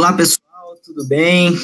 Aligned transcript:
Olá, 0.00 0.14
pessoal, 0.14 0.76
tudo 0.82 1.06
bem? 1.06 1.54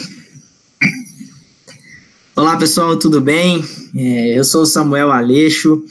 Olá, 2.36 2.54
pessoal, 2.58 2.98
tudo 2.98 3.18
bem? 3.18 3.64
É, 3.96 4.38
eu 4.38 4.44
sou 4.44 4.60
o 4.60 4.66
Samuel 4.66 5.10
Aleixo 5.10 5.82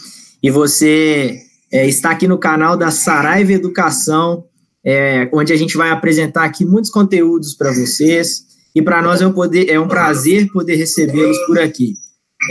e 0.43 0.51
você 0.51 1.39
é, 1.71 1.87
está 1.87 2.11
aqui 2.11 2.27
no 2.27 2.37
canal 2.37 2.77
da 2.77 2.91
Saraiva 2.91 3.51
Educação, 3.51 4.45
é, 4.85 5.27
onde 5.33 5.53
a 5.53 5.55
gente 5.55 5.75
vai 5.75 5.89
apresentar 5.89 6.43
aqui 6.43 6.63
muitos 6.63 6.91
conteúdos 6.91 7.55
para 7.55 7.73
vocês 7.73 8.45
e 8.75 8.79
para 8.79 9.01
nós 9.01 9.23
é 9.23 9.25
um, 9.25 9.33
poder, 9.33 9.67
é 9.67 9.79
um 9.79 9.87
prazer 9.87 10.47
poder 10.51 10.75
recebê-los 10.75 11.39
por 11.47 11.57
aqui. 11.57 11.95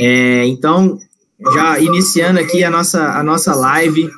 É, 0.01 0.45
então, 0.47 0.99
já 1.55 1.79
iniciando 1.79 2.41
aqui 2.41 2.65
a 2.65 2.71
nossa, 2.71 3.13
a 3.17 3.23
nossa 3.23 3.55
live, 3.55 4.11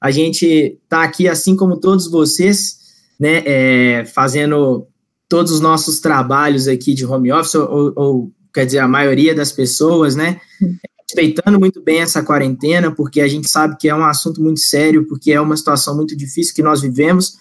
a 0.00 0.12
gente 0.12 0.78
está 0.84 1.02
aqui, 1.02 1.26
assim 1.26 1.56
como 1.56 1.80
todos 1.80 2.08
vocês, 2.08 2.76
né, 3.18 3.42
é, 3.44 4.04
fazendo 4.04 4.86
todos 5.28 5.52
os 5.52 5.60
nossos 5.60 6.00
trabalhos 6.00 6.68
aqui 6.68 6.94
de 6.94 7.04
home 7.04 7.32
office, 7.32 7.54
ou, 7.54 7.92
ou, 7.96 8.32
quer 8.52 8.66
dizer, 8.66 8.78
a 8.78 8.88
maioria 8.88 9.34
das 9.34 9.52
pessoas, 9.52 10.14
né, 10.14 10.40
respeitando 11.08 11.58
muito 11.58 11.82
bem 11.82 12.00
essa 12.00 12.22
quarentena, 12.22 12.90
porque 12.90 13.20
a 13.20 13.28
gente 13.28 13.48
sabe 13.48 13.76
que 13.78 13.88
é 13.88 13.94
um 13.94 14.04
assunto 14.04 14.42
muito 14.42 14.60
sério, 14.60 15.06
porque 15.06 15.32
é 15.32 15.40
uma 15.40 15.56
situação 15.56 15.96
muito 15.96 16.16
difícil 16.16 16.54
que 16.54 16.62
nós 16.62 16.82
vivemos 16.82 17.34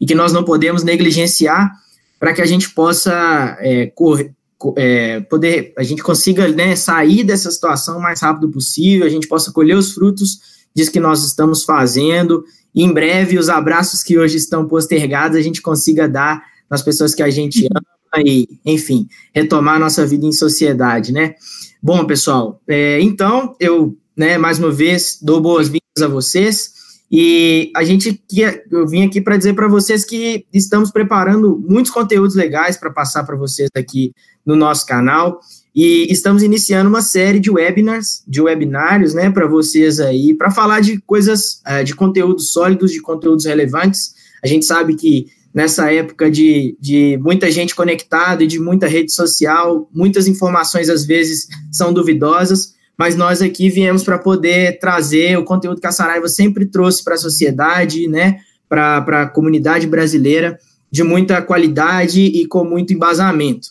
e 0.00 0.06
que 0.06 0.14
nós 0.14 0.32
não 0.32 0.44
podemos 0.44 0.82
negligenciar 0.82 1.72
para 2.18 2.32
que 2.32 2.42
a 2.42 2.46
gente 2.46 2.70
possa 2.70 3.56
é, 3.60 3.86
correr, 3.86 4.32
é, 4.76 5.20
poder, 5.20 5.72
a 5.78 5.82
gente 5.82 6.02
consiga 6.02 6.48
né, 6.48 6.74
sair 6.74 7.22
dessa 7.22 7.50
situação 7.50 7.98
o 7.98 8.02
mais 8.02 8.20
rápido 8.20 8.50
possível, 8.50 9.06
a 9.06 9.10
gente 9.10 9.28
possa 9.28 9.52
colher 9.52 9.76
os 9.76 9.92
frutos 9.92 10.58
disso 10.74 10.92
que 10.92 11.00
nós 11.00 11.24
estamos 11.24 11.64
fazendo, 11.64 12.44
e 12.74 12.82
em 12.82 12.92
breve 12.92 13.38
os 13.38 13.48
abraços 13.48 14.02
que 14.02 14.18
hoje 14.18 14.36
estão 14.36 14.66
postergados 14.66 15.36
a 15.36 15.42
gente 15.42 15.62
consiga 15.62 16.08
dar 16.08 16.42
nas 16.70 16.82
pessoas 16.82 17.14
que 17.14 17.22
a 17.22 17.30
gente 17.30 17.66
ama 17.66 18.22
e, 18.24 18.48
enfim, 18.64 19.06
retomar 19.34 19.76
a 19.76 19.78
nossa 19.78 20.06
vida 20.06 20.26
em 20.26 20.32
sociedade, 20.32 21.12
né? 21.12 21.34
Bom, 21.82 22.04
pessoal, 22.06 22.60
é, 22.66 23.00
então 23.00 23.54
eu, 23.60 23.96
né, 24.16 24.38
mais 24.38 24.58
uma 24.58 24.70
vez, 24.70 25.18
dou 25.22 25.40
boas-vindas 25.40 26.02
a 26.02 26.08
vocês. 26.08 26.76
E 27.10 27.70
a 27.74 27.82
gente 27.84 28.22
eu 28.70 28.86
vim 28.86 29.06
aqui 29.06 29.18
para 29.20 29.36
dizer 29.38 29.54
para 29.54 29.66
vocês 29.66 30.04
que 30.04 30.44
estamos 30.52 30.90
preparando 30.90 31.58
muitos 31.66 31.90
conteúdos 31.90 32.36
legais 32.36 32.76
para 32.76 32.90
passar 32.90 33.24
para 33.24 33.34
vocês 33.34 33.70
aqui 33.74 34.12
no 34.44 34.54
nosso 34.54 34.84
canal 34.84 35.40
e 35.74 36.06
estamos 36.10 36.42
iniciando 36.42 36.88
uma 36.88 37.00
série 37.00 37.38
de 37.38 37.50
webinars, 37.50 38.22
de 38.26 38.42
webinários, 38.42 39.14
né, 39.14 39.30
para 39.30 39.46
vocês 39.46 40.00
aí, 40.00 40.34
para 40.34 40.50
falar 40.50 40.80
de 40.80 41.00
coisas, 41.02 41.62
é, 41.64 41.82
de 41.84 41.94
conteúdos 41.94 42.50
sólidos, 42.50 42.90
de 42.90 43.00
conteúdos 43.00 43.46
relevantes. 43.46 44.12
A 44.42 44.46
gente 44.46 44.66
sabe 44.66 44.94
que 44.94 45.26
nessa 45.52 45.92
época 45.92 46.30
de, 46.30 46.76
de 46.80 47.18
muita 47.20 47.50
gente 47.50 47.74
conectada 47.74 48.44
e 48.44 48.46
de 48.46 48.58
muita 48.58 48.86
rede 48.86 49.12
social, 49.12 49.88
muitas 49.92 50.26
informações 50.26 50.88
às 50.88 51.04
vezes 51.04 51.48
são 51.72 51.92
duvidosas, 51.92 52.74
mas 52.98 53.14
nós 53.14 53.40
aqui 53.40 53.70
viemos 53.70 54.02
para 54.02 54.18
poder 54.18 54.78
trazer 54.78 55.38
o 55.38 55.44
conteúdo 55.44 55.80
que 55.80 55.86
a 55.86 55.92
Saraiva 55.92 56.28
sempre 56.28 56.66
trouxe 56.66 57.02
para 57.02 57.14
a 57.14 57.18
sociedade, 57.18 58.08
né, 58.08 58.40
para 58.68 59.22
a 59.22 59.26
comunidade 59.26 59.86
brasileira, 59.86 60.58
de 60.90 61.02
muita 61.02 61.40
qualidade 61.42 62.20
e 62.20 62.46
com 62.46 62.64
muito 62.64 62.92
embasamento. 62.92 63.68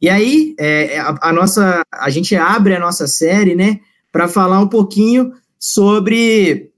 E 0.00 0.08
aí, 0.08 0.54
é, 0.58 0.98
a, 0.98 1.28
a, 1.28 1.32
nossa, 1.32 1.82
a 1.92 2.08
gente 2.08 2.34
abre 2.34 2.74
a 2.74 2.80
nossa 2.80 3.06
série, 3.06 3.54
né, 3.54 3.80
para 4.10 4.26
falar 4.26 4.60
um 4.60 4.68
pouquinho 4.68 5.32
sobre 5.58 6.70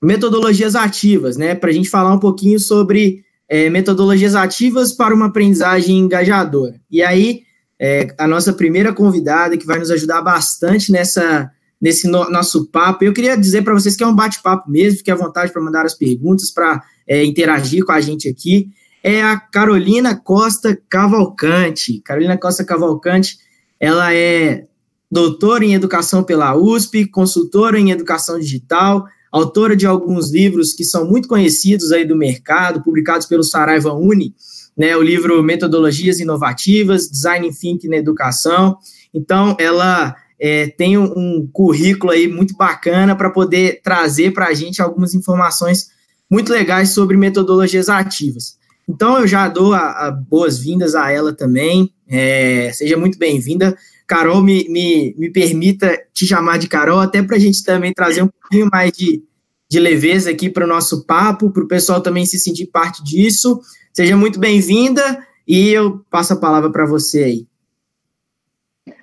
metodologias 0.00 0.76
ativas, 0.76 1.36
né, 1.36 1.54
para 1.54 1.70
a 1.70 1.72
gente 1.72 1.90
falar 1.90 2.12
um 2.14 2.20
pouquinho 2.20 2.60
sobre 2.60 3.24
é, 3.48 3.68
metodologias 3.68 4.34
ativas 4.34 4.92
para 4.92 5.14
uma 5.14 5.26
aprendizagem 5.26 5.98
engajadora. 5.98 6.80
E 6.90 7.02
aí, 7.02 7.42
é, 7.80 8.14
a 8.18 8.26
nossa 8.26 8.52
primeira 8.52 8.92
convidada, 8.92 9.56
que 9.56 9.66
vai 9.66 9.78
nos 9.78 9.90
ajudar 9.90 10.22
bastante 10.22 10.92
nessa, 10.92 11.50
nesse 11.80 12.06
no, 12.06 12.30
nosso 12.30 12.66
papo. 12.68 13.04
Eu 13.04 13.12
queria 13.12 13.36
dizer 13.36 13.62
para 13.62 13.74
vocês 13.74 13.96
que 13.96 14.04
é 14.04 14.06
um 14.06 14.14
bate-papo 14.14 14.70
mesmo, 14.70 14.98
fique 14.98 15.10
à 15.10 15.16
vontade 15.16 15.52
para 15.52 15.60
mandar 15.60 15.84
as 15.84 15.94
perguntas, 15.94 16.50
para 16.50 16.80
é, 17.08 17.24
interagir 17.24 17.84
com 17.84 17.92
a 17.92 18.00
gente 18.00 18.28
aqui. 18.28 18.68
É 19.02 19.20
a 19.20 19.36
Carolina 19.36 20.14
Costa 20.14 20.78
Cavalcante. 20.88 22.00
Carolina 22.04 22.38
Costa 22.38 22.64
Cavalcante, 22.64 23.36
ela 23.80 24.14
é 24.14 24.66
doutora 25.10 25.64
em 25.64 25.74
educação 25.74 26.22
pela 26.22 26.56
USP, 26.56 27.06
consultora 27.06 27.78
em 27.78 27.90
educação 27.90 28.38
digital, 28.38 29.04
autora 29.32 29.74
de 29.74 29.86
alguns 29.86 30.30
livros 30.30 30.74
que 30.74 30.84
são 30.84 31.08
muito 31.08 31.26
conhecidos 31.26 31.90
aí 31.90 32.04
do 32.04 32.14
mercado, 32.14 32.82
publicados 32.82 33.26
pelo 33.26 33.42
Saraiva 33.42 33.94
Uni, 33.94 34.34
né, 34.76 34.94
o 34.96 35.02
livro 35.02 35.42
Metodologias 35.42 36.20
Inovativas, 36.20 37.10
Design 37.10 37.50
Thinking 37.50 37.88
na 37.88 37.96
Educação. 37.96 38.76
Então, 39.12 39.56
ela 39.58 40.14
é, 40.38 40.66
tem 40.66 40.98
um, 40.98 41.48
currículo 41.52 42.12
aí 42.12 42.28
muito 42.28 42.54
bacana 42.56 43.16
para 43.16 43.30
poder 43.30 43.80
trazer 43.82 44.32
para 44.32 44.48
a 44.48 44.54
gente 44.54 44.82
algumas 44.82 45.14
informações 45.14 45.88
muito 46.30 46.52
legais 46.52 46.90
sobre 46.90 47.16
metodologias 47.16 47.88
ativas. 47.88 48.56
Então, 48.88 49.18
eu 49.18 49.26
já 49.26 49.48
dou 49.48 49.72
a, 49.72 50.08
a 50.08 50.10
boas-vindas 50.10 50.94
a 50.94 51.10
ela 51.10 51.32
também. 51.32 51.92
É, 52.08 52.70
seja 52.74 52.96
muito 52.96 53.18
bem-vinda. 53.18 53.76
Carol, 54.06 54.42
me, 54.42 54.68
me, 54.68 55.14
me 55.18 55.30
permita 55.30 55.98
te 56.12 56.26
chamar 56.26 56.58
de 56.58 56.68
Carol, 56.68 57.00
até 57.00 57.22
para 57.22 57.36
a 57.36 57.38
gente 57.38 57.64
também 57.64 57.92
trazer 57.92 58.22
um 58.22 58.28
pouquinho 58.28 58.68
mais 58.70 58.92
de, 58.92 59.22
de 59.70 59.80
leveza 59.80 60.30
aqui 60.30 60.50
para 60.50 60.64
o 60.64 60.68
nosso 60.68 61.06
papo, 61.06 61.50
para 61.50 61.64
o 61.64 61.68
pessoal 61.68 62.00
também 62.00 62.26
se 62.26 62.38
sentir 62.38 62.66
parte 62.66 63.02
disso. 63.02 63.60
Seja 63.92 64.16
muito 64.16 64.38
bem-vinda 64.38 65.26
e 65.46 65.70
eu 65.70 66.04
passo 66.10 66.32
a 66.32 66.40
palavra 66.40 66.70
para 66.70 66.86
você 66.86 67.24
aí. 67.24 67.46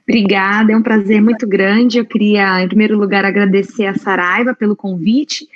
Obrigada, 0.08 0.72
é 0.72 0.78
um 0.78 0.82
prazer 0.82 1.22
muito 1.22 1.48
grande. 1.48 2.00
Eu 2.00 2.06
queria, 2.06 2.64
em 2.64 2.68
primeiro 2.68 2.98
lugar, 2.98 3.24
agradecer 3.24 3.86
a 3.86 3.94
Saraiva 3.94 4.56
pelo 4.56 4.76
convite 4.76 5.48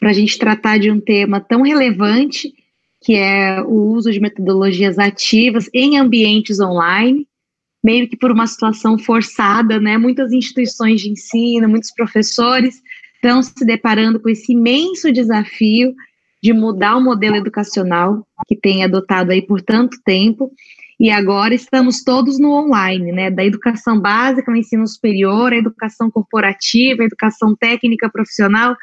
para 0.00 0.10
a 0.10 0.12
gente 0.12 0.38
tratar 0.38 0.78
de 0.78 0.90
um 0.90 0.98
tema 0.98 1.40
tão 1.40 1.62
relevante, 1.62 2.52
que 3.00 3.14
é 3.14 3.62
o 3.62 3.92
uso 3.92 4.10
de 4.10 4.18
metodologias 4.18 4.98
ativas 4.98 5.70
em 5.72 5.96
ambientes 5.96 6.58
online, 6.58 7.26
meio 7.82 8.08
que 8.08 8.16
por 8.16 8.30
uma 8.30 8.46
situação 8.46 8.98
forçada, 8.98 9.80
né? 9.80 9.96
Muitas 9.96 10.32
instituições 10.32 11.00
de 11.00 11.10
ensino, 11.10 11.68
muitos 11.68 11.92
professores 11.92 12.82
estão 13.14 13.42
se 13.42 13.64
deparando 13.64 14.20
com 14.20 14.28
esse 14.28 14.52
imenso 14.52 15.12
desafio 15.12 15.94
de 16.42 16.52
mudar 16.52 16.96
o 16.96 17.02
modelo 17.02 17.36
educacional 17.36 18.26
que 18.46 18.56
tem 18.56 18.82
adotado 18.82 19.30
aí 19.30 19.42
por 19.42 19.60
tanto 19.60 19.98
tempo, 20.04 20.50
e 20.98 21.10
agora 21.10 21.54
estamos 21.54 22.02
todos 22.02 22.38
no 22.38 22.52
online, 22.52 23.10
né, 23.10 23.30
da 23.30 23.42
educação 23.44 23.98
básica, 23.98 24.52
o 24.52 24.56
ensino 24.56 24.86
superior, 24.86 25.52
a 25.52 25.56
educação 25.56 26.10
corporativa, 26.10 27.02
a 27.02 27.06
educação 27.06 27.56
técnica 27.56 28.10
profissional, 28.10 28.76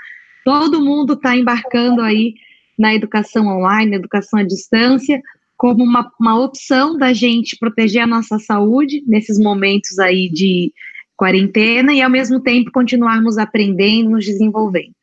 todo 0.43 0.83
mundo 0.83 1.13
está 1.13 1.35
embarcando 1.35 2.01
aí 2.01 2.33
na 2.77 2.93
educação 2.93 3.45
online, 3.47 3.91
na 3.91 3.97
educação 3.97 4.39
à 4.39 4.43
distância, 4.43 5.21
como 5.57 5.83
uma, 5.83 6.09
uma 6.19 6.39
opção 6.39 6.95
da 6.95 7.11
gente 7.11 7.57
proteger 7.57 8.03
a 8.03 8.07
nossa 8.07 8.37
saúde 8.37 9.03
nesses 9.07 9.39
momentos 9.39 9.97
aí 9.97 10.29
de 10.29 10.71
quarentena 11.17 11.91
e 11.93 12.01
ao 12.01 12.11
mesmo 12.11 12.39
tempo 12.39 12.71
continuarmos 12.71 13.39
aprendendo, 13.39 14.11
nos 14.11 14.25
desenvolvendo. 14.25 14.93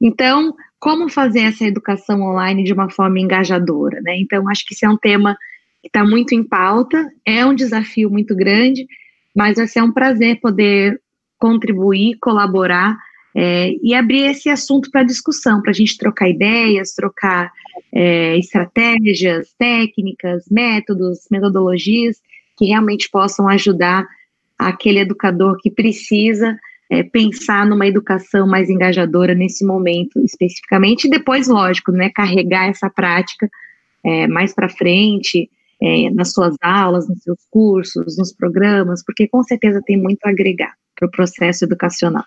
Então, 0.00 0.54
como 0.78 1.08
fazer 1.08 1.40
essa 1.40 1.64
educação 1.64 2.22
online 2.22 2.62
de 2.62 2.72
uma 2.72 2.88
forma 2.88 3.18
engajadora, 3.18 4.00
né? 4.00 4.16
Então, 4.18 4.48
acho 4.48 4.64
que 4.64 4.74
esse 4.74 4.84
é 4.84 4.88
um 4.88 4.96
tema 4.96 5.36
que 5.82 5.88
está 5.88 6.04
muito 6.04 6.34
em 6.34 6.44
pauta, 6.44 7.10
é 7.24 7.44
um 7.44 7.54
desafio 7.54 8.08
muito 8.08 8.36
grande, 8.36 8.86
mas 9.34 9.56
vai 9.56 9.66
ser 9.66 9.82
um 9.82 9.92
prazer 9.92 10.38
poder 10.40 11.00
contribuir, 11.38 12.16
colaborar 12.20 12.96
é, 13.38 13.72
e 13.82 13.94
abrir 13.94 14.30
esse 14.30 14.48
assunto 14.48 14.90
para 14.90 15.02
discussão, 15.02 15.60
para 15.60 15.70
a 15.70 15.74
gente 15.74 15.98
trocar 15.98 16.26
ideias, 16.26 16.94
trocar 16.94 17.52
é, 17.92 18.38
estratégias, 18.38 19.52
técnicas, 19.58 20.46
métodos, 20.50 21.26
metodologias 21.30 22.16
que 22.56 22.64
realmente 22.64 23.10
possam 23.10 23.46
ajudar 23.46 24.06
aquele 24.58 25.00
educador 25.00 25.58
que 25.60 25.70
precisa 25.70 26.58
é, 26.90 27.02
pensar 27.02 27.66
numa 27.66 27.86
educação 27.86 28.46
mais 28.46 28.70
engajadora 28.70 29.34
nesse 29.34 29.66
momento 29.66 30.18
especificamente, 30.24 31.06
e 31.06 31.10
depois, 31.10 31.46
lógico, 31.46 31.92
né, 31.92 32.08
carregar 32.14 32.70
essa 32.70 32.88
prática 32.88 33.50
é, 34.02 34.26
mais 34.26 34.54
para 34.54 34.70
frente, 34.70 35.50
é, 35.82 36.08
nas 36.08 36.32
suas 36.32 36.56
aulas, 36.62 37.06
nos 37.06 37.22
seus 37.22 37.40
cursos, 37.50 38.16
nos 38.16 38.32
programas, 38.32 39.04
porque 39.04 39.28
com 39.28 39.42
certeza 39.42 39.82
tem 39.84 39.98
muito 39.98 40.24
a 40.24 40.30
agregar 40.30 40.72
para 40.98 41.06
o 41.06 41.10
processo 41.10 41.66
educacional. 41.66 42.24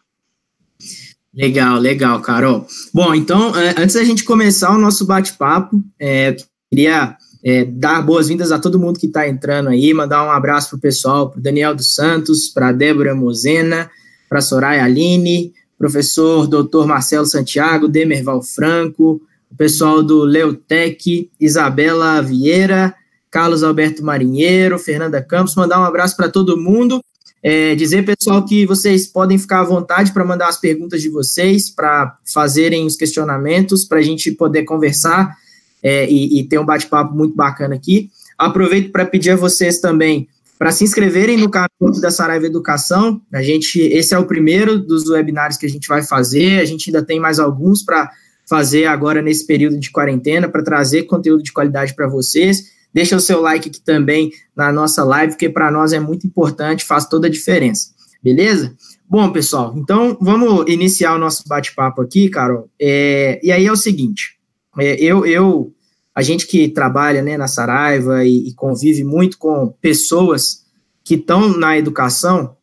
Legal, 1.34 1.80
legal, 1.80 2.22
Carol. 2.22 2.66
Bom, 2.94 3.14
então, 3.14 3.56
é, 3.56 3.76
antes 3.78 3.96
da 3.96 4.04
gente 4.04 4.24
começar 4.24 4.72
o 4.72 4.80
nosso 4.80 5.06
bate-papo, 5.06 5.84
é, 6.00 6.36
queria 6.72 7.16
é, 7.44 7.66
dar 7.66 8.02
boas-vindas 8.02 8.52
a 8.52 8.60
todo 8.60 8.80
mundo 8.80 9.00
que 9.00 9.06
está 9.06 9.28
entrando 9.28 9.70
aí, 9.70 9.94
mandar 9.94 10.26
um 10.26 10.32
abraço 10.32 10.72
para 10.72 10.78
o 10.78 10.82
pessoal, 10.82 11.30
para 11.30 11.42
Daniel 11.42 11.76
dos 11.76 11.94
Santos, 11.94 12.50
para 12.50 12.72
Débora 12.72 13.16
Mozena, 13.16 13.90
para 14.28 14.42
Soraya 14.42 14.84
Aline, 14.84 15.54
professor 15.78 16.48
Dr. 16.48 16.86
Marcelo 16.86 17.26
Santiago, 17.26 17.88
Demerval 17.88 18.42
Franco, 18.42 19.22
o 19.52 19.56
pessoal 19.56 20.04
do 20.04 20.24
Leotec, 20.24 21.30
Isabela 21.40 22.22
Vieira, 22.22 22.94
Carlos 23.32 23.64
Alberto 23.64 24.04
Marinheiro, 24.04 24.78
Fernanda 24.78 25.22
Campos, 25.22 25.56
mandar 25.56 25.80
um 25.80 25.86
abraço 25.86 26.18
para 26.18 26.30
todo 26.30 26.60
mundo. 26.60 27.00
É, 27.42 27.74
dizer, 27.76 28.04
pessoal, 28.06 28.44
que 28.44 28.66
vocês 28.66 29.08
podem 29.08 29.38
ficar 29.38 29.62
à 29.62 29.64
vontade 29.64 30.12
para 30.12 30.26
mandar 30.26 30.50
as 30.50 30.60
perguntas 30.60 31.02
de 31.02 31.10
vocês, 31.10 31.70
para 31.70 32.18
fazerem 32.32 32.86
os 32.86 32.96
questionamentos, 32.96 33.86
para 33.86 34.00
a 34.00 34.02
gente 34.02 34.32
poder 34.32 34.64
conversar 34.64 35.36
é, 35.82 36.10
e, 36.10 36.40
e, 36.40 36.44
ter 36.44 36.60
um 36.60 36.66
bate-papo 36.66 37.16
muito 37.16 37.36
bacana 37.36 37.76
aqui. 37.76 38.10
Aproveito 38.38 38.92
para 38.92 39.06
pedir 39.06 39.32
a 39.32 39.36
vocês 39.36 39.80
também 39.80 40.28
para 40.58 40.72
se 40.72 40.84
inscreverem 40.84 41.38
no 41.38 41.50
canal 41.50 41.70
da 42.02 42.12
Saraiva 42.12 42.46
Educação. 42.46 43.22
A 43.32 43.42
gente, 43.42 43.80
esse 43.80 44.14
é 44.14 44.20
o 44.20 44.26
primeiro 44.26 44.78
dos 44.78 45.08
webinários 45.08 45.58
que 45.58 45.66
a 45.66 45.70
gente 45.70 45.88
vai 45.88 46.04
fazer. 46.04 46.60
A 46.60 46.66
gente 46.66 46.90
ainda 46.90 47.02
tem 47.02 47.18
mais 47.18 47.40
alguns 47.40 47.82
para 47.82 48.12
fazer 48.46 48.86
agora 48.86 49.22
nesse 49.22 49.48
período 49.48 49.80
de 49.80 49.90
quarentena 49.90 50.50
para 50.50 50.62
trazer 50.62 51.04
conteúdo 51.04 51.42
de 51.42 51.54
qualidade 51.54 51.96
para 51.96 52.10
vocês. 52.10 52.72
Deixa 52.94 53.16
o 53.16 53.20
seu 53.20 53.42
like 53.42 53.70
aqui 53.70 53.82
também 53.82 54.32
na 54.56 54.72
nossa 54.72 55.04
live, 55.04 55.34
porque 55.34 55.50
para 55.50 55.70
nós 55.72 55.94
é 55.94 56.00
muito 56.00 56.26
importante, 56.26 56.86
faz 56.86 57.06
toda 57.08 57.28
a 57.28 57.32
diferença. 57.32 57.92
Beleza? 58.22 58.76
Bom, 59.08 59.32
pessoal, 59.32 59.74
então 59.78 60.18
vamos 60.20 60.66
iniciar 60.72 61.16
o 61.16 61.20
nosso 61.20 61.44
bate-papo 61.48 62.02
aqui, 62.02 62.30
Carol. 62.30 62.70
É, 62.80 63.40
e 63.42 63.52
aí 63.52 63.66
é 63.66 63.72
o 63.72 63.78
seguinte: 63.78 64.38
é, 64.78 64.96
eu, 65.02 65.26
eu, 65.26 65.74
a 66.14 66.22
gente 66.22 66.46
que 66.46 66.68
trabalha 66.68 67.22
né, 67.22 67.38
na 67.38 67.48
Saraiva 67.48 68.26
e, 68.26 68.50
e 68.50 68.54
convive 68.54 69.04
muito 69.04 69.38
com 69.38 69.74
pessoas 69.82 70.66
que 71.04 71.16
estão 71.16 71.58
na 71.58 71.78
educação, 71.78 72.56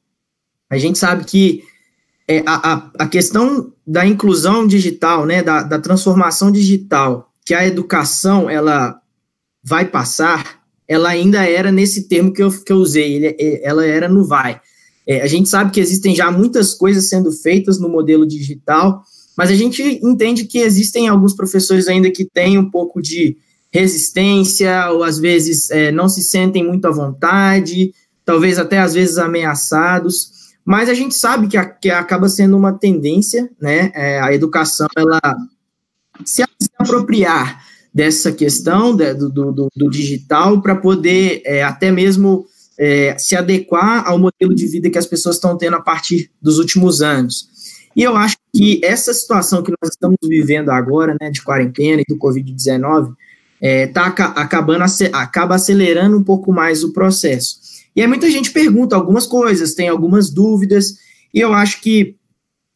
a 0.70 0.76
gente 0.76 0.99
sabe 0.99 1.25
que 1.25 1.64
é, 2.29 2.43
a, 2.46 2.90
a, 2.99 3.06
questão 3.06 3.72
da 3.87 4.05
inclusão 4.05 4.67
digital, 4.67 5.25
né, 5.25 5.43
da, 5.43 5.62
da 5.62 5.79
transformação 5.79 6.50
digital, 6.50 7.32
que 7.44 7.55
a 7.55 7.67
educação 7.67 8.50
ela 8.50 9.00
vai 9.66 9.84
passar, 9.84 10.60
ela 10.86 11.08
ainda 11.08 11.44
era 11.44 11.72
nesse 11.72 12.08
termo 12.08 12.32
que 12.32 12.42
eu, 12.42 12.50
que 12.62 12.72
eu 12.72 12.76
usei, 12.76 13.14
ele, 13.14 13.26
é, 13.26 13.68
ela 13.68 13.84
era 13.84 14.08
no 14.08 14.24
vai. 14.24 14.60
É, 15.06 15.22
a 15.22 15.26
gente 15.26 15.48
sabe 15.48 15.72
que 15.72 15.80
existem 15.80 16.14
já 16.14 16.30
muitas 16.30 16.72
coisas 16.72 17.08
sendo 17.08 17.32
feitas 17.32 17.80
no 17.80 17.88
modelo 17.88 18.26
digital, 18.26 19.02
mas 19.36 19.50
a 19.50 19.54
gente 19.54 19.82
entende 20.02 20.44
que 20.44 20.58
existem 20.58 21.08
alguns 21.08 21.34
professores 21.34 21.88
ainda 21.88 22.10
que 22.10 22.24
têm 22.24 22.56
um 22.58 22.70
pouco 22.70 23.02
de 23.02 23.36
resistência, 23.72 24.90
ou 24.90 25.02
às 25.02 25.18
vezes 25.18 25.69
é, 25.70 25.90
não 25.90 26.08
se 26.08 26.22
sentem 26.22 26.64
muito 26.64 26.86
à 26.86 26.90
vontade, 26.90 27.92
talvez 28.24 28.58
até 28.58 28.78
às 28.78 28.94
vezes 28.94 29.19
ameaçados, 29.19 30.30
mas 30.64 30.88
a 30.88 30.94
gente 30.94 31.14
sabe 31.14 31.48
que, 31.48 31.56
a, 31.56 31.64
que 31.64 31.90
acaba 31.90 32.28
sendo 32.28 32.56
uma 32.56 32.72
tendência, 32.72 33.50
né, 33.60 33.90
é, 33.94 34.20
a 34.20 34.32
educação, 34.32 34.86
ela 34.96 35.20
se, 36.24 36.42
se 36.60 36.70
apropriar 36.78 37.65
dessa 37.96 38.31
questão 38.31 38.94
de, 38.94 39.14
do, 39.14 39.31
do, 39.31 39.69
do, 39.75 39.88
digital 39.88 40.60
para 40.60 40.76
poder 40.76 41.40
é, 41.46 41.62
até 41.62 41.90
mesmo 41.90 42.44
é, 42.78 43.16
se 43.16 43.34
adequar 43.34 44.06
ao 44.06 44.19
modelo 44.19 44.54
de 44.54 44.66
vida 44.66 44.90
que 44.90 44.98
as 44.98 45.06
pessoas 45.06 45.37
estão 45.37 45.56
tendo 45.56 45.76
a 45.76 45.81
partir 45.81 46.31
dos 46.40 46.58
últimos 46.58 47.00
anos. 47.00 47.48
E 47.96 48.02
eu 48.02 48.14
acho 48.14 48.37
que 48.54 48.82
essa 48.84 49.14
situação 49.14 49.62
que 49.62 49.70
nós 49.70 49.93
estamos 49.93 50.19
vivendo 50.22 50.69
agora, 50.69 51.16
né, 51.19 51.31
de 51.31 51.40
quarentena 51.40 52.02
e 52.02 52.04
do 52.06 52.19
Covid-19, 52.19 53.14
é, 53.62 53.87
tá 53.87 54.04
acabando, 54.04 54.84
acaba 55.14 55.54
acelerando 55.54 56.19
um 56.19 56.22
pouco 56.22 56.52
mais 56.52 56.84
o 56.84 56.93
processo. 56.93 57.56
E 57.96 58.02
aí 58.02 58.06
muita 58.06 58.31
gente 58.31 58.50
pergunta 58.50 58.94
algumas 58.94 59.26
coisas, 59.26 59.72
tem 59.72 59.88
algumas 59.88 60.28
dúvidas, 60.28 60.98
e 61.32 61.40
eu 61.40 61.54
acho 61.54 61.81
que 61.81 62.14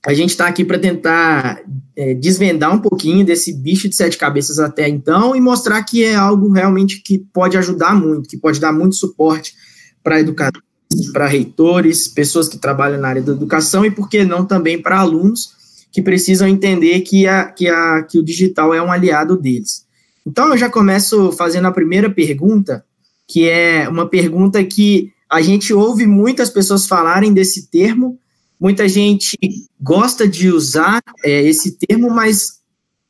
a 0.06 0.14
gente 0.14 0.30
está 0.30 0.46
aqui 0.46 0.64
para 0.64 0.78
tentar 0.78 1.60
é, 1.94 2.14
desvendar 2.14 2.74
um 2.74 2.78
pouquinho 2.78 3.24
desse 3.24 3.52
bicho 3.52 3.88
de 3.88 3.94
sete 3.94 4.16
cabeças 4.16 4.58
até 4.58 4.88
então 4.88 5.36
e 5.36 5.40
mostrar 5.40 5.82
que 5.84 6.02
é 6.02 6.14
algo 6.14 6.50
realmente 6.50 7.02
que 7.02 7.18
pode 7.18 7.56
ajudar 7.58 7.94
muito, 7.94 8.28
que 8.28 8.38
pode 8.38 8.58
dar 8.58 8.72
muito 8.72 8.96
suporte 8.96 9.54
para 10.02 10.20
educadores, 10.20 10.64
para 11.12 11.26
reitores, 11.26 12.08
pessoas 12.08 12.48
que 12.48 12.56
trabalham 12.56 12.98
na 12.98 13.08
área 13.08 13.22
da 13.22 13.32
educação 13.32 13.84
e, 13.84 13.90
por 13.90 14.08
que 14.08 14.24
não, 14.24 14.44
também 14.44 14.80
para 14.80 14.98
alunos 14.98 15.60
que 15.92 16.00
precisam 16.00 16.48
entender 16.48 17.00
que, 17.00 17.26
a, 17.26 17.46
que, 17.46 17.68
a, 17.68 18.02
que 18.02 18.18
o 18.18 18.24
digital 18.24 18.72
é 18.72 18.80
um 18.80 18.92
aliado 18.92 19.36
deles. 19.36 19.84
Então, 20.26 20.48
eu 20.48 20.56
já 20.56 20.70
começo 20.70 21.32
fazendo 21.32 21.66
a 21.66 21.72
primeira 21.72 22.08
pergunta, 22.08 22.84
que 23.28 23.48
é 23.48 23.88
uma 23.88 24.08
pergunta 24.08 24.62
que 24.64 25.12
a 25.28 25.40
gente 25.40 25.72
ouve 25.72 26.06
muitas 26.06 26.48
pessoas 26.48 26.86
falarem 26.86 27.32
desse 27.32 27.70
termo, 27.70 28.18
Muita 28.60 28.86
gente 28.88 29.38
gosta 29.80 30.28
de 30.28 30.50
usar 30.50 31.02
é, 31.24 31.42
esse 31.42 31.78
termo, 31.78 32.10
mas 32.10 32.60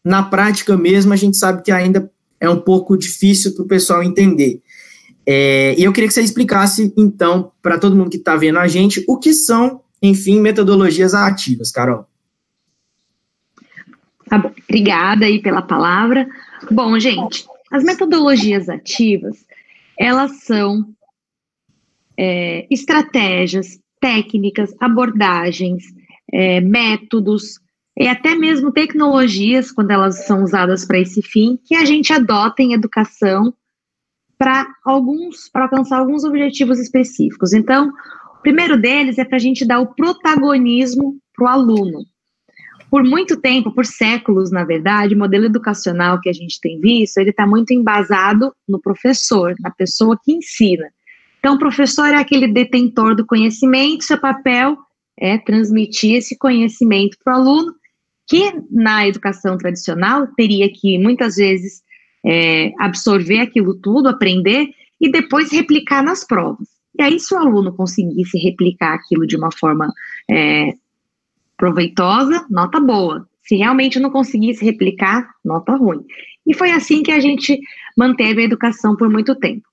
na 0.04 0.22
prática 0.22 0.76
mesmo 0.76 1.12
a 1.12 1.16
gente 1.16 1.36
sabe 1.36 1.62
que 1.62 1.72
ainda 1.72 2.10
é 2.38 2.48
um 2.48 2.60
pouco 2.60 2.96
difícil 2.96 3.54
para 3.54 3.64
o 3.64 3.68
pessoal 3.68 4.02
entender. 4.02 4.62
É, 5.26 5.74
e 5.76 5.82
eu 5.82 5.92
queria 5.92 6.08
que 6.08 6.14
você 6.14 6.22
explicasse, 6.22 6.92
então, 6.96 7.52
para 7.60 7.78
todo 7.78 7.96
mundo 7.96 8.10
que 8.10 8.16
está 8.16 8.36
vendo 8.36 8.58
a 8.58 8.68
gente, 8.68 9.04
o 9.08 9.18
que 9.18 9.32
são, 9.34 9.82
enfim, 10.00 10.40
metodologias 10.40 11.14
ativas, 11.14 11.70
Carol. 11.72 12.06
Tá 14.28 14.38
bom, 14.38 14.52
obrigada 14.68 15.26
aí 15.26 15.42
pela 15.42 15.62
palavra. 15.62 16.28
Bom, 16.70 16.96
gente, 16.98 17.44
as 17.72 17.82
metodologias 17.82 18.68
ativas, 18.68 19.44
elas 19.98 20.44
são 20.44 20.88
é, 22.16 22.66
estratégias, 22.70 23.79
técnicas, 24.00 24.74
abordagens, 24.80 25.84
é, 26.32 26.60
métodos 26.60 27.60
e 27.96 28.08
até 28.08 28.34
mesmo 28.34 28.72
tecnologias, 28.72 29.70
quando 29.70 29.90
elas 29.90 30.24
são 30.26 30.42
usadas 30.42 30.84
para 30.86 30.98
esse 30.98 31.20
fim, 31.22 31.58
que 31.64 31.74
a 31.74 31.84
gente 31.84 32.12
adota 32.12 32.62
em 32.62 32.72
educação 32.72 33.52
para 34.38 34.66
alguns, 34.84 35.50
para 35.50 35.64
alcançar 35.64 35.98
alguns 35.98 36.24
objetivos 36.24 36.78
específicos. 36.78 37.52
Então, 37.52 37.92
o 38.38 38.42
primeiro 38.42 38.80
deles 38.80 39.18
é 39.18 39.24
para 39.24 39.36
a 39.36 39.40
gente 39.40 39.66
dar 39.66 39.80
o 39.80 39.94
protagonismo 39.94 41.18
para 41.34 41.44
o 41.44 41.48
aluno. 41.48 42.06
Por 42.90 43.04
muito 43.04 43.36
tempo, 43.38 43.72
por 43.72 43.84
séculos, 43.84 44.50
na 44.50 44.64
verdade, 44.64 45.14
o 45.14 45.18
modelo 45.18 45.44
educacional 45.44 46.20
que 46.20 46.28
a 46.28 46.32
gente 46.32 46.58
tem 46.58 46.80
visto, 46.80 47.18
ele 47.18 47.30
está 47.30 47.46
muito 47.46 47.72
embasado 47.72 48.52
no 48.66 48.80
professor, 48.80 49.54
na 49.60 49.70
pessoa 49.70 50.18
que 50.24 50.32
ensina. 50.32 50.86
Então, 51.40 51.54
o 51.54 51.58
professor 51.58 52.06
é 52.08 52.16
aquele 52.16 52.46
detentor 52.46 53.16
do 53.16 53.26
conhecimento, 53.26 54.04
seu 54.04 54.20
papel 54.20 54.76
é 55.18 55.38
transmitir 55.38 56.16
esse 56.16 56.36
conhecimento 56.38 57.16
para 57.24 57.34
o 57.34 57.40
aluno, 57.40 57.74
que 58.28 58.52
na 58.70 59.08
educação 59.08 59.56
tradicional 59.56 60.28
teria 60.36 60.70
que, 60.70 60.98
muitas 60.98 61.36
vezes, 61.36 61.82
é, 62.24 62.72
absorver 62.78 63.40
aquilo 63.40 63.74
tudo, 63.74 64.08
aprender 64.08 64.68
e 65.00 65.10
depois 65.10 65.50
replicar 65.50 66.02
nas 66.02 66.24
provas. 66.24 66.68
E 66.98 67.02
aí, 67.02 67.18
se 67.18 67.34
o 67.34 67.38
aluno 67.38 67.74
conseguisse 67.74 68.38
replicar 68.38 68.94
aquilo 68.94 69.26
de 69.26 69.36
uma 69.36 69.50
forma 69.50 69.90
é, 70.30 70.74
proveitosa, 71.56 72.46
nota 72.50 72.78
boa. 72.78 73.26
Se 73.42 73.56
realmente 73.56 73.98
não 73.98 74.10
conseguisse 74.10 74.62
replicar, 74.62 75.26
nota 75.42 75.74
ruim. 75.74 76.04
E 76.46 76.54
foi 76.54 76.70
assim 76.70 77.02
que 77.02 77.10
a 77.10 77.18
gente 77.18 77.58
manteve 77.96 78.42
a 78.42 78.44
educação 78.44 78.94
por 78.94 79.08
muito 79.08 79.34
tempo. 79.34 79.69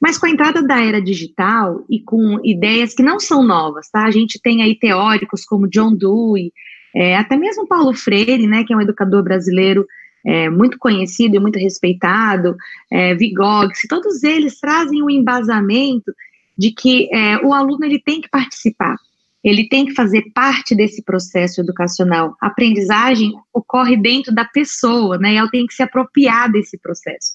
Mas 0.00 0.18
com 0.18 0.26
a 0.26 0.30
entrada 0.30 0.62
da 0.62 0.82
era 0.82 1.00
digital 1.00 1.84
e 1.88 2.00
com 2.00 2.40
ideias 2.44 2.94
que 2.94 3.02
não 3.02 3.20
são 3.20 3.42
novas, 3.42 3.90
tá? 3.90 4.04
A 4.04 4.10
gente 4.10 4.40
tem 4.40 4.62
aí 4.62 4.74
teóricos 4.74 5.44
como 5.44 5.68
John 5.68 5.94
Dewey, 5.94 6.52
é, 6.94 7.16
até 7.16 7.36
mesmo 7.36 7.66
Paulo 7.66 7.94
Freire, 7.94 8.46
né, 8.46 8.64
que 8.64 8.72
é 8.72 8.76
um 8.76 8.80
educador 8.80 9.22
brasileiro 9.22 9.86
é, 10.24 10.48
muito 10.48 10.78
conhecido 10.78 11.36
e 11.36 11.40
muito 11.40 11.58
respeitado, 11.58 12.56
é, 12.90 13.14
Vygotsky, 13.14 13.88
todos 13.88 14.22
eles 14.22 14.60
trazem 14.60 15.02
o 15.02 15.06
um 15.06 15.10
embasamento 15.10 16.12
de 16.56 16.70
que 16.70 17.08
é, 17.12 17.38
o 17.38 17.52
aluno 17.52 17.84
ele 17.84 17.98
tem 17.98 18.20
que 18.20 18.28
participar, 18.28 18.96
ele 19.42 19.68
tem 19.68 19.86
que 19.86 19.94
fazer 19.94 20.30
parte 20.32 20.74
desse 20.74 21.02
processo 21.02 21.60
educacional. 21.60 22.36
A 22.40 22.46
aprendizagem 22.46 23.32
ocorre 23.52 23.96
dentro 23.96 24.32
da 24.32 24.44
pessoa, 24.44 25.18
né? 25.18 25.32
E 25.32 25.36
ela 25.36 25.50
tem 25.50 25.66
que 25.66 25.74
se 25.74 25.82
apropriar 25.82 26.52
desse 26.52 26.78
processo. 26.78 27.32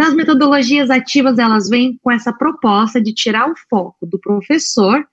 Então, 0.00 0.12
as 0.12 0.16
metodologias 0.16 0.88
ativas, 0.88 1.38
elas 1.38 1.68
vêm 1.68 1.98
com 2.02 2.10
essa 2.10 2.32
proposta 2.32 2.98
de 2.98 3.12
tirar 3.12 3.50
o 3.50 3.54
foco 3.68 4.06
do 4.06 4.18
professor, 4.18 5.06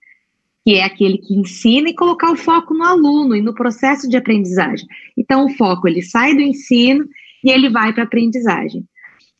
que 0.63 0.75
é 0.75 0.85
aquele 0.85 1.17
que 1.17 1.33
ensina, 1.33 1.89
e 1.89 1.93
colocar 1.93 2.31
o 2.31 2.37
foco 2.37 2.73
no 2.73 2.85
aluno 2.85 3.35
e 3.35 3.41
no 3.41 3.53
processo 3.53 4.07
de 4.07 4.15
aprendizagem. 4.15 4.87
Então, 5.17 5.45
o 5.45 5.49
foco, 5.57 5.89
ele 5.89 6.01
sai 6.01 6.33
do 6.33 6.39
ensino 6.39 7.05
e 7.43 7.51
ele 7.51 7.69
vai 7.69 7.91
para 7.91 8.03
a 8.03 8.05
aprendizagem. 8.05 8.85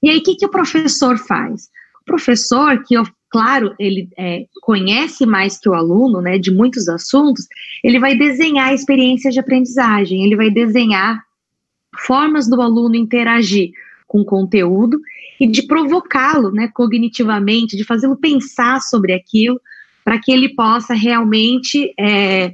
E 0.04 0.10
aí, 0.10 0.18
o 0.18 0.22
que, 0.22 0.36
que 0.36 0.46
o 0.46 0.52
professor 0.52 1.18
faz? 1.18 1.70
O 2.02 2.06
professor, 2.06 2.84
que, 2.84 2.96
claro, 3.30 3.74
ele 3.80 4.10
é, 4.18 4.48
conhece 4.62 5.26
mais 5.26 5.58
que 5.58 5.70
o 5.70 5.74
aluno, 5.74 6.20
né, 6.20 6.38
de 6.38 6.52
muitos 6.52 6.90
assuntos, 6.90 7.48
ele 7.82 8.02
vai 8.02 8.18
desenhar 8.18 8.74
experiências 8.74 9.34
de 9.34 9.40
aprendizagem, 9.40 10.26
ele 10.26 10.36
vai 10.36 10.50
desenhar 10.50 11.24
formas 11.96 12.50
do 12.50 12.62
aluno 12.62 12.96
interagir 12.96 13.72
com 14.06 14.22
o 14.22 14.26
conteúdo 14.26 15.00
e 15.40 15.48
de 15.48 15.66
provocá-lo, 15.68 16.52
né, 16.52 16.70
cognitivamente, 16.74 17.78
de 17.78 17.84
fazê-lo 17.84 18.16
pensar 18.16 18.82
sobre 18.82 19.14
aquilo, 19.14 19.60
para 20.04 20.20
que 20.20 20.32
ele 20.32 20.50
possa 20.56 20.94
realmente 20.94 21.94
é, 22.00 22.54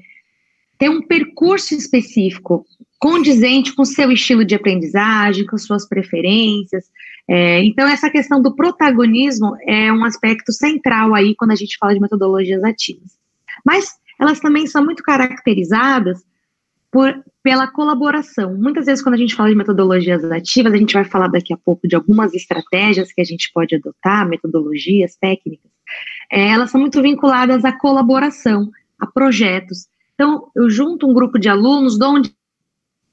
ter 0.78 0.90
um 0.90 1.02
percurso 1.02 1.76
específico 1.76 2.66
condizente 3.00 3.74
com 3.76 3.86
seu 3.86 4.12
estilo 4.12 4.46
de 4.46 4.56
aprendizagem, 4.56 5.46
com 5.46 5.58
suas 5.58 5.88
preferências. 5.88 6.86
É, 7.30 7.64
então, 7.64 7.88
essa 7.88 8.10
questão 8.10 8.42
do 8.42 8.56
protagonismo 8.56 9.56
é 9.68 9.92
um 9.92 10.04
aspecto 10.04 10.52
central 10.52 11.14
aí 11.14 11.36
quando 11.36 11.52
a 11.52 11.56
gente 11.56 11.78
fala 11.78 11.94
de 11.94 12.00
metodologias 12.00 12.64
ativas. 12.64 13.12
Mas 13.66 13.92
elas 14.20 14.40
também 14.40 14.68
são 14.68 14.84
muito 14.84 15.04
caracterizadas 15.04 16.24
por, 16.94 17.26
pela 17.42 17.68
colaboração. 17.68 18.56
Muitas 18.56 18.86
vezes, 18.86 19.04
quando 19.04 19.16
a 19.16 19.18
gente 19.18 19.34
fala 19.34 19.50
de 19.50 19.56
metodologias 19.56 20.24
ativas, 20.32 20.74
a 20.74 20.78
gente 20.78 20.94
vai 20.94 21.04
falar 21.04 21.28
daqui 21.28 21.52
a 21.52 21.58
pouco 21.58 21.88
de 21.88 21.96
algumas 21.96 22.36
estratégias 22.36 23.12
que 23.12 23.20
a 23.20 23.24
gente 23.24 23.52
pode 23.52 23.76
adotar, 23.76 24.30
metodologias, 24.30 25.16
técnicas, 25.16 25.72
é, 26.32 26.50
elas 26.50 26.70
são 26.70 26.80
muito 26.80 27.02
vinculadas 27.02 27.66
à 27.66 27.72
colaboração, 27.72 28.70
a 29.00 29.08
projetos. 29.08 29.88
Então, 30.14 30.52
eu 30.56 30.70
junto 30.70 31.10
um 31.10 31.14
grupo 31.16 31.40
de 31.40 31.50
alunos, 31.50 31.98
dou 31.98 32.18
um 32.18 32.22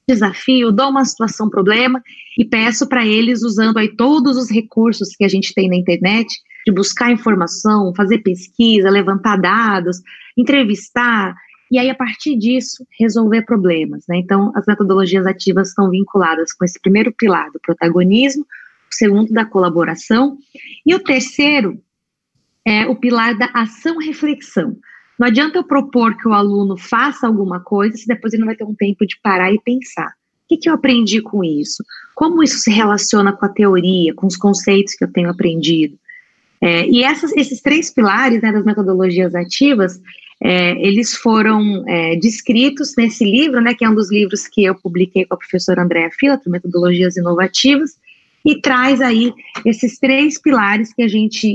desafio, 0.07 0.71
dou 0.71 0.91
uma 0.91 1.05
situação, 1.07 1.49
problema 1.49 2.03
e 2.37 2.45
peço 2.45 2.87
para 2.87 3.07
eles, 3.07 3.43
usando 3.43 3.79
aí 3.79 3.97
todos 3.97 4.37
os 4.37 4.51
recursos 4.51 5.17
que 5.17 5.25
a 5.25 5.29
gente 5.29 5.55
tem 5.55 5.71
na 5.71 5.77
internet, 5.77 6.29
de 6.67 6.73
buscar 6.73 7.11
informação, 7.11 7.95
fazer 7.97 8.19
pesquisa, 8.19 8.91
levantar 8.91 9.39
dados, 9.39 9.97
entrevistar, 10.37 11.35
e 11.71 11.79
aí, 11.79 11.89
a 11.89 11.95
partir 11.95 12.37
disso, 12.37 12.85
resolver 12.99 13.43
problemas. 13.43 14.05
Né? 14.09 14.17
Então, 14.19 14.51
as 14.57 14.67
metodologias 14.67 15.25
ativas 15.25 15.69
estão 15.69 15.89
vinculadas 15.89 16.53
com 16.53 16.65
esse 16.65 16.81
primeiro 16.81 17.13
pilar 17.13 17.51
do 17.53 17.61
protagonismo, 17.61 18.43
o 18.43 18.95
segundo 18.95 19.33
da 19.33 19.45
colaboração, 19.45 20.37
e 20.85 20.95
o 20.95 20.99
terceiro 20.99 21.81
é 22.67 22.87
o 22.87 22.97
pilar 22.97 23.39
da 23.39 23.51
ação-reflexão. 23.55 24.77
Não 25.19 25.29
adianta 25.29 25.59
eu 25.59 25.65
propor 25.65 26.17
que 26.17 26.27
o 26.27 26.33
aluno 26.33 26.77
faça 26.77 27.27
alguma 27.27 27.61
coisa 27.61 27.97
se 27.97 28.07
depois 28.07 28.33
ele 28.33 28.41
não 28.41 28.47
vai 28.47 28.57
ter 28.57 28.65
um 28.65 28.75
tempo 28.75 29.07
de 29.07 29.19
parar 29.23 29.53
e 29.53 29.61
pensar. 29.61 30.09
O 30.09 30.49
que, 30.49 30.57
que 30.57 30.69
eu 30.69 30.75
aprendi 30.75 31.23
com 31.23 31.45
isso? 31.45 31.85
Como 32.15 32.43
isso 32.43 32.59
se 32.59 32.71
relaciona 32.71 33.33
com 33.33 33.47
a 33.47 33.49
teoria, 33.49 34.13
com 34.15 34.27
os 34.27 34.37
conceitos 34.37 34.95
que 34.95 35.05
eu 35.05 35.13
tenho 35.13 35.31
aprendido? 35.31 35.97
É, 36.61 36.87
e 36.87 37.03
essas, 37.03 37.33
esses 37.37 37.63
três 37.63 37.93
pilares 37.93 38.43
né, 38.43 38.53
das 38.53 38.65
metodologias 38.65 39.35
ativas, 39.35 40.01
é, 40.43 40.71
eles 40.81 41.15
foram 41.15 41.85
é, 41.87 42.17
descritos 42.17 42.95
nesse 42.97 43.25
livro, 43.25 43.61
né, 43.61 43.75
que 43.75 43.85
é 43.85 43.91
um 43.91 43.95
dos 43.95 44.11
livros 44.11 44.49
que 44.49 44.65
eu 44.65 44.75
publiquei 44.75 45.27
com 45.27 45.35
a 45.35 45.39
professora 45.39 45.83
Andréa 45.83 46.11
Fila, 46.11 46.41
Metodologias 46.47 47.17
Inovativas, 47.17 47.99
e 48.43 48.59
traz 48.59 49.03
aí 49.03 49.35
esses 49.67 49.99
três 49.99 50.41
pilares 50.41 50.95
que 50.95 51.03
a 51.03 51.09
gente 51.09 51.47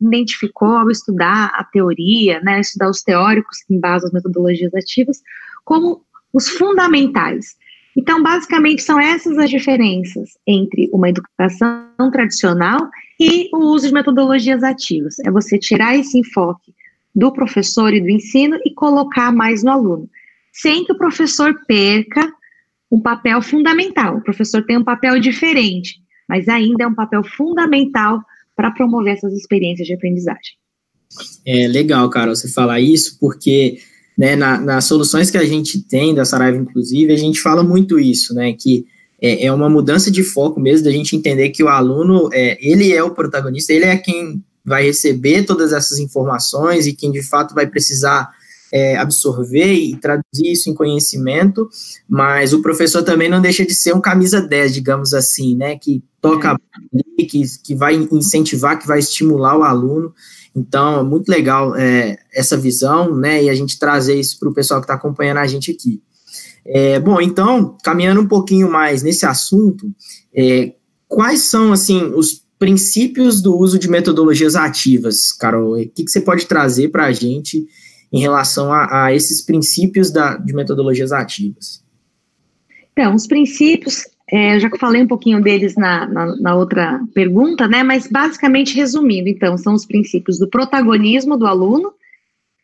identificou 0.00 0.76
ao 0.76 0.90
estudar 0.90 1.52
a 1.54 1.62
teoria, 1.62 2.40
né, 2.40 2.60
estudar 2.60 2.88
os 2.88 3.02
teóricos 3.02 3.58
que 3.66 3.74
embasam 3.74 4.06
as 4.06 4.14
metodologias 4.14 4.72
ativas, 4.74 5.20
como 5.62 6.02
os 6.32 6.48
fundamentais. 6.48 7.54
Então, 7.94 8.22
basicamente, 8.22 8.82
são 8.82 8.98
essas 8.98 9.36
as 9.36 9.50
diferenças 9.50 10.30
entre 10.46 10.88
uma 10.90 11.10
educação 11.10 12.10
tradicional 12.10 12.88
e 13.20 13.50
o 13.52 13.58
uso 13.58 13.88
de 13.88 13.92
metodologias 13.92 14.62
ativas. 14.62 15.18
É 15.26 15.30
você 15.30 15.58
tirar 15.58 15.94
esse 15.98 16.18
enfoque 16.18 16.72
do 17.14 17.32
professor 17.32 17.92
e 17.92 18.00
do 18.00 18.08
ensino 18.08 18.58
e 18.64 18.72
colocar 18.74 19.32
mais 19.32 19.62
no 19.62 19.70
aluno, 19.70 20.08
sem 20.52 20.84
que 20.84 20.92
o 20.92 20.98
professor 20.98 21.54
perca 21.66 22.32
um 22.90 23.00
papel 23.00 23.40
fundamental. 23.40 24.18
O 24.18 24.22
professor 24.22 24.64
tem 24.64 24.78
um 24.78 24.84
papel 24.84 25.18
diferente, 25.18 25.96
mas 26.28 26.48
ainda 26.48 26.84
é 26.84 26.86
um 26.86 26.94
papel 26.94 27.22
fundamental 27.24 28.22
para 28.56 28.70
promover 28.70 29.14
essas 29.14 29.32
experiências 29.32 29.86
de 29.86 29.94
aprendizagem. 29.94 30.56
É 31.46 31.66
legal, 31.68 32.08
Carol, 32.08 32.34
você 32.34 32.48
falar 32.48 32.80
isso, 32.80 33.18
porque 33.18 33.78
né, 34.16 34.36
na, 34.36 34.58
nas 34.60 34.84
soluções 34.84 35.30
que 35.30 35.38
a 35.38 35.44
gente 35.44 35.82
tem 35.82 36.14
da 36.14 36.24
Saraiva, 36.24 36.58
inclusive, 36.58 37.12
a 37.12 37.16
gente 37.16 37.40
fala 37.40 37.62
muito 37.62 37.98
isso, 37.98 38.34
né, 38.34 38.52
que 38.52 38.86
é, 39.20 39.46
é 39.46 39.52
uma 39.52 39.70
mudança 39.70 40.10
de 40.10 40.22
foco 40.22 40.60
mesmo, 40.60 40.84
da 40.84 40.90
gente 40.90 41.16
entender 41.16 41.50
que 41.50 41.62
o 41.62 41.68
aluno, 41.68 42.28
é, 42.32 42.58
ele 42.60 42.92
é 42.92 43.02
o 43.02 43.14
protagonista, 43.14 43.72
ele 43.72 43.84
é 43.84 43.96
quem 43.96 44.42
vai 44.64 44.84
receber 44.84 45.44
todas 45.44 45.72
essas 45.72 45.98
informações 45.98 46.86
e 46.86 46.92
quem 46.92 47.10
de 47.10 47.22
fato 47.22 47.54
vai 47.54 47.66
precisar 47.66 48.30
é, 48.72 48.96
absorver 48.96 49.74
e 49.74 49.96
traduzir 49.96 50.50
isso 50.50 50.70
em 50.70 50.74
conhecimento, 50.74 51.68
mas 52.08 52.54
o 52.54 52.62
professor 52.62 53.02
também 53.02 53.28
não 53.28 53.40
deixa 53.40 53.66
de 53.66 53.74
ser 53.74 53.94
um 53.94 54.00
camisa 54.00 54.40
10, 54.40 54.72
digamos 54.72 55.12
assim, 55.12 55.54
né, 55.54 55.76
que 55.76 56.02
toca, 56.22 56.56
é. 56.94 57.24
que, 57.24 57.42
que 57.62 57.74
vai 57.74 57.94
incentivar, 58.10 58.78
que 58.78 58.86
vai 58.86 58.98
estimular 58.98 59.58
o 59.58 59.62
aluno, 59.62 60.14
então, 60.54 61.00
é 61.00 61.02
muito 61.02 61.28
legal 61.28 61.74
é, 61.74 62.18
essa 62.32 62.56
visão, 62.56 63.14
né, 63.16 63.44
e 63.44 63.50
a 63.50 63.54
gente 63.54 63.78
trazer 63.78 64.18
isso 64.18 64.38
para 64.38 64.48
o 64.48 64.54
pessoal 64.54 64.80
que 64.80 64.84
está 64.84 64.94
acompanhando 64.94 65.38
a 65.38 65.46
gente 65.46 65.70
aqui. 65.70 66.02
É, 66.64 67.00
bom, 67.00 67.20
então, 67.20 67.76
caminhando 67.82 68.20
um 68.20 68.28
pouquinho 68.28 68.70
mais 68.70 69.02
nesse 69.02 69.26
assunto, 69.26 69.90
é, 70.34 70.74
quais 71.08 71.44
são, 71.44 71.72
assim, 71.72 72.12
os 72.14 72.42
princípios 72.62 73.42
do 73.42 73.58
uso 73.58 73.76
de 73.76 73.90
metodologias 73.90 74.54
ativas, 74.54 75.32
Carol? 75.32 75.72
O 75.72 75.88
que, 75.88 76.04
que 76.04 76.08
você 76.08 76.20
pode 76.20 76.46
trazer 76.46 76.90
para 76.90 77.06
a 77.06 77.12
gente 77.12 77.66
em 78.12 78.20
relação 78.20 78.72
a, 78.72 79.06
a 79.06 79.12
esses 79.12 79.44
princípios 79.44 80.12
da, 80.12 80.36
de 80.36 80.54
metodologias 80.54 81.10
ativas? 81.10 81.82
Então, 82.92 83.16
os 83.16 83.26
princípios, 83.26 84.06
é, 84.30 84.60
já 84.60 84.70
falei 84.78 85.02
um 85.02 85.08
pouquinho 85.08 85.42
deles 85.42 85.74
na, 85.74 86.06
na, 86.06 86.36
na, 86.36 86.54
outra 86.54 87.00
pergunta, 87.12 87.66
né? 87.66 87.82
Mas 87.82 88.06
basicamente 88.06 88.76
resumindo, 88.76 89.28
então, 89.28 89.58
são 89.58 89.74
os 89.74 89.84
princípios 89.84 90.38
do 90.38 90.48
protagonismo 90.48 91.36
do 91.36 91.48
aluno, 91.48 91.92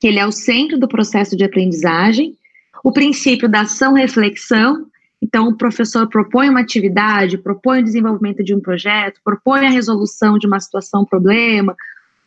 que 0.01 0.07
ele 0.07 0.21
é 0.21 0.27
o 0.29 0.31
centro 0.31 0.79
do 0.79 0.87
processo 0.87 1.37
de 1.37 1.43
aprendizagem, 1.43 2.37
o 2.85 2.93
princípio 2.93 3.49
da 3.49 3.63
ação-reflexão, 3.63 4.87
então 5.23 5.49
o 5.49 5.57
professor 5.57 6.09
propõe 6.09 6.49
uma 6.49 6.61
atividade, 6.61 7.39
propõe 7.39 7.81
o 7.81 7.85
desenvolvimento 7.85 8.43
de 8.43 8.55
um 8.55 8.61
projeto, 8.61 9.21
propõe 9.25 9.67
a 9.67 9.71
resolução 9.71 10.39
de 10.39 10.47
uma 10.47 10.61
situação, 10.61 11.05
problema, 11.05 11.75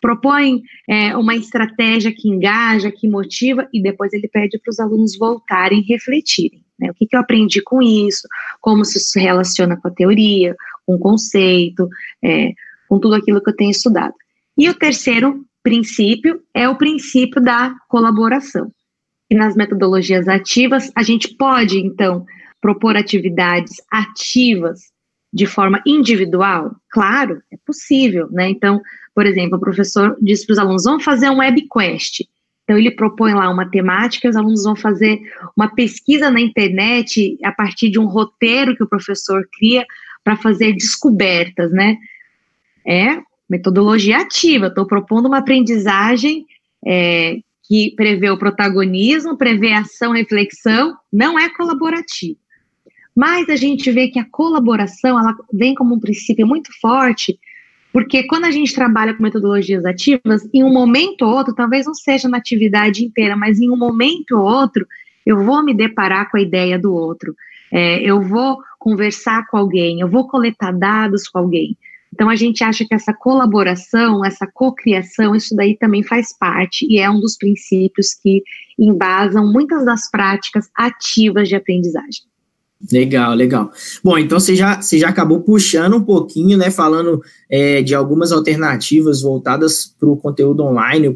propõe 0.01 0.63
é, 0.89 1.15
uma 1.15 1.36
estratégia 1.36 2.12
que 2.12 2.27
engaja, 2.27 2.91
que 2.91 3.07
motiva, 3.07 3.67
e 3.71 3.81
depois 3.81 4.12
ele 4.13 4.27
pede 4.27 4.60
para 4.60 4.71
os 4.71 4.79
alunos 4.79 5.17
voltarem, 5.17 5.86
refletirem. 5.88 6.63
Né? 6.77 6.89
O 6.89 6.93
que, 6.93 7.05
que, 7.05 7.15
eu 7.15 7.19
aprendi 7.19 7.62
com 7.62 7.81
isso, 7.81 8.27
como 8.60 8.81
isso 8.81 9.00
se 9.00 9.19
relaciona 9.19 9.77
com 9.77 9.88
a 9.88 9.91
teoria, 9.91 10.55
com 10.86 10.95
o 10.95 11.00
conceito, 11.00 11.88
é, 12.24 12.53
com 12.89 13.00
tudo 13.00 13.15
aquilo 13.15 13.41
que 13.41 13.50
eu 13.50 13.55
tenho 13.55 13.71
estudado. 13.71 14.13
E 14.57 14.67
o 14.67 14.74
terceiro 14.74 15.45
princípio 15.63 16.41
é 16.53 16.67
o 16.67 16.75
princípio 16.75 17.41
da 17.41 17.74
colaboração. 17.88 18.71
E 19.29 19.36
nas 19.36 19.55
metodologias 19.55 20.27
ativas, 20.27 20.91
a 20.95 21.03
gente 21.03 21.29
pode, 21.38 21.77
então, 21.77 22.25
propor 22.61 22.95
atividades 22.95 23.81
ativas 23.91 24.91
de 25.33 25.45
forma 25.45 25.81
individual? 25.85 26.75
Claro, 26.89 27.41
é 27.51 27.57
possível, 27.65 28.29
né? 28.31 28.49
Então, 28.49 28.81
por 29.13 29.25
exemplo, 29.25 29.57
o 29.57 29.61
professor 29.61 30.17
diz 30.21 30.45
para 30.45 30.53
os 30.53 30.59
alunos: 30.59 30.83
vamos 30.83 31.03
fazer 31.03 31.29
um 31.29 31.39
webquest. 31.39 32.21
Então, 32.63 32.77
ele 32.77 32.91
propõe 32.91 33.33
lá 33.33 33.49
uma 33.49 33.69
temática, 33.69 34.29
os 34.29 34.35
alunos 34.35 34.63
vão 34.63 34.75
fazer 34.75 35.19
uma 35.57 35.73
pesquisa 35.73 36.29
na 36.29 36.39
internet 36.39 37.37
a 37.43 37.51
partir 37.51 37.89
de 37.89 37.99
um 37.99 38.05
roteiro 38.05 38.75
que 38.75 38.83
o 38.83 38.87
professor 38.87 39.45
cria 39.51 39.85
para 40.23 40.37
fazer 40.37 40.73
descobertas, 40.73 41.71
né? 41.71 41.97
É 42.85 43.21
metodologia 43.49 44.19
ativa, 44.19 44.67
estou 44.67 44.87
propondo 44.87 45.25
uma 45.25 45.39
aprendizagem 45.39 46.45
é, 46.85 47.39
que 47.63 47.93
prevê 47.95 48.29
o 48.29 48.37
protagonismo, 48.37 49.37
prevê 49.37 49.73
ação, 49.73 50.13
reflexão, 50.13 50.95
não 51.11 51.37
é 51.37 51.49
colaborativo. 51.49 52.39
Mas 53.21 53.49
a 53.49 53.55
gente 53.55 53.91
vê 53.91 54.07
que 54.07 54.17
a 54.17 54.25
colaboração, 54.25 55.19
ela 55.19 55.35
vem 55.53 55.75
como 55.75 55.93
um 55.93 55.99
princípio 55.99 56.47
muito 56.47 56.71
forte 56.81 57.37
porque 57.93 58.23
quando 58.23 58.45
a 58.45 58.51
gente 58.51 58.73
trabalha 58.73 59.13
com 59.13 59.21
metodologias 59.21 59.85
ativas, 59.85 60.47
em 60.53 60.63
um 60.63 60.71
momento 60.71 61.23
ou 61.23 61.35
outro, 61.35 61.53
talvez 61.53 61.85
não 61.85 61.93
seja 61.93 62.29
na 62.29 62.37
atividade 62.37 63.03
inteira, 63.03 63.35
mas 63.35 63.59
em 63.59 63.69
um 63.69 63.77
momento 63.77 64.37
ou 64.37 64.45
outro, 64.45 64.87
eu 65.25 65.43
vou 65.43 65.63
me 65.63 65.73
deparar 65.73 66.31
com 66.31 66.37
a 66.37 66.41
ideia 66.41 66.79
do 66.79 66.93
outro. 66.93 67.35
É, 67.71 68.01
eu 68.01 68.21
vou 68.21 68.57
conversar 68.79 69.45
com 69.47 69.57
alguém, 69.57 69.99
eu 69.99 70.07
vou 70.07 70.27
coletar 70.27 70.71
dados 70.71 71.27
com 71.27 71.37
alguém. 71.37 71.77
Então 72.13 72.29
a 72.29 72.35
gente 72.35 72.63
acha 72.63 72.85
que 72.85 72.95
essa 72.95 73.13
colaboração, 73.13 74.25
essa 74.25 74.47
cocriação, 74.47 75.35
isso 75.35 75.55
daí 75.55 75.77
também 75.77 76.01
faz 76.01 76.35
parte 76.37 76.87
e 76.89 76.97
é 76.97 77.09
um 77.09 77.19
dos 77.19 77.37
princípios 77.37 78.13
que 78.13 78.41
embasam 78.79 79.51
muitas 79.51 79.85
das 79.85 80.09
práticas 80.09 80.69
ativas 80.75 81.47
de 81.47 81.55
aprendizagem. 81.55 82.30
Legal, 82.89 83.35
legal. 83.35 83.71
Bom, 84.03 84.17
então 84.17 84.39
você 84.39 84.55
já, 84.55 84.81
você 84.81 84.97
já 84.97 85.09
acabou 85.09 85.41
puxando 85.41 85.97
um 85.97 86.03
pouquinho, 86.03 86.57
né, 86.57 86.71
falando 86.71 87.21
é, 87.50 87.81
de 87.81 87.93
algumas 87.93 88.31
alternativas 88.31 89.21
voltadas 89.21 89.93
para 90.00 90.09
o 90.09 90.17
conteúdo 90.17 90.63
online, 90.63 91.15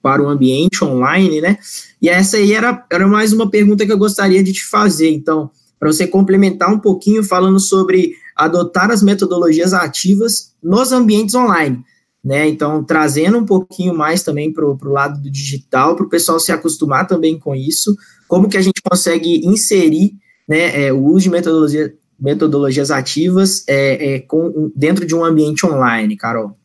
para 0.00 0.22
o 0.22 0.28
ambiente 0.28 0.84
online, 0.84 1.40
né? 1.40 1.58
E 2.00 2.08
essa 2.08 2.36
aí 2.36 2.52
era, 2.52 2.84
era 2.90 3.08
mais 3.08 3.32
uma 3.32 3.50
pergunta 3.50 3.84
que 3.84 3.92
eu 3.92 3.98
gostaria 3.98 4.42
de 4.42 4.52
te 4.52 4.64
fazer. 4.64 5.10
Então, 5.10 5.50
para 5.78 5.92
você 5.92 6.06
complementar 6.06 6.72
um 6.72 6.78
pouquinho 6.78 7.24
falando 7.24 7.58
sobre 7.58 8.12
adotar 8.36 8.90
as 8.90 9.02
metodologias 9.02 9.72
ativas 9.72 10.52
nos 10.62 10.92
ambientes 10.92 11.34
online. 11.34 11.82
Né, 12.22 12.46
então, 12.50 12.84
trazendo 12.84 13.38
um 13.38 13.46
pouquinho 13.46 13.96
mais 13.96 14.22
também 14.22 14.52
para 14.52 14.66
o 14.66 14.78
lado 14.84 15.22
do 15.22 15.30
digital, 15.30 15.96
para 15.96 16.04
o 16.04 16.08
pessoal 16.08 16.38
se 16.38 16.52
acostumar 16.52 17.06
também 17.06 17.38
com 17.38 17.54
isso, 17.54 17.96
como 18.28 18.46
que 18.46 18.58
a 18.58 18.62
gente 18.62 18.82
consegue 18.82 19.40
inserir 19.46 20.12
né, 20.50 20.86
é, 20.86 20.92
o 20.92 21.04
uso 21.04 21.26
de 21.26 21.30
metodologia, 21.30 21.94
metodologias 22.18 22.90
ativas 22.90 23.64
é, 23.68 24.14
é, 24.14 24.18
com, 24.18 24.72
dentro 24.74 25.06
de 25.06 25.14
um 25.14 25.24
ambiente 25.24 25.64
online, 25.64 26.16
Carol? 26.16 26.58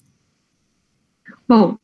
Bom, 1.47 1.77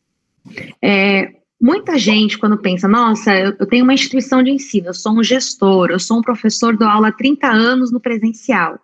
é, 0.82 1.36
muita 1.62 2.00
gente, 2.00 2.40
quando 2.40 2.58
pensa, 2.58 2.88
nossa, 2.88 3.38
eu, 3.38 3.56
eu, 3.60 3.68
tenho 3.68 3.84
uma 3.84 3.94
instituição 3.94 4.42
de 4.42 4.50
ensino, 4.50 4.88
eu 4.88 4.96
sou 4.96 5.12
um 5.12 5.24
gestor, 5.24 5.92
eu 5.92 6.00
sou 6.00 6.18
um 6.18 6.24
professor, 6.24 6.76
dou 6.76 6.88
aula 6.88 7.10
há 7.10 7.12
30 7.12 7.48
anos 7.48 7.92
no 7.92 8.00
presencial. 8.00 8.80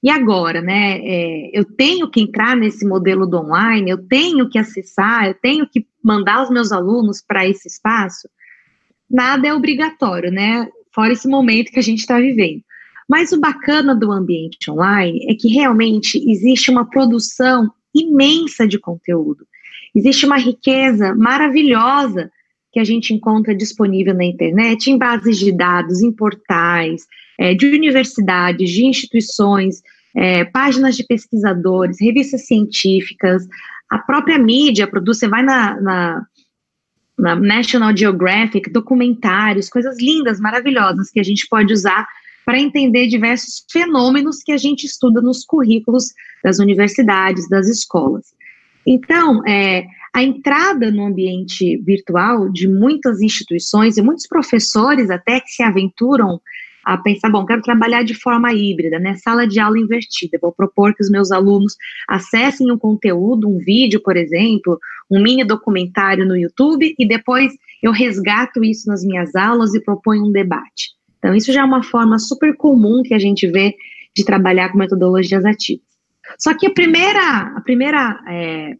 E 0.00 0.08
agora, 0.08 0.62
né? 0.62 1.00
É, 1.02 1.50
eu 1.52 1.64
tenho 1.64 2.08
que 2.08 2.20
entrar 2.20 2.56
nesse 2.56 2.86
modelo 2.86 3.26
do 3.26 3.36
online, 3.38 3.90
eu 3.90 3.98
tenho 3.98 4.48
que 4.48 4.58
acessar, 4.58 5.26
eu 5.26 5.34
tenho 5.34 5.68
que 5.68 5.84
mandar 6.02 6.44
os 6.44 6.50
meus 6.50 6.70
alunos 6.70 7.20
para 7.20 7.46
esse 7.46 7.66
espaço. 7.66 8.28
Nada 9.10 9.48
é 9.48 9.52
obrigatório, 9.52 10.30
né? 10.30 10.68
Fora 10.94 11.12
esse 11.12 11.28
momento 11.28 11.70
que 11.70 11.78
a 11.78 11.82
gente 11.82 12.00
está 12.00 12.18
vivendo. 12.18 12.62
Mas 13.08 13.32
o 13.32 13.40
bacana 13.40 13.94
do 13.94 14.12
ambiente 14.12 14.70
online 14.70 15.26
é 15.28 15.34
que 15.34 15.48
realmente 15.48 16.18
existe 16.30 16.70
uma 16.70 16.88
produção 16.88 17.70
imensa 17.94 18.66
de 18.66 18.78
conteúdo. 18.78 19.46
Existe 19.94 20.24
uma 20.26 20.38
riqueza 20.38 21.14
maravilhosa 21.14 22.30
que 22.72 22.78
a 22.78 22.84
gente 22.84 23.12
encontra 23.12 23.54
disponível 23.54 24.14
na 24.14 24.24
internet, 24.24 24.88
em 24.88 24.96
bases 24.96 25.38
de 25.38 25.50
dados, 25.50 26.00
em 26.02 26.12
portais, 26.12 27.02
é, 27.38 27.52
de 27.52 27.66
universidades, 27.66 28.70
de 28.70 28.84
instituições, 28.84 29.82
é, 30.14 30.44
páginas 30.44 30.96
de 30.96 31.04
pesquisadores, 31.04 32.00
revistas 32.00 32.46
científicas, 32.46 33.44
a 33.90 33.98
própria 33.98 34.38
mídia 34.38 34.86
produz, 34.86 35.18
você 35.18 35.26
vai 35.26 35.42
na, 35.42 35.80
na, 35.80 36.26
na 37.20 37.36
National 37.36 37.96
Geographic, 37.96 38.70
documentários, 38.70 39.68
coisas 39.68 39.98
lindas, 40.00 40.40
maravilhosas 40.40 41.10
que 41.10 41.20
a 41.20 41.22
gente 41.22 41.46
pode 41.48 41.72
usar 41.72 42.06
para 42.44 42.58
entender 42.58 43.06
diversos 43.06 43.64
fenômenos 43.70 44.42
que 44.42 44.52
a 44.52 44.56
gente 44.56 44.84
estuda 44.84 45.20
nos 45.20 45.44
currículos 45.44 46.06
das 46.42 46.58
universidades, 46.58 47.48
das 47.48 47.68
escolas. 47.68 48.34
Então, 48.86 49.46
é, 49.46 49.84
a 50.12 50.22
entrada 50.22 50.90
no 50.90 51.06
ambiente 51.06 51.76
virtual 51.78 52.50
de 52.50 52.66
muitas 52.66 53.20
instituições 53.20 53.96
e 53.96 54.02
muitos 54.02 54.26
professores 54.26 55.10
até 55.10 55.38
que 55.40 55.50
se 55.50 55.62
aventuram 55.62 56.40
a 56.84 56.96
pensar, 56.96 57.30
bom, 57.30 57.44
quero 57.44 57.62
trabalhar 57.62 58.02
de 58.02 58.14
forma 58.14 58.52
híbrida, 58.52 58.98
né? 58.98 59.14
Sala 59.16 59.46
de 59.46 59.60
aula 59.60 59.78
invertida. 59.78 60.38
Vou 60.40 60.52
propor 60.52 60.94
que 60.94 61.02
os 61.02 61.10
meus 61.10 61.30
alunos 61.30 61.76
acessem 62.08 62.70
um 62.70 62.78
conteúdo, 62.78 63.48
um 63.48 63.58
vídeo, 63.58 64.00
por 64.02 64.16
exemplo, 64.16 64.78
um 65.10 65.22
mini 65.22 65.44
documentário 65.44 66.26
no 66.26 66.36
YouTube 66.36 66.94
e 66.98 67.06
depois 67.06 67.52
eu 67.82 67.92
resgato 67.92 68.62
isso 68.62 68.88
nas 68.88 69.04
minhas 69.04 69.34
aulas 69.34 69.74
e 69.74 69.80
proponho 69.82 70.26
um 70.26 70.32
debate. 70.32 70.90
Então, 71.18 71.34
isso 71.34 71.52
já 71.52 71.60
é 71.60 71.64
uma 71.64 71.82
forma 71.82 72.18
super 72.18 72.56
comum 72.56 73.02
que 73.02 73.14
a 73.14 73.18
gente 73.18 73.46
vê 73.46 73.74
de 74.16 74.24
trabalhar 74.24 74.70
com 74.70 74.78
metodologias 74.78 75.44
ativas. 75.44 75.84
Só 76.38 76.56
que 76.56 76.66
a 76.66 76.70
primeira, 76.70 77.54
a 77.56 77.60
primeira 77.60 78.18
é, 78.28 78.74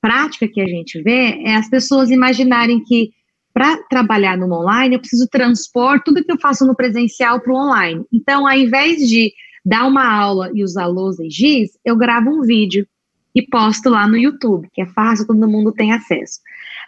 prática 0.00 0.48
que 0.48 0.60
a 0.60 0.66
gente 0.66 1.00
vê 1.02 1.40
é 1.44 1.54
as 1.54 1.68
pessoas 1.68 2.10
imaginarem 2.10 2.82
que 2.82 3.12
para 3.58 3.76
trabalhar 3.90 4.38
no 4.38 4.46
online 4.52 4.94
eu 4.94 5.00
preciso 5.00 5.26
transpor 5.26 6.00
tudo 6.04 6.22
que 6.22 6.30
eu 6.30 6.38
faço 6.38 6.64
no 6.64 6.76
presencial 6.76 7.40
para 7.40 7.52
o 7.52 7.56
online. 7.56 8.04
Então, 8.12 8.46
ao 8.46 8.56
invés 8.56 8.98
de 9.08 9.32
dar 9.66 9.84
uma 9.84 10.08
aula 10.08 10.48
e 10.54 10.62
usar 10.62 10.86
lousa 10.86 11.26
e 11.26 11.28
giz, 11.28 11.76
eu 11.84 11.96
gravo 11.96 12.30
um 12.30 12.42
vídeo 12.42 12.86
e 13.34 13.42
posto 13.42 13.90
lá 13.90 14.06
no 14.06 14.16
YouTube, 14.16 14.68
que 14.72 14.80
é 14.80 14.86
fácil, 14.86 15.26
todo 15.26 15.48
mundo 15.48 15.72
tem 15.72 15.92
acesso. 15.92 16.38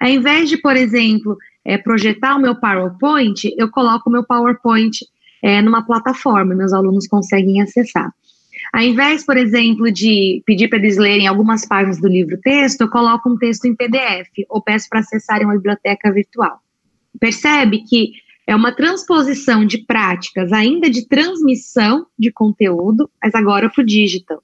Ao 0.01 0.09
invés 0.09 0.49
de, 0.49 0.59
por 0.59 0.77
exemplo, 0.77 1.37
é, 1.64 1.77
projetar 1.77 2.37
o 2.37 2.40
meu 2.40 2.55
PowerPoint, 2.55 3.53
eu 3.59 3.68
coloco 3.68 4.09
o 4.09 4.12
meu 4.12 4.25
PowerPoint 4.25 4.97
é, 5.42 5.61
numa 5.61 5.85
plataforma, 5.85 6.55
meus 6.55 6.73
alunos 6.73 7.09
conseguem 7.09 7.61
acessar. 7.61 8.12
Ao 8.73 8.81
invés, 8.81 9.27
por 9.27 9.37
exemplo, 9.37 9.90
de 9.90 10.40
pedir 10.47 10.68
para 10.68 10.79
eles 10.79 10.97
lerem 10.97 11.27
algumas 11.27 11.66
páginas 11.66 12.01
do 12.01 12.07
livro 12.07 12.38
texto, 12.40 12.83
eu 12.83 12.88
coloco 12.88 13.29
um 13.29 13.37
texto 13.37 13.64
em 13.64 13.75
PDF 13.75 14.31
ou 14.49 14.62
peço 14.62 14.88
para 14.88 15.01
acessarem 15.01 15.44
uma 15.44 15.57
biblioteca 15.57 16.12
virtual. 16.12 16.61
Percebe 17.18 17.83
que 17.85 18.12
é 18.46 18.55
uma 18.55 18.73
transposição 18.73 19.64
de 19.64 19.79
práticas, 19.85 20.53
ainda 20.53 20.90
de 20.90 21.07
transmissão 21.07 22.07
de 22.18 22.33
conteúdo, 22.33 23.09
mas 23.23 23.35
agora 23.35 23.70
para 23.70 23.83
o 23.83 23.87
digital. 23.87 24.42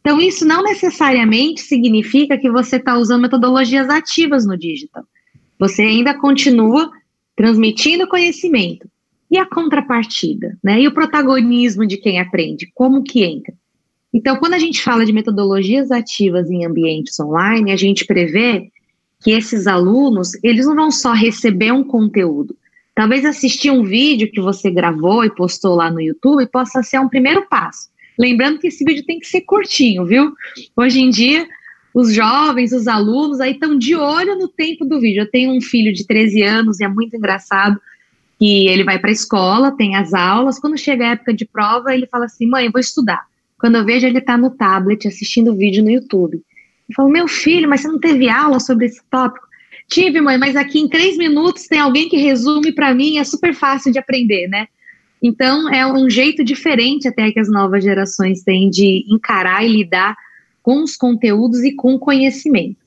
Então, 0.00 0.20
isso 0.20 0.46
não 0.46 0.62
necessariamente 0.62 1.62
significa 1.62 2.38
que 2.38 2.50
você 2.50 2.76
está 2.76 2.96
usando 2.96 3.22
metodologias 3.22 3.88
ativas 3.88 4.46
no 4.46 4.56
digital. 4.56 5.04
Você 5.58 5.82
ainda 5.82 6.14
continua 6.18 6.90
transmitindo 7.34 8.06
conhecimento. 8.06 8.88
E 9.30 9.36
a 9.36 9.44
contrapartida, 9.44 10.56
né? 10.62 10.80
E 10.80 10.86
o 10.86 10.94
protagonismo 10.94 11.84
de 11.84 11.96
quem 11.96 12.20
aprende, 12.20 12.70
como 12.74 13.02
que 13.02 13.24
entra? 13.24 13.52
Então, 14.14 14.36
quando 14.36 14.54
a 14.54 14.58
gente 14.58 14.80
fala 14.80 15.04
de 15.04 15.12
metodologias 15.12 15.90
ativas 15.90 16.48
em 16.48 16.64
ambientes 16.64 17.18
online, 17.18 17.72
a 17.72 17.76
gente 17.76 18.06
prevê 18.06 18.70
que 19.26 19.32
esses 19.32 19.66
alunos, 19.66 20.38
eles 20.40 20.66
não 20.66 20.76
vão 20.76 20.88
só 20.88 21.12
receber 21.12 21.72
um 21.72 21.82
conteúdo. 21.82 22.56
Talvez 22.94 23.24
assistir 23.24 23.72
um 23.72 23.82
vídeo 23.82 24.30
que 24.30 24.40
você 24.40 24.70
gravou 24.70 25.24
e 25.24 25.34
postou 25.34 25.74
lá 25.74 25.90
no 25.90 26.00
YouTube 26.00 26.46
possa 26.46 26.80
ser 26.80 27.00
um 27.00 27.08
primeiro 27.08 27.44
passo. 27.48 27.88
Lembrando 28.16 28.60
que 28.60 28.68
esse 28.68 28.84
vídeo 28.84 29.04
tem 29.04 29.18
que 29.18 29.26
ser 29.26 29.40
curtinho, 29.40 30.06
viu? 30.06 30.32
Hoje 30.76 31.00
em 31.00 31.10
dia, 31.10 31.44
os 31.92 32.14
jovens, 32.14 32.72
os 32.72 32.86
alunos, 32.86 33.40
aí 33.40 33.50
estão 33.50 33.76
de 33.76 33.96
olho 33.96 34.38
no 34.38 34.46
tempo 34.46 34.84
do 34.84 35.00
vídeo. 35.00 35.22
Eu 35.22 35.30
tenho 35.30 35.50
um 35.50 35.60
filho 35.60 35.92
de 35.92 36.06
13 36.06 36.42
anos 36.42 36.78
e 36.78 36.84
é 36.84 36.88
muito 36.88 37.16
engraçado 37.16 37.80
que 38.38 38.68
ele 38.68 38.84
vai 38.84 39.00
para 39.00 39.10
a 39.10 39.12
escola, 39.12 39.76
tem 39.76 39.96
as 39.96 40.14
aulas. 40.14 40.60
Quando 40.60 40.78
chega 40.78 41.04
a 41.04 41.10
época 41.14 41.34
de 41.34 41.44
prova, 41.44 41.92
ele 41.92 42.06
fala 42.06 42.26
assim: 42.26 42.46
mãe, 42.46 42.70
vou 42.70 42.80
estudar. 42.80 43.26
Quando 43.58 43.74
eu 43.74 43.84
vejo 43.84 44.06
ele 44.06 44.20
tá 44.20 44.38
no 44.38 44.50
tablet 44.50 45.08
assistindo 45.08 45.56
vídeo 45.56 45.82
no 45.82 45.90
YouTube. 45.90 46.40
Eu 46.88 46.94
falo, 46.94 47.10
meu 47.10 47.26
filho, 47.26 47.68
mas 47.68 47.80
você 47.80 47.88
não 47.88 47.98
teve 47.98 48.28
aula 48.28 48.60
sobre 48.60 48.86
esse 48.86 49.00
tópico? 49.10 49.46
Tive, 49.88 50.20
mãe, 50.20 50.38
mas 50.38 50.56
aqui 50.56 50.80
em 50.80 50.88
três 50.88 51.16
minutos 51.16 51.66
tem 51.66 51.78
alguém 51.78 52.08
que 52.08 52.16
resume 52.16 52.72
para 52.72 52.94
mim, 52.94 53.18
é 53.18 53.24
super 53.24 53.54
fácil 53.54 53.92
de 53.92 53.98
aprender, 53.98 54.48
né? 54.48 54.66
Então, 55.22 55.72
é 55.72 55.86
um 55.86 56.10
jeito 56.10 56.44
diferente 56.44 57.08
até 57.08 57.30
que 57.30 57.40
as 57.40 57.48
novas 57.48 57.82
gerações 57.82 58.42
têm 58.42 58.68
de 58.68 59.04
encarar 59.08 59.64
e 59.64 59.68
lidar 59.68 60.16
com 60.62 60.82
os 60.82 60.96
conteúdos 60.96 61.62
e 61.62 61.74
com 61.74 61.94
o 61.94 61.98
conhecimento. 61.98 62.84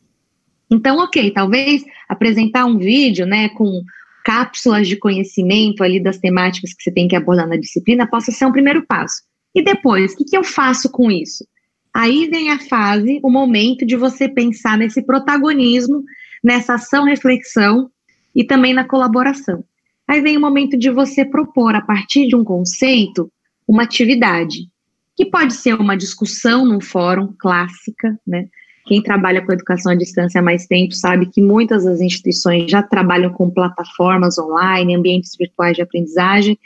Então, 0.69 0.97
ok, 0.99 1.31
talvez 1.31 1.83
apresentar 2.07 2.65
um 2.65 2.77
vídeo, 2.77 3.25
né, 3.25 3.49
com 3.49 3.81
cápsulas 4.23 4.87
de 4.87 4.95
conhecimento 4.97 5.83
ali 5.83 5.99
das 5.99 6.17
temáticas 6.17 6.73
que 6.73 6.83
você 6.83 6.91
tem 6.91 7.07
que 7.07 7.15
abordar 7.15 7.47
na 7.47 7.57
disciplina 7.57 8.07
possa 8.07 8.31
ser 8.31 8.45
um 8.45 8.51
primeiro 8.51 8.85
passo. 8.85 9.23
E 9.55 9.63
depois, 9.63 10.13
o 10.13 10.17
que, 10.17 10.25
que 10.25 10.37
eu 10.37 10.43
faço 10.43 10.89
com 10.89 11.09
isso? 11.09 11.43
Aí 11.93 12.27
vem 12.29 12.51
a 12.51 12.59
fase, 12.59 13.19
o 13.23 13.29
momento 13.29 13.85
de 13.85 13.95
você 13.95 14.29
pensar 14.29 14.77
nesse 14.77 15.01
protagonismo, 15.01 16.03
nessa 16.43 16.75
ação-reflexão 16.75 17.89
e 18.35 18.43
também 18.43 18.73
na 18.73 18.83
colaboração. 18.83 19.63
Aí 20.07 20.21
vem 20.21 20.37
o 20.37 20.41
momento 20.41 20.77
de 20.77 20.89
você 20.89 21.25
propor, 21.25 21.75
a 21.75 21.81
partir 21.81 22.27
de 22.27 22.35
um 22.35 22.43
conceito, 22.43 23.31
uma 23.67 23.83
atividade, 23.83 24.67
que 25.15 25.25
pode 25.25 25.53
ser 25.53 25.73
uma 25.75 25.95
discussão 25.95 26.65
num 26.65 26.81
fórum 26.81 27.33
clássica, 27.37 28.17
né? 28.25 28.47
Quem 28.87 29.03
trabalha 29.03 29.45
com 29.45 29.53
educação 29.53 29.91
à 29.91 29.95
distância 29.95 30.39
há 30.39 30.43
mais 30.43 30.65
tempo 30.65 30.95
sabe 30.95 31.27
que 31.27 31.39
muitas 31.41 31.83
das 31.83 32.01
instituições 32.01 32.71
já 32.71 32.81
trabalham 32.81 33.31
com 33.31 33.51
plataformas 33.51 34.39
online, 34.39 34.95
ambientes 34.95 35.35
virtuais 35.37 35.75
de 35.75 35.83
aprendizagem, 35.83 36.57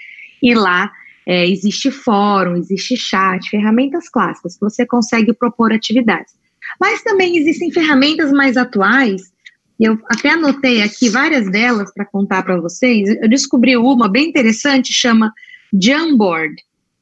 e 0.41 0.53
lá 0.53 0.89
é, 1.25 1.47
existe 1.47 1.89
fórum, 1.91 2.55
existe 2.55 2.95
chat, 2.97 3.49
ferramentas 3.49 4.09
clássicas 4.09 4.55
que 4.55 4.61
você 4.61 4.85
consegue 4.85 5.33
propor 5.33 5.71
atividades. 5.71 6.33
Mas 6.79 7.01
também 7.03 7.37
existem 7.37 7.71
ferramentas 7.71 8.31
mais 8.31 8.57
atuais, 8.57 9.33
e 9.79 9.85
eu 9.85 9.97
até 10.09 10.29
anotei 10.29 10.81
aqui 10.81 11.09
várias 11.09 11.49
delas 11.49 11.91
para 11.93 12.05
contar 12.05 12.43
para 12.43 12.59
vocês. 12.59 13.09
Eu 13.21 13.29
descobri 13.29 13.75
uma 13.75 14.07
bem 14.07 14.29
interessante, 14.29 14.93
chama 14.93 15.33
Jamboard, 15.73 16.55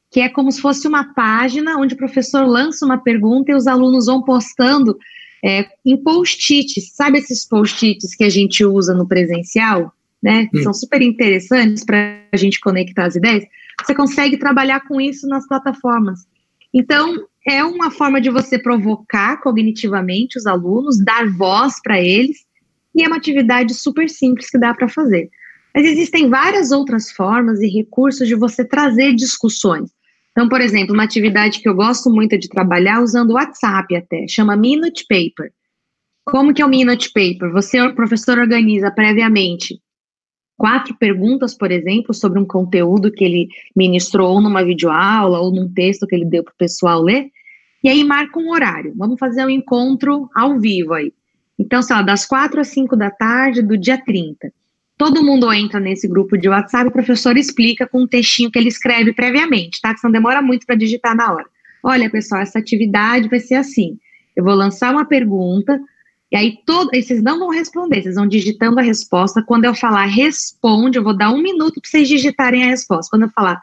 que 0.09 0.19
é 0.19 0.29
como 0.29 0.51
se 0.51 0.61
fosse 0.61 0.87
uma 0.87 1.13
página 1.13 1.77
onde 1.77 1.93
o 1.93 1.97
professor 1.97 2.45
lança 2.45 2.85
uma 2.85 2.97
pergunta 2.97 3.51
e 3.51 3.55
os 3.55 3.67
alunos 3.67 4.05
vão 4.05 4.23
postando 4.23 4.97
é, 5.43 5.65
em 5.85 6.01
post-its. 6.01 6.93
Sabe 6.93 7.19
esses 7.19 7.47
post-its 7.47 8.15
que 8.15 8.23
a 8.23 8.29
gente 8.29 8.63
usa 8.63 8.93
no 8.93 9.07
presencial? 9.07 9.93
Né? 10.21 10.47
Hum. 10.53 10.63
São 10.63 10.73
super 10.73 11.01
interessantes 11.01 11.83
para 11.83 12.19
a 12.31 12.37
gente 12.37 12.59
conectar 12.59 13.05
as 13.05 13.15
ideias 13.15 13.43
você 13.85 13.95
consegue 13.95 14.37
trabalhar 14.37 14.81
com 14.81 14.99
isso 14.99 15.27
nas 15.27 15.47
plataformas. 15.47 16.21
Então, 16.73 17.25
é 17.47 17.63
uma 17.63 17.91
forma 17.91 18.21
de 18.21 18.29
você 18.29 18.57
provocar 18.59 19.37
cognitivamente 19.41 20.37
os 20.37 20.45
alunos, 20.45 21.03
dar 21.03 21.27
voz 21.29 21.81
para 21.81 21.99
eles, 21.99 22.45
e 22.95 23.03
é 23.03 23.07
uma 23.07 23.17
atividade 23.17 23.73
super 23.73 24.09
simples 24.09 24.49
que 24.49 24.59
dá 24.59 24.73
para 24.73 24.87
fazer. 24.87 25.29
Mas 25.73 25.85
existem 25.85 26.29
várias 26.29 26.71
outras 26.71 27.11
formas 27.11 27.59
e 27.61 27.67
recursos 27.67 28.27
de 28.27 28.35
você 28.35 28.63
trazer 28.63 29.15
discussões. 29.15 29.89
Então, 30.31 30.47
por 30.47 30.61
exemplo, 30.61 30.93
uma 30.93 31.03
atividade 31.03 31.59
que 31.59 31.67
eu 31.67 31.75
gosto 31.75 32.09
muito 32.09 32.37
de 32.37 32.47
trabalhar 32.47 33.01
usando 33.01 33.31
o 33.31 33.33
WhatsApp 33.33 33.95
até, 33.95 34.27
chama 34.27 34.55
Minute 34.55 35.05
Paper. 35.09 35.51
Como 36.25 36.53
que 36.53 36.61
é 36.61 36.65
o 36.65 36.69
Minute 36.69 37.11
Paper? 37.11 37.51
Você, 37.51 37.81
o 37.81 37.95
professor, 37.95 38.37
organiza 38.37 38.91
previamente 38.91 39.79
quatro 40.61 40.95
perguntas, 40.95 41.55
por 41.55 41.71
exemplo, 41.71 42.13
sobre 42.13 42.39
um 42.39 42.45
conteúdo 42.45 43.11
que 43.11 43.23
ele 43.23 43.49
ministrou 43.75 44.39
numa 44.39 44.63
videoaula 44.63 45.39
ou 45.39 45.51
num 45.51 45.67
texto 45.67 46.05
que 46.05 46.13
ele 46.13 46.23
deu 46.23 46.43
para 46.43 46.51
o 46.51 46.55
pessoal 46.55 47.01
ler, 47.01 47.31
e 47.83 47.89
aí 47.89 48.03
marca 48.03 48.39
um 48.39 48.51
horário. 48.51 48.93
Vamos 48.95 49.17
fazer 49.17 49.43
um 49.43 49.49
encontro 49.49 50.29
ao 50.35 50.59
vivo 50.59 50.93
aí. 50.93 51.11
Então, 51.57 51.81
sei 51.81 51.95
lá, 51.95 52.03
das 52.03 52.27
quatro 52.27 52.61
às 52.61 52.67
cinco 52.67 52.95
da 52.95 53.09
tarde 53.09 53.63
do 53.63 53.75
dia 53.75 53.97
30. 54.05 54.53
Todo 54.95 55.25
mundo 55.25 55.51
entra 55.51 55.79
nesse 55.79 56.07
grupo 56.07 56.37
de 56.37 56.47
WhatsApp, 56.47 56.89
o 56.89 56.91
professor 56.91 57.35
explica 57.37 57.87
com 57.87 58.01
um 58.01 58.07
textinho 58.07 58.51
que 58.51 58.59
ele 58.59 58.69
escreve 58.69 59.13
previamente, 59.13 59.81
tá? 59.81 59.95
Que 59.95 60.03
não 60.03 60.11
demora 60.11 60.43
muito 60.43 60.67
para 60.67 60.75
digitar 60.75 61.15
na 61.15 61.33
hora. 61.33 61.47
Olha, 61.83 62.07
pessoal, 62.07 62.39
essa 62.39 62.59
atividade 62.59 63.27
vai 63.27 63.39
ser 63.39 63.55
assim. 63.55 63.97
Eu 64.35 64.43
vou 64.43 64.53
lançar 64.53 64.93
uma 64.93 65.05
pergunta, 65.05 65.81
e 66.31 66.37
aí 66.37 66.57
todo, 66.65 66.89
e 66.93 67.01
vocês 67.01 67.21
não 67.21 67.39
vão 67.39 67.49
responder, 67.49 68.01
vocês 68.01 68.15
vão 68.15 68.25
digitando 68.25 68.79
a 68.79 68.83
resposta. 68.83 69.43
Quando 69.43 69.65
eu 69.65 69.75
falar 69.75 70.05
responde, 70.05 70.97
eu 70.97 71.03
vou 71.03 71.15
dar 71.15 71.29
um 71.29 71.41
minuto 71.41 71.81
para 71.81 71.89
vocês 71.89 72.07
digitarem 72.07 72.63
a 72.63 72.67
resposta. 72.67 73.09
Quando 73.09 73.23
eu 73.23 73.29
falar 73.29 73.61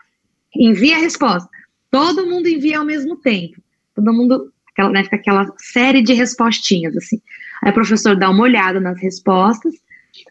envia 0.55 0.97
a 0.97 1.01
resposta, 1.01 1.49
todo 1.91 2.27
mundo 2.27 2.47
envia 2.47 2.79
ao 2.79 2.85
mesmo 2.85 3.17
tempo. 3.17 3.61
Todo 3.95 4.13
mundo, 4.13 4.53
aquela, 4.71 4.91
né, 4.91 5.05
fica 5.05 5.17
aquela 5.17 5.51
série 5.59 6.03
de 6.03 6.13
respostinhas, 6.13 6.95
assim. 6.97 7.21
Aí 7.63 7.71
o 7.71 7.75
professor 7.75 8.15
dá 8.15 8.29
uma 8.29 8.43
olhada 8.43 8.79
nas 8.79 9.01
respostas, 9.01 9.73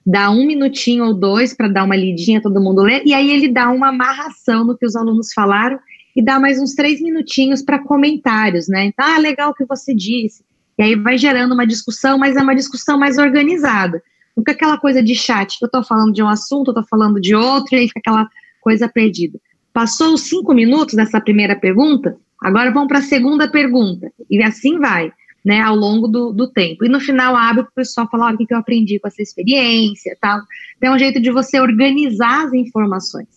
dá 0.06 0.30
um 0.30 0.46
minutinho 0.46 1.06
ou 1.06 1.14
dois 1.14 1.56
para 1.56 1.68
dar 1.68 1.84
uma 1.84 1.96
lidinha, 1.96 2.42
todo 2.42 2.62
mundo 2.62 2.84
lê, 2.84 3.02
e 3.04 3.14
aí 3.14 3.32
ele 3.32 3.48
dá 3.48 3.70
uma 3.72 3.90
amarração 3.90 4.64
no 4.64 4.78
que 4.78 4.86
os 4.86 4.96
alunos 4.96 5.34
falaram 5.34 5.80
e 6.16 6.24
dá 6.24 6.40
mais 6.40 6.60
uns 6.60 6.74
três 6.74 7.02
minutinhos 7.02 7.62
para 7.62 7.84
comentários, 7.84 8.68
né? 8.68 8.86
Então, 8.86 9.06
ah, 9.06 9.18
legal 9.18 9.52
o 9.52 9.54
que 9.54 9.66
você 9.66 9.94
disse. 9.94 10.44
E 10.78 10.84
aí 10.84 10.96
vai 10.96 11.18
gerando 11.18 11.54
uma 11.54 11.66
discussão, 11.66 12.18
mas 12.18 12.36
é 12.36 12.42
uma 12.42 12.56
discussão 12.56 12.98
mais 12.98 13.18
organizada. 13.18 14.02
Nunca 14.36 14.52
aquela 14.52 14.78
coisa 14.78 15.02
de 15.02 15.16
chat, 15.16 15.58
eu 15.62 15.66
estou 15.66 15.84
falando 15.84 16.14
de 16.14 16.22
um 16.22 16.30
assunto, 16.30 16.68
eu 16.68 16.74
estou 16.74 16.88
falando 16.88 17.20
de 17.20 17.34
outro, 17.34 17.76
e 17.76 17.80
aí 17.80 17.88
fica 17.88 18.00
aquela 18.00 18.30
coisa 18.62 18.88
perdida. 18.88 19.40
Passou 19.74 20.14
os 20.14 20.22
cinco 20.22 20.54
minutos 20.54 20.94
dessa 20.94 21.20
primeira 21.20 21.56
pergunta, 21.56 22.16
agora 22.42 22.72
vamos 22.72 22.88
para 22.88 23.00
a 23.00 23.04
segunda 23.04 23.50
pergunta. 23.50 24.12
E 24.30 24.42
assim 24.44 24.78
vai, 24.78 25.12
né, 25.44 25.62
ao 25.62 25.76
longo 25.76 26.08
do, 26.08 26.32
do 26.32 26.48
tempo. 26.48 26.86
E 26.86 26.90
no 26.90 27.00
final 27.00 27.36
abre 27.36 27.64
para 27.64 27.72
o 27.72 27.76
pessoal 27.76 28.08
falar, 28.12 28.34
o 28.34 28.38
que, 28.38 28.46
que 28.46 28.54
eu 28.54 28.58
aprendi 28.58 29.00
com 29.00 29.08
essa 29.08 29.22
experiência, 29.22 30.16
tal. 30.22 30.40
Então, 30.78 30.92
é 30.92 30.96
um 30.96 31.00
jeito 31.00 31.20
de 31.20 31.32
você 31.32 31.60
organizar 31.60 32.46
as 32.46 32.54
informações. 32.54 33.37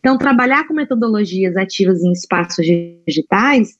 Então, 0.00 0.16
trabalhar 0.16 0.66
com 0.66 0.74
metodologias 0.74 1.56
ativas 1.56 2.02
em 2.02 2.12
espaços 2.12 2.64
digitais 3.06 3.78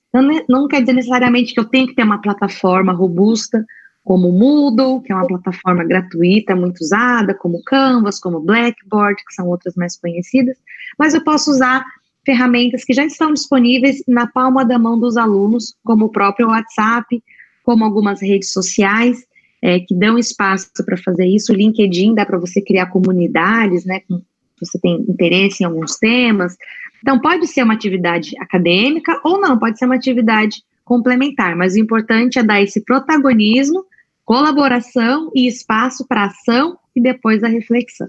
não, 0.49 0.69
quer 0.69 0.81
dizer 0.81 0.93
necessariamente 0.93 1.55
que 1.55 1.61
eu 1.61 1.65
tenho 1.65 1.87
que 1.87 1.95
ter 1.95 2.03
uma 2.03 2.21
plataforma 2.21 2.93
robusta, 2.93 3.65
como 4.05 4.29
o 4.29 4.33
Moodle, 4.33 5.01
que 5.03 5.13
é 5.13 5.15
uma 5.15 5.27
plataforma 5.27 5.85
gratuita 5.85 6.55
muito 6.57 6.81
usada, 6.81 7.35
como 7.35 7.63
Canvas, 7.65 8.19
como 8.19 8.41
Blackboard, 8.41 9.23
que 9.25 9.35
são 9.35 9.49
outras 9.49 9.75
mais 9.77 9.99
conhecidas, 9.99 10.57
mas 10.99 11.15
eu 11.15 11.23
posso 11.23 11.51
usar 11.51 11.85
ferramentas 12.25 12.85
que 12.85 12.93
já 12.93 13.05
estão 13.05 13.33
disponíveis 13.33 14.03
na 14.07 14.27
palma 14.27 14.65
da 14.65 14.79
mão 14.79 14.99
dos 14.99 15.17
alunos, 15.17 15.75
como 15.85 16.07
o 16.07 16.11
próprio 16.11 16.49
WhatsApp, 16.49 17.23
como 17.63 17.85
algumas 17.85 18.21
redes 18.21 18.53
sociais, 18.53 19.25
é, 19.63 19.79
que 19.81 19.95
dão 19.95 20.19
espaço 20.19 20.71
para 20.85 20.97
fazer 20.97 21.27
isso. 21.27 21.53
O 21.53 21.57
LinkedIn 21.57 22.15
dá 22.15 22.27
para 22.27 22.39
você 22.39 22.61
criar 22.61 22.87
comunidades, 22.87 23.85
né, 23.85 24.01
com 24.09 24.23
você 24.61 24.79
tem 24.79 25.05
interesse 25.09 25.63
em 25.63 25.67
alguns 25.67 25.97
temas. 25.97 26.57
Então, 27.03 27.21
pode 27.21 27.47
ser 27.47 27.63
uma 27.63 27.75
atividade 27.75 28.33
acadêmica 28.39 29.21
ou 29.25 29.41
não, 29.41 29.59
pode 29.59 29.79
ser 29.79 29.87
uma 29.87 29.95
atividade 29.95 30.63
complementar, 30.85 31.57
mas 31.57 31.75
o 31.75 31.79
importante 31.79 32.39
é 32.39 32.43
dar 32.43 32.61
esse 32.61 32.81
protagonismo, 32.81 33.85
colaboração 34.25 35.31
e 35.35 35.47
espaço 35.47 36.07
para 36.07 36.25
ação 36.25 36.77
e 36.95 37.01
depois 37.01 37.45
a 37.45 37.49
reflexão. 37.49 38.09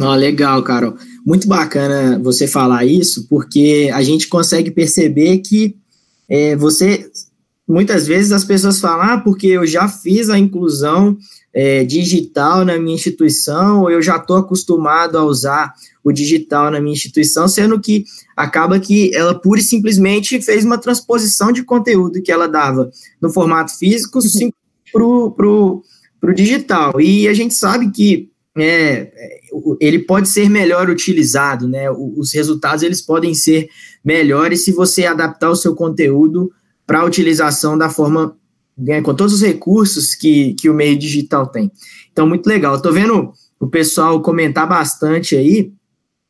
Oh, 0.00 0.14
legal, 0.14 0.62
Carol. 0.64 0.96
Muito 1.24 1.46
bacana 1.46 2.18
você 2.18 2.48
falar 2.48 2.84
isso, 2.84 3.28
porque 3.28 3.88
a 3.94 4.02
gente 4.02 4.28
consegue 4.28 4.70
perceber 4.70 5.38
que 5.38 5.76
é, 6.28 6.56
você 6.56 7.08
muitas 7.72 8.06
vezes 8.06 8.32
as 8.32 8.44
pessoas 8.44 8.78
falam, 8.78 9.14
ah, 9.14 9.18
porque 9.18 9.46
eu 9.46 9.66
já 9.66 9.88
fiz 9.88 10.28
a 10.28 10.38
inclusão 10.38 11.16
é, 11.54 11.82
digital 11.84 12.66
na 12.66 12.78
minha 12.78 12.94
instituição, 12.94 13.80
ou 13.80 13.90
eu 13.90 14.02
já 14.02 14.16
estou 14.16 14.36
acostumado 14.36 15.16
a 15.16 15.24
usar 15.24 15.72
o 16.04 16.12
digital 16.12 16.70
na 16.70 16.80
minha 16.80 16.92
instituição, 16.92 17.48
sendo 17.48 17.80
que 17.80 18.04
acaba 18.36 18.78
que 18.78 19.14
ela 19.14 19.34
pura 19.34 19.58
e 19.58 19.64
simplesmente 19.64 20.42
fez 20.42 20.66
uma 20.66 20.76
transposição 20.76 21.50
de 21.50 21.62
conteúdo 21.62 22.22
que 22.22 22.30
ela 22.30 22.46
dava 22.46 22.90
no 23.20 23.30
formato 23.30 23.76
físico 23.78 24.18
para 24.92 25.02
o 25.02 25.82
digital. 26.34 27.00
E 27.00 27.26
a 27.26 27.32
gente 27.32 27.54
sabe 27.54 27.90
que 27.90 28.28
é, 28.58 29.10
ele 29.80 30.00
pode 30.00 30.28
ser 30.28 30.50
melhor 30.50 30.90
utilizado, 30.90 31.66
né? 31.66 31.90
Os 31.90 32.34
resultados 32.34 32.82
eles 32.82 33.00
podem 33.00 33.32
ser 33.32 33.68
melhores 34.04 34.62
se 34.62 34.72
você 34.72 35.06
adaptar 35.06 35.48
o 35.48 35.56
seu 35.56 35.74
conteúdo 35.74 36.50
para 36.86 37.00
a 37.00 37.04
utilização 37.04 37.76
da 37.76 37.88
forma 37.88 38.36
né, 38.76 39.00
com 39.02 39.14
todos 39.14 39.34
os 39.34 39.42
recursos 39.42 40.14
que, 40.14 40.54
que 40.54 40.68
o 40.68 40.74
meio 40.74 40.98
digital 40.98 41.46
tem. 41.46 41.70
Então, 42.12 42.26
muito 42.26 42.46
legal. 42.46 42.76
Estou 42.76 42.92
vendo 42.92 43.32
o 43.60 43.66
pessoal 43.66 44.20
comentar 44.20 44.68
bastante 44.68 45.36
aí. 45.36 45.72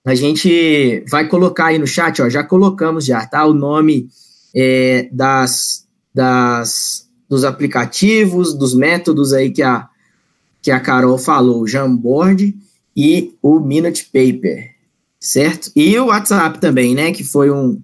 A 0.04 0.14
gente 0.14 1.04
vai 1.08 1.28
colocar 1.28 1.66
aí 1.66 1.78
no 1.78 1.86
chat, 1.86 2.20
ó, 2.20 2.28
já 2.28 2.42
colocamos 2.42 3.04
já, 3.04 3.24
tá? 3.24 3.46
O 3.46 3.54
nome 3.54 4.08
é, 4.54 5.08
das, 5.12 5.86
das, 6.12 7.08
dos 7.28 7.44
aplicativos, 7.44 8.52
dos 8.52 8.74
métodos 8.74 9.32
aí 9.32 9.50
que 9.50 9.62
a, 9.62 9.88
que 10.60 10.70
a 10.70 10.80
Carol 10.80 11.16
falou, 11.18 11.62
o 11.62 11.68
Jamboard 11.68 12.54
e 12.96 13.32
o 13.40 13.60
Minute 13.60 14.10
Paper, 14.12 14.74
certo? 15.20 15.70
E 15.74 15.96
o 15.98 16.06
WhatsApp 16.06 16.60
também, 16.60 16.94
né? 16.94 17.12
Que 17.12 17.22
foi 17.22 17.50
um, 17.50 17.80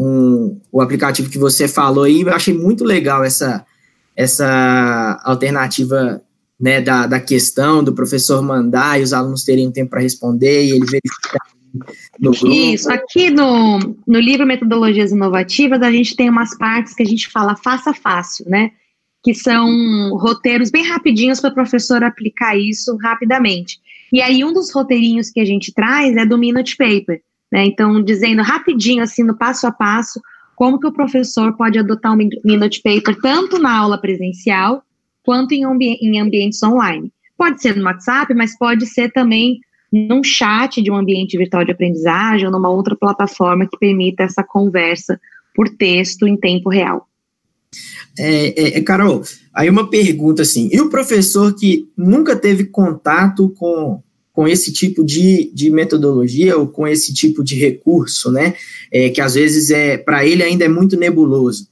um, 0.00 0.58
o 0.72 0.80
aplicativo 0.80 1.28
que 1.28 1.38
você 1.38 1.68
falou 1.68 2.04
aí. 2.04 2.22
Eu 2.22 2.32
achei 2.32 2.54
muito 2.54 2.82
legal 2.84 3.22
essa, 3.22 3.66
essa 4.16 5.20
alternativa 5.22 6.22
né, 6.58 6.80
da, 6.80 7.06
da 7.06 7.20
questão 7.20 7.84
do 7.84 7.92
professor 7.92 8.40
mandar 8.42 8.98
e 8.98 9.02
os 9.02 9.12
alunos 9.12 9.44
terem 9.44 9.70
tempo 9.70 9.90
para 9.90 10.00
responder 10.00 10.64
e 10.64 10.70
ele 10.70 10.86
verificar. 10.86 11.46
Isso, 12.42 12.90
aqui 12.90 13.30
no, 13.30 13.78
no 14.06 14.18
livro 14.18 14.46
Metodologias 14.46 15.12
Inovativas, 15.12 15.82
a 15.82 15.92
gente 15.92 16.16
tem 16.16 16.30
umas 16.30 16.56
partes 16.56 16.94
que 16.94 17.02
a 17.02 17.06
gente 17.06 17.28
fala 17.28 17.54
faça 17.54 17.92
fácil, 17.92 18.46
né? 18.48 18.72
Que 19.22 19.34
são 19.34 20.16
roteiros 20.16 20.70
bem 20.70 20.84
rapidinhos 20.84 21.40
para 21.40 21.50
o 21.50 21.54
professor 21.54 22.02
aplicar 22.02 22.56
isso 22.56 22.96
rapidamente. 22.96 23.78
E 24.12 24.20
aí, 24.20 24.42
um 24.42 24.52
dos 24.52 24.72
roteirinhos 24.72 25.30
que 25.30 25.38
a 25.38 25.44
gente 25.44 25.72
traz 25.72 26.16
é 26.16 26.26
do 26.26 26.38
Minute 26.38 26.76
Paper, 26.76 27.20
né? 27.50 27.66
Então, 27.66 28.02
dizendo 28.02 28.42
rapidinho, 28.42 29.02
assim, 29.02 29.22
no 29.22 29.36
passo 29.36 29.66
a 29.66 29.72
passo, 29.72 30.20
como 30.54 30.78
que 30.78 30.86
o 30.86 30.92
professor 30.92 31.56
pode 31.56 31.78
adotar 31.78 32.12
um 32.12 32.28
Minute 32.44 32.82
Paper 32.82 33.16
tanto 33.20 33.58
na 33.58 33.76
aula 33.76 33.98
presencial 33.98 34.82
quanto 35.22 35.52
em, 35.52 35.64
ambi 35.64 35.96
em 36.02 36.20
ambientes 36.20 36.62
online. 36.62 37.12
Pode 37.36 37.62
ser 37.62 37.76
no 37.76 37.84
WhatsApp, 37.84 38.34
mas 38.34 38.58
pode 38.58 38.86
ser 38.86 39.10
também 39.12 39.60
num 39.92 40.22
chat 40.22 40.82
de 40.82 40.90
um 40.90 40.96
ambiente 40.96 41.36
virtual 41.36 41.64
de 41.64 41.72
aprendizagem 41.72 42.46
ou 42.46 42.52
numa 42.52 42.68
outra 42.68 42.94
plataforma 42.94 43.66
que 43.66 43.78
permita 43.78 44.22
essa 44.22 44.44
conversa 44.44 45.20
por 45.54 45.68
texto 45.68 46.26
em 46.26 46.36
tempo 46.36 46.68
real. 46.68 47.08
É, 48.18 48.62
é, 48.62 48.78
é 48.78 48.82
Carol, 48.82 49.22
aí 49.54 49.70
uma 49.70 49.88
pergunta 49.88 50.42
assim, 50.42 50.68
e 50.72 50.80
o 50.80 50.90
professor 50.90 51.54
que 51.54 51.88
nunca 51.96 52.36
teve 52.36 52.64
contato 52.64 53.50
com, 53.50 54.02
com 54.40 54.48
esse 54.48 54.72
tipo 54.72 55.04
de, 55.04 55.50
de 55.52 55.68
metodologia 55.68 56.56
ou 56.56 56.66
com 56.66 56.88
esse 56.88 57.12
tipo 57.12 57.44
de 57.44 57.56
recurso, 57.56 58.32
né? 58.32 58.54
É, 58.90 59.10
que 59.10 59.20
às 59.20 59.34
vezes 59.34 59.70
é 59.70 59.98
para 59.98 60.24
ele 60.24 60.42
ainda 60.42 60.64
é 60.64 60.68
muito 60.68 60.96
nebuloso. 60.96 61.68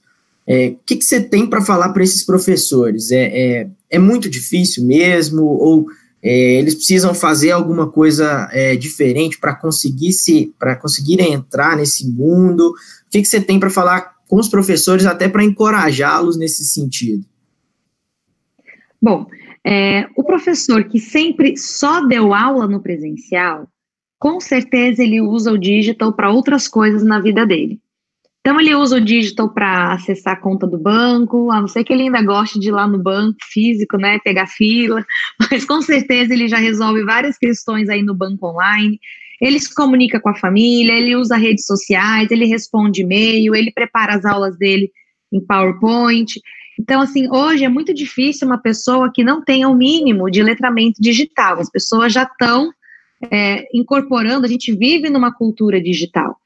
É, 0.46 0.74
o 0.74 0.78
que, 0.84 0.96
que 0.96 1.04
você 1.06 1.18
tem 1.18 1.46
para 1.46 1.62
falar 1.62 1.94
para 1.94 2.04
esses 2.04 2.22
professores? 2.22 3.10
É, 3.10 3.22
é, 3.22 3.68
é, 3.88 3.98
muito 3.98 4.28
difícil 4.28 4.84
mesmo? 4.84 5.44
Ou 5.44 5.86
é, 6.22 6.58
eles 6.58 6.74
precisam 6.74 7.14
fazer 7.14 7.52
alguma 7.52 7.90
coisa 7.90 8.50
é, 8.52 8.76
diferente 8.76 9.38
para 9.40 9.54
conseguir 9.54 10.12
se 10.12 10.52
para 10.58 10.76
conseguirem 10.76 11.32
entrar 11.32 11.74
nesse 11.74 12.06
mundo? 12.06 12.68
O 12.68 13.10
que, 13.10 13.22
que 13.22 13.28
você 13.28 13.40
tem 13.40 13.58
para 13.58 13.70
falar 13.70 14.14
com 14.28 14.36
os 14.36 14.48
professores 14.50 15.06
até 15.06 15.26
para 15.26 15.42
encorajá-los 15.42 16.36
nesse 16.36 16.66
sentido? 16.66 17.24
Bom, 19.00 19.26
é, 19.70 20.08
o 20.16 20.24
professor 20.24 20.84
que 20.84 20.98
sempre 20.98 21.54
só 21.58 22.00
deu 22.00 22.32
aula 22.32 22.66
no 22.66 22.80
presencial, 22.80 23.68
com 24.18 24.40
certeza 24.40 25.02
ele 25.02 25.20
usa 25.20 25.52
o 25.52 25.58
digital 25.58 26.10
para 26.14 26.30
outras 26.30 26.66
coisas 26.66 27.04
na 27.04 27.20
vida 27.20 27.44
dele. 27.44 27.78
Então 28.40 28.58
ele 28.58 28.74
usa 28.74 28.96
o 28.96 29.00
digital 29.00 29.52
para 29.52 29.92
acessar 29.92 30.32
a 30.32 30.40
conta 30.40 30.66
do 30.66 30.78
banco, 30.78 31.50
a 31.50 31.60
não 31.60 31.68
ser 31.68 31.84
que 31.84 31.92
ele 31.92 32.04
ainda 32.04 32.22
goste 32.22 32.58
de 32.58 32.68
ir 32.68 32.72
lá 32.72 32.86
no 32.86 32.98
banco 32.98 33.36
físico, 33.52 33.98
né, 33.98 34.18
pegar 34.24 34.46
fila, 34.46 35.04
mas 35.38 35.66
com 35.66 35.82
certeza 35.82 36.32
ele 36.32 36.48
já 36.48 36.56
resolve 36.56 37.04
várias 37.04 37.36
questões 37.36 37.90
aí 37.90 38.02
no 38.02 38.14
banco 38.14 38.46
online. 38.46 38.98
Ele 39.38 39.60
se 39.60 39.74
comunica 39.74 40.18
com 40.18 40.30
a 40.30 40.34
família, 40.34 40.94
ele 40.94 41.14
usa 41.14 41.36
redes 41.36 41.66
sociais, 41.66 42.30
ele 42.30 42.46
responde 42.46 43.02
e-mail, 43.02 43.54
ele 43.54 43.70
prepara 43.70 44.14
as 44.14 44.24
aulas 44.24 44.56
dele 44.56 44.90
em 45.30 45.44
PowerPoint. 45.44 46.40
Então, 46.78 47.00
assim, 47.00 47.28
hoje 47.30 47.64
é 47.64 47.68
muito 47.68 47.92
difícil 47.92 48.46
uma 48.46 48.58
pessoa 48.58 49.10
que 49.12 49.24
não 49.24 49.42
tenha 49.42 49.68
o 49.68 49.74
mínimo 49.74 50.30
de 50.30 50.42
letramento 50.42 51.00
digital. 51.00 51.58
As 51.58 51.68
pessoas 51.68 52.12
já 52.12 52.22
estão 52.22 52.72
é, 53.30 53.66
incorporando, 53.74 54.46
a 54.46 54.48
gente 54.48 54.72
vive 54.72 55.10
numa 55.10 55.34
cultura 55.34 55.80
digital. 55.80 56.36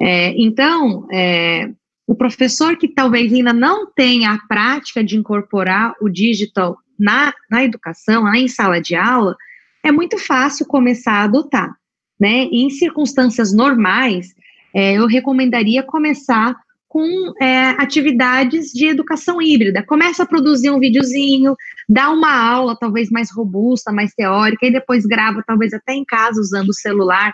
É, 0.00 0.34
então, 0.36 1.06
é, 1.10 1.70
o 2.06 2.14
professor 2.14 2.76
que 2.76 2.88
talvez 2.88 3.32
ainda 3.32 3.52
não 3.52 3.90
tenha 3.90 4.32
a 4.32 4.38
prática 4.46 5.02
de 5.02 5.16
incorporar 5.16 5.94
o 6.00 6.08
digital 6.08 6.76
na, 6.98 7.32
na 7.50 7.64
educação, 7.64 8.32
em 8.34 8.48
sala 8.48 8.80
de 8.80 8.94
aula, 8.94 9.34
é 9.82 9.90
muito 9.90 10.18
fácil 10.18 10.66
começar 10.66 11.12
a 11.12 11.22
adotar. 11.24 11.74
Né? 12.18 12.46
E 12.50 12.62
em 12.64 12.70
circunstâncias 12.70 13.54
normais, 13.54 14.34
é, 14.74 14.94
eu 14.94 15.06
recomendaria 15.06 15.82
começar 15.82 16.54
com 16.90 17.32
é, 17.40 17.68
atividades 17.78 18.72
de 18.72 18.86
educação 18.86 19.40
híbrida. 19.40 19.80
Começa 19.86 20.24
a 20.24 20.26
produzir 20.26 20.70
um 20.70 20.80
videozinho, 20.80 21.54
dá 21.88 22.10
uma 22.10 22.36
aula 22.36 22.76
talvez 22.76 23.08
mais 23.10 23.30
robusta, 23.30 23.92
mais 23.92 24.12
teórica, 24.12 24.66
e 24.66 24.72
depois 24.72 25.06
grava, 25.06 25.40
talvez 25.46 25.72
até 25.72 25.94
em 25.94 26.04
casa, 26.04 26.40
usando 26.40 26.70
o 26.70 26.74
celular, 26.74 27.32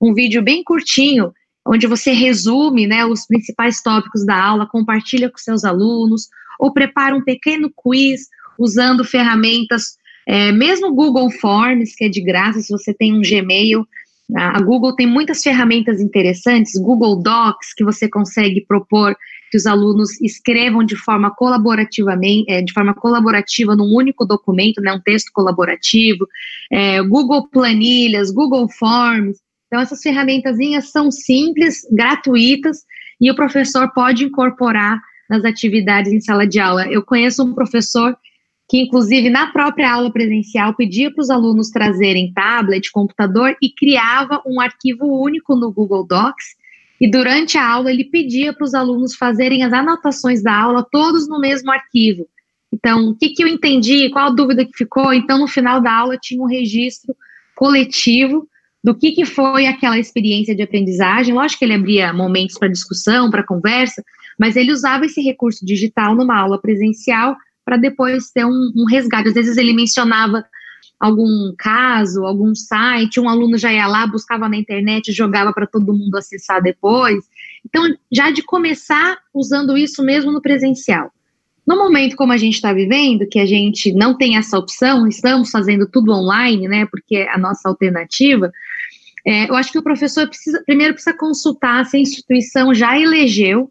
um 0.00 0.14
vídeo 0.14 0.42
bem 0.42 0.64
curtinho, 0.64 1.34
onde 1.66 1.86
você 1.86 2.12
resume 2.12 2.86
né, 2.86 3.04
os 3.04 3.26
principais 3.26 3.82
tópicos 3.82 4.24
da 4.24 4.42
aula, 4.42 4.66
compartilha 4.66 5.30
com 5.30 5.36
seus 5.36 5.64
alunos, 5.64 6.30
ou 6.58 6.72
prepara 6.72 7.14
um 7.14 7.22
pequeno 7.22 7.70
quiz 7.76 8.22
usando 8.58 9.04
ferramentas, 9.04 9.98
é, 10.26 10.50
mesmo 10.50 10.94
Google 10.94 11.30
Forms, 11.30 11.94
que 11.94 12.06
é 12.06 12.08
de 12.08 12.22
graça, 12.22 12.62
se 12.62 12.72
você 12.72 12.94
tem 12.94 13.12
um 13.12 13.20
Gmail, 13.20 13.86
a 14.34 14.60
Google 14.60 14.94
tem 14.96 15.06
muitas 15.06 15.42
ferramentas 15.42 16.00
interessantes, 16.00 16.80
Google 16.80 17.22
Docs, 17.22 17.74
que 17.74 17.84
você 17.84 18.08
consegue 18.08 18.64
propor 18.66 19.14
que 19.50 19.58
os 19.58 19.66
alunos 19.66 20.20
escrevam 20.20 20.82
de 20.82 20.96
forma 20.96 21.30
colaborativamente, 21.30 22.50
é, 22.50 22.62
de 22.62 22.72
forma 22.72 22.94
colaborativa 22.94 23.76
num 23.76 23.94
único 23.94 24.24
documento, 24.24 24.80
né, 24.80 24.92
um 24.92 25.00
texto 25.00 25.30
colaborativo, 25.32 26.26
é, 26.72 27.02
Google 27.02 27.48
Planilhas, 27.48 28.30
Google 28.30 28.68
Forms. 28.68 29.38
Então 29.66 29.80
essas 29.80 30.00
ferramentas 30.00 30.56
são 30.90 31.10
simples, 31.10 31.82
gratuitas 31.92 32.78
e 33.20 33.30
o 33.30 33.36
professor 33.36 33.92
pode 33.92 34.24
incorporar 34.24 35.00
nas 35.28 35.44
atividades 35.44 36.12
em 36.12 36.20
sala 36.20 36.46
de 36.46 36.58
aula. 36.58 36.86
Eu 36.88 37.02
conheço 37.02 37.44
um 37.44 37.54
professor 37.54 38.16
que 38.68 38.78
inclusive 38.78 39.28
na 39.28 39.52
própria 39.52 39.92
aula 39.92 40.10
presencial 40.12 40.74
pedia 40.74 41.12
para 41.12 41.22
os 41.22 41.30
alunos 41.30 41.70
trazerem 41.70 42.32
tablet, 42.32 42.90
computador 42.90 43.56
e 43.60 43.70
criava 43.70 44.42
um 44.46 44.60
arquivo 44.60 45.06
único 45.06 45.54
no 45.54 45.72
Google 45.72 46.06
Docs. 46.06 46.44
E 47.00 47.10
durante 47.10 47.58
a 47.58 47.68
aula 47.68 47.90
ele 47.90 48.04
pedia 48.04 48.52
para 48.54 48.64
os 48.64 48.72
alunos 48.72 49.14
fazerem 49.14 49.62
as 49.62 49.72
anotações 49.72 50.42
da 50.42 50.56
aula 50.56 50.86
todos 50.90 51.28
no 51.28 51.38
mesmo 51.38 51.70
arquivo. 51.70 52.26
Então, 52.72 53.10
o 53.10 53.16
que, 53.16 53.30
que 53.30 53.44
eu 53.44 53.48
entendi, 53.48 54.10
qual 54.10 54.28
a 54.28 54.34
dúvida 54.34 54.64
que 54.64 54.76
ficou? 54.76 55.12
Então, 55.12 55.38
no 55.38 55.46
final 55.46 55.80
da 55.80 55.92
aula 55.92 56.18
tinha 56.20 56.42
um 56.42 56.46
registro 56.46 57.14
coletivo 57.54 58.48
do 58.82 58.94
que, 58.94 59.12
que 59.12 59.24
foi 59.24 59.66
aquela 59.66 59.98
experiência 59.98 60.54
de 60.54 60.62
aprendizagem. 60.62 61.34
Lógico 61.34 61.60
que 61.60 61.64
ele 61.64 61.74
abria 61.74 62.12
momentos 62.12 62.58
para 62.58 62.68
discussão, 62.68 63.30
para 63.30 63.44
conversa, 63.44 64.02
mas 64.38 64.56
ele 64.56 64.72
usava 64.72 65.06
esse 65.06 65.20
recurso 65.22 65.64
digital 65.64 66.14
numa 66.14 66.38
aula 66.38 66.60
presencial 66.60 67.36
para 67.64 67.76
depois 67.76 68.30
ter 68.30 68.44
um, 68.44 68.72
um 68.76 68.84
resgate. 68.84 69.28
Às 69.28 69.34
vezes 69.34 69.56
ele 69.56 69.72
mencionava 69.72 70.44
algum 70.98 71.52
caso, 71.56 72.24
algum 72.24 72.54
site, 72.54 73.20
um 73.20 73.28
aluno 73.28 73.58
já 73.58 73.72
ia 73.72 73.86
lá, 73.86 74.06
buscava 74.06 74.48
na 74.48 74.56
internet, 74.56 75.12
jogava 75.12 75.52
para 75.52 75.66
todo 75.66 75.92
mundo 75.92 76.16
acessar 76.16 76.62
depois. 76.62 77.24
Então, 77.64 77.84
já 78.10 78.30
de 78.30 78.42
começar 78.42 79.18
usando 79.32 79.76
isso 79.76 80.02
mesmo 80.02 80.30
no 80.30 80.40
presencial. 80.40 81.10
No 81.66 81.76
momento 81.76 82.16
como 82.16 82.32
a 82.32 82.36
gente 82.36 82.54
está 82.54 82.72
vivendo, 82.72 83.26
que 83.26 83.38
a 83.38 83.46
gente 83.46 83.92
não 83.92 84.16
tem 84.16 84.36
essa 84.36 84.58
opção, 84.58 85.06
estamos 85.06 85.50
fazendo 85.50 85.88
tudo 85.88 86.12
online, 86.12 86.68
né? 86.68 86.86
Porque 86.86 87.16
é 87.16 87.30
a 87.32 87.38
nossa 87.38 87.68
alternativa. 87.68 88.52
É, 89.26 89.48
eu 89.48 89.54
acho 89.54 89.72
que 89.72 89.78
o 89.78 89.82
professor 89.82 90.28
precisa, 90.28 90.62
primeiro 90.66 90.92
precisa 90.92 91.16
consultar 91.16 91.86
se 91.86 91.96
a 91.96 92.00
instituição 92.00 92.74
já 92.74 92.98
elegeu 93.00 93.70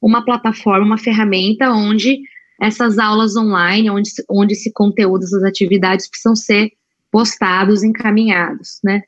uma 0.00 0.24
plataforma, 0.24 0.86
uma 0.86 0.98
ferramenta 0.98 1.70
onde 1.72 2.20
essas 2.62 2.96
aulas 2.96 3.34
online, 3.34 3.90
onde, 3.90 4.08
onde 4.30 4.52
esse 4.52 4.72
conteúdo, 4.72 5.24
essas 5.24 5.42
atividades 5.42 6.08
precisam 6.08 6.36
ser 6.36 6.70
postados, 7.10 7.82
encaminhados, 7.82 8.78
né? 8.84 9.02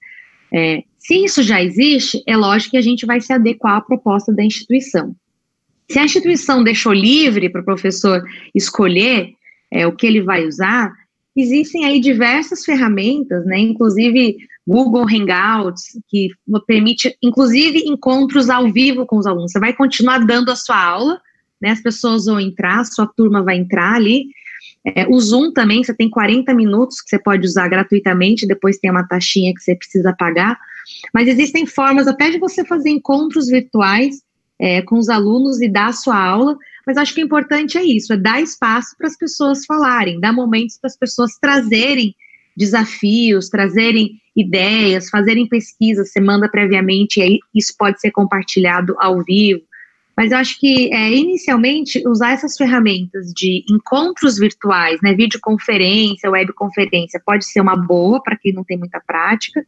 É, 0.52 0.82
se 0.98 1.24
isso 1.24 1.40
já 1.40 1.62
existe, 1.62 2.20
é 2.26 2.36
lógico 2.36 2.72
que 2.72 2.76
a 2.76 2.82
gente 2.82 3.06
vai 3.06 3.20
se 3.20 3.32
adequar 3.32 3.76
à 3.76 3.80
proposta 3.80 4.32
da 4.32 4.42
instituição. 4.44 5.14
Se 5.88 6.00
a 6.00 6.04
instituição 6.04 6.64
deixou 6.64 6.92
livre 6.92 7.48
para 7.48 7.60
o 7.60 7.64
professor 7.64 8.24
escolher 8.52 9.30
é, 9.70 9.86
o 9.86 9.92
que 9.92 10.06
ele 10.06 10.20
vai 10.20 10.44
usar, 10.44 10.92
existem 11.36 11.84
aí 11.84 12.00
diversas 12.00 12.64
ferramentas, 12.64 13.46
né? 13.46 13.58
Inclusive 13.60 14.36
Google 14.66 15.06
Hangouts, 15.06 15.96
que 16.08 16.28
permite, 16.66 17.16
inclusive, 17.22 17.84
encontros 17.86 18.50
ao 18.50 18.72
vivo 18.72 19.06
com 19.06 19.16
os 19.16 19.26
alunos. 19.26 19.52
Você 19.52 19.60
vai 19.60 19.72
continuar 19.72 20.26
dando 20.26 20.50
a 20.50 20.56
sua 20.56 20.82
aula, 20.82 21.20
né? 21.60 21.70
As 21.70 21.80
pessoas 21.80 22.26
vão 22.26 22.40
entrar, 22.40 22.84
sua 22.84 23.06
turma 23.06 23.42
vai 23.42 23.56
entrar 23.56 23.94
ali. 23.94 24.26
É, 24.84 25.06
o 25.08 25.18
Zoom 25.18 25.52
também, 25.52 25.82
você 25.82 25.94
tem 25.94 26.10
40 26.10 26.52
minutos 26.54 27.00
que 27.00 27.08
você 27.08 27.18
pode 27.18 27.46
usar 27.46 27.68
gratuitamente, 27.68 28.46
depois 28.46 28.78
tem 28.78 28.90
uma 28.90 29.06
taxinha 29.06 29.52
que 29.54 29.62
você 29.62 29.74
precisa 29.74 30.14
pagar. 30.18 30.58
Mas 31.12 31.28
existem 31.28 31.66
formas 31.66 32.06
até 32.06 32.30
de 32.30 32.38
você 32.38 32.64
fazer 32.64 32.90
encontros 32.90 33.48
virtuais 33.48 34.22
é, 34.58 34.82
com 34.82 34.98
os 34.98 35.08
alunos 35.08 35.60
e 35.60 35.68
dar 35.68 35.88
a 35.88 35.92
sua 35.92 36.18
aula. 36.18 36.56
Mas 36.86 36.98
acho 36.98 37.14
que 37.14 37.22
o 37.22 37.24
importante 37.24 37.78
é 37.78 37.82
isso, 37.82 38.12
é 38.12 38.16
dar 38.16 38.42
espaço 38.42 38.94
para 38.98 39.06
as 39.06 39.16
pessoas 39.16 39.64
falarem, 39.64 40.20
dar 40.20 40.32
momentos 40.32 40.78
para 40.78 40.88
as 40.88 40.96
pessoas 40.96 41.38
trazerem 41.40 42.14
desafios, 42.56 43.48
trazerem 43.48 44.20
ideias, 44.36 45.08
fazerem 45.08 45.48
pesquisas, 45.48 46.10
você 46.10 46.20
manda 46.20 46.48
previamente, 46.48 47.18
e 47.18 47.22
aí 47.22 47.38
isso 47.54 47.74
pode 47.78 48.00
ser 48.00 48.10
compartilhado 48.10 48.94
ao 48.98 49.22
vivo. 49.24 49.62
Mas 50.16 50.30
eu 50.30 50.38
acho 50.38 50.58
que, 50.60 50.92
é, 50.92 51.10
inicialmente, 51.12 52.02
usar 52.06 52.32
essas 52.32 52.56
ferramentas 52.56 53.32
de 53.32 53.64
encontros 53.68 54.38
virtuais, 54.38 55.00
né, 55.02 55.12
videoconferência, 55.12 56.30
webconferência, 56.30 57.20
pode 57.24 57.44
ser 57.44 57.60
uma 57.60 57.76
boa 57.76 58.22
para 58.22 58.36
quem 58.36 58.52
não 58.52 58.62
tem 58.62 58.78
muita 58.78 59.00
prática. 59.00 59.64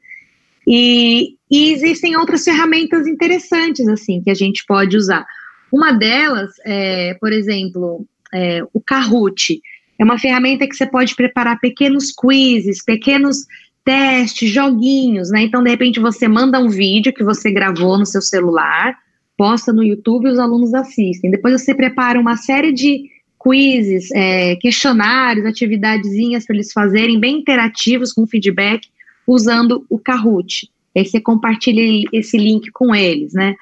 E, 0.67 1.37
e, 1.51 1.73
existem 1.73 2.17
outras 2.17 2.45
ferramentas 2.45 3.07
interessantes, 3.07 3.87
assim, 3.89 4.21
que 4.23 4.31
a 4.31 4.35
gente 4.35 4.65
pode 4.67 4.97
usar. 4.97 5.27
Uma 5.73 5.93
delas, 5.93 6.51
é, 6.65 7.15
por 7.15 7.33
exemplo, 7.33 8.07
é, 8.33 8.63
o 8.73 8.81
Kahoot. 8.81 9.61
É 9.99 10.05
uma 10.05 10.19
ferramenta 10.19 10.67
que 10.67 10.77
você 10.77 10.87
pode 10.87 11.15
preparar 11.15 11.59
pequenos 11.59 12.13
quizzes, 12.13 12.85
pequenos 12.85 13.47
testes, 13.85 14.51
joguinhos, 14.51 15.31
né? 15.31 15.43
Então, 15.43 15.63
de 15.63 15.71
repente, 15.71 16.01
você 16.01 16.27
manda 16.27 16.59
um 16.59 16.69
vídeo 16.69 17.15
que 17.15 17.23
você 17.23 17.53
gravou 17.53 17.97
no 17.97 18.05
seu 18.05 18.21
celular, 18.21 18.97
posta 19.37 19.73
no 19.73 19.83
YouTube 19.83 20.27
e 20.27 20.31
os 20.33 20.39
alunos 20.39 20.73
assistem. 20.75 21.31
Depois 21.31 21.61
você 21.61 21.75
prepara 21.75 22.19
uma 22.19 22.37
série 22.37 22.73
de 22.73 23.11
quizzes, 23.43 24.11
é, 24.13 24.57
questionários, 24.57 25.47
atividadezinhas 25.47 26.45
para 26.45 26.57
eles 26.57 26.73
fazerem, 26.73 27.21
bem 27.21 27.39
interativos, 27.39 28.13
com 28.13 28.27
feedback, 28.27 28.89
usando 29.27 29.85
o 29.89 29.99
Kahoot. 29.99 30.69
Aí 30.97 31.05
você 31.05 31.21
compartilha 31.21 32.09
esse 32.13 32.39
link 32.39 32.71
com 32.71 32.95
eles, 32.95 33.35
né? 33.35 33.55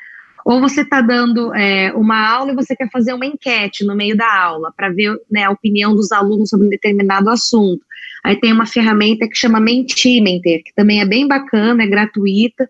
Ou 0.45 0.61
você 0.61 0.83
está 0.83 1.01
dando 1.01 1.55
é, 1.55 1.91
uma 1.95 2.29
aula 2.29 2.53
e 2.53 2.55
você 2.55 2.77
quer 2.77 2.91
fazer 2.91 3.15
uma 3.15 3.25
enquete 3.25 3.83
no 3.83 3.97
meio 3.97 4.15
da 4.15 4.31
aula 4.31 4.73
para 4.77 4.91
ver 4.91 5.19
né, 5.31 5.45
a 5.45 5.51
opinião 5.51 5.97
dos 5.97 6.13
alunos 6.13 6.51
sobre 6.51 6.67
um 6.67 6.71
determinado 6.71 7.31
assunto. 7.31 7.83
Aí 8.23 8.37
tem 8.37 8.53
uma 8.53 8.67
ferramenta 8.67 9.27
que 9.27 9.37
chama 9.37 9.59
Mentimeter, 9.59 10.63
que 10.63 10.75
também 10.75 11.01
é 11.01 11.07
bem 11.07 11.27
bacana, 11.27 11.83
é 11.83 11.87
gratuita, 11.87 12.69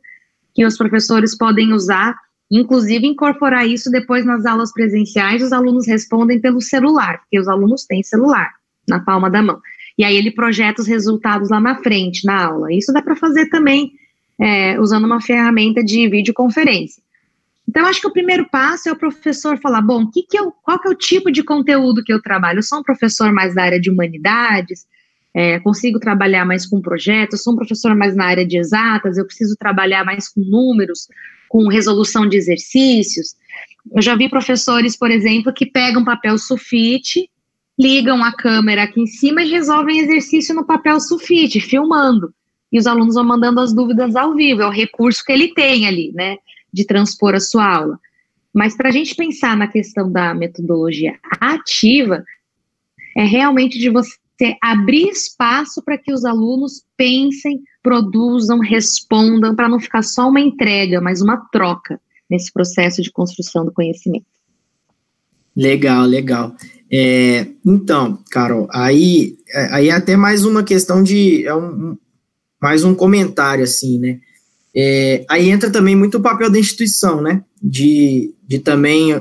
que 0.54 0.64
os 0.64 0.78
professores 0.78 1.36
podem 1.36 1.72
usar 1.72 2.16
Inclusive, 2.56 3.04
incorporar 3.06 3.66
isso 3.66 3.90
depois 3.90 4.24
nas 4.24 4.46
aulas 4.46 4.72
presenciais, 4.72 5.42
os 5.42 5.52
alunos 5.52 5.88
respondem 5.88 6.40
pelo 6.40 6.60
celular, 6.60 7.18
porque 7.18 7.40
os 7.40 7.48
alunos 7.48 7.84
têm 7.84 8.02
celular 8.02 8.52
na 8.88 9.00
palma 9.00 9.28
da 9.28 9.42
mão. 9.42 9.60
E 9.98 10.04
aí 10.04 10.16
ele 10.16 10.30
projeta 10.30 10.80
os 10.80 10.86
resultados 10.86 11.50
lá 11.50 11.58
na 11.58 11.76
frente, 11.82 12.24
na 12.24 12.44
aula. 12.46 12.72
Isso 12.72 12.92
dá 12.92 13.02
para 13.02 13.16
fazer 13.16 13.48
também 13.48 13.92
é, 14.40 14.78
usando 14.78 15.04
uma 15.04 15.20
ferramenta 15.20 15.82
de 15.82 16.08
videoconferência. 16.08 17.02
Então, 17.68 17.86
acho 17.86 18.00
que 18.00 18.06
o 18.06 18.12
primeiro 18.12 18.48
passo 18.48 18.88
é 18.88 18.92
o 18.92 18.96
professor 18.96 19.58
falar, 19.58 19.82
bom, 19.82 20.08
que 20.08 20.22
que 20.22 20.38
eu, 20.38 20.52
qual 20.62 20.78
que 20.78 20.86
é 20.86 20.90
o 20.90 20.94
tipo 20.94 21.32
de 21.32 21.42
conteúdo 21.42 22.04
que 22.04 22.12
eu 22.12 22.22
trabalho? 22.22 22.58
Eu 22.58 22.62
sou 22.62 22.78
um 22.78 22.84
professor 22.84 23.32
mais 23.32 23.54
da 23.54 23.64
área 23.64 23.80
de 23.80 23.90
humanidades, 23.90 24.86
é, 25.34 25.58
consigo 25.58 25.98
trabalhar 25.98 26.44
mais 26.44 26.66
com 26.66 26.80
projetos, 26.80 27.42
sou 27.42 27.54
um 27.54 27.56
professor 27.56 27.96
mais 27.96 28.14
na 28.14 28.26
área 28.26 28.46
de 28.46 28.58
exatas, 28.58 29.18
eu 29.18 29.26
preciso 29.26 29.56
trabalhar 29.56 30.04
mais 30.04 30.28
com 30.28 30.40
números, 30.40 31.08
com 31.54 31.68
resolução 31.68 32.28
de 32.28 32.36
exercícios. 32.36 33.36
Eu 33.94 34.02
já 34.02 34.16
vi 34.16 34.28
professores, 34.28 34.98
por 34.98 35.08
exemplo, 35.08 35.52
que 35.52 35.64
pegam 35.64 36.04
papel 36.04 36.36
sulfite, 36.36 37.30
ligam 37.78 38.24
a 38.24 38.32
câmera 38.32 38.82
aqui 38.82 39.00
em 39.00 39.06
cima 39.06 39.40
e 39.40 39.50
resolvem 39.50 40.00
exercício 40.00 40.52
no 40.52 40.66
papel 40.66 40.98
sulfite, 40.98 41.60
filmando. 41.60 42.34
E 42.72 42.78
os 42.80 42.88
alunos 42.88 43.14
vão 43.14 43.22
mandando 43.22 43.60
as 43.60 43.72
dúvidas 43.72 44.16
ao 44.16 44.34
vivo, 44.34 44.62
é 44.62 44.66
o 44.66 44.70
recurso 44.70 45.22
que 45.24 45.30
ele 45.30 45.54
tem 45.54 45.86
ali, 45.86 46.10
né, 46.12 46.38
de 46.72 46.84
transpor 46.84 47.36
a 47.36 47.40
sua 47.40 47.72
aula. 47.72 48.00
Mas 48.52 48.76
para 48.76 48.88
a 48.88 48.92
gente 48.92 49.14
pensar 49.14 49.56
na 49.56 49.68
questão 49.68 50.10
da 50.10 50.34
metodologia 50.34 51.16
ativa, 51.40 52.24
é 53.16 53.22
realmente 53.22 53.78
de 53.78 53.90
você 53.90 54.16
abrir 54.62 55.08
espaço 55.08 55.82
para 55.82 55.98
que 55.98 56.12
os 56.12 56.24
alunos 56.24 56.84
pensem, 56.96 57.60
produzam, 57.82 58.58
respondam, 58.58 59.54
para 59.54 59.68
não 59.68 59.78
ficar 59.78 60.02
só 60.02 60.28
uma 60.28 60.40
entrega, 60.40 61.00
mas 61.00 61.20
uma 61.20 61.36
troca 61.52 62.00
nesse 62.28 62.52
processo 62.52 63.02
de 63.02 63.12
construção 63.12 63.64
do 63.64 63.72
conhecimento. 63.72 64.26
Legal, 65.56 66.04
legal. 66.04 66.54
É, 66.90 67.46
então, 67.64 68.18
Carol, 68.30 68.68
aí, 68.72 69.36
aí 69.70 69.88
é 69.88 69.92
até 69.92 70.16
mais 70.16 70.44
uma 70.44 70.64
questão 70.64 71.02
de. 71.02 71.46
É 71.46 71.54
um, 71.54 71.96
mais 72.60 72.84
um 72.84 72.94
comentário, 72.94 73.62
assim, 73.62 73.98
né? 73.98 74.20
É, 74.76 75.24
aí 75.28 75.50
entra 75.50 75.70
também 75.70 75.94
muito 75.94 76.18
o 76.18 76.22
papel 76.22 76.50
da 76.50 76.58
instituição, 76.58 77.20
né? 77.20 77.44
De, 77.62 78.34
de 78.42 78.58
também 78.58 79.20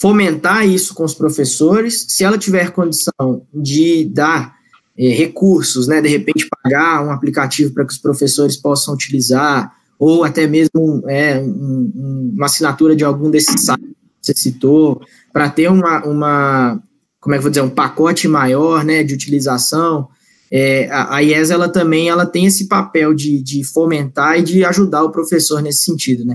fomentar 0.00 0.66
isso 0.66 0.94
com 0.94 1.04
os 1.04 1.14
professores, 1.14 2.06
se 2.08 2.24
ela 2.24 2.38
tiver 2.38 2.70
condição 2.70 3.42
de 3.52 4.04
dar 4.04 4.54
é, 4.96 5.08
recursos, 5.08 5.86
né, 5.86 6.00
de 6.00 6.08
repente 6.08 6.48
pagar 6.62 7.04
um 7.04 7.10
aplicativo 7.10 7.72
para 7.72 7.84
que 7.84 7.92
os 7.92 7.98
professores 7.98 8.56
possam 8.56 8.94
utilizar, 8.94 9.72
ou 9.98 10.24
até 10.24 10.46
mesmo 10.46 11.02
é, 11.08 11.40
um, 11.40 12.32
uma 12.36 12.46
assinatura 12.46 12.94
de 12.94 13.04
algum 13.04 13.30
desses 13.30 13.60
sites 13.60 13.76
que 13.76 13.94
você 14.22 14.34
citou, 14.34 15.00
para 15.32 15.50
ter 15.50 15.68
uma, 15.70 16.04
uma, 16.04 16.82
como 17.20 17.34
é 17.34 17.38
que 17.38 17.42
vou 17.42 17.50
dizer, 17.50 17.62
um 17.62 17.70
pacote 17.70 18.28
maior, 18.28 18.84
né, 18.84 19.02
de 19.02 19.14
utilização, 19.14 20.08
é, 20.50 20.88
a, 20.90 21.22
IES, 21.22 21.50
ela 21.50 21.68
também, 21.68 22.08
ela 22.08 22.24
tem 22.24 22.46
esse 22.46 22.66
papel 22.68 23.12
de, 23.12 23.42
de 23.42 23.64
fomentar 23.64 24.38
e 24.38 24.42
de 24.42 24.64
ajudar 24.64 25.02
o 25.04 25.12
professor 25.12 25.60
nesse 25.60 25.84
sentido, 25.84 26.24
né? 26.24 26.34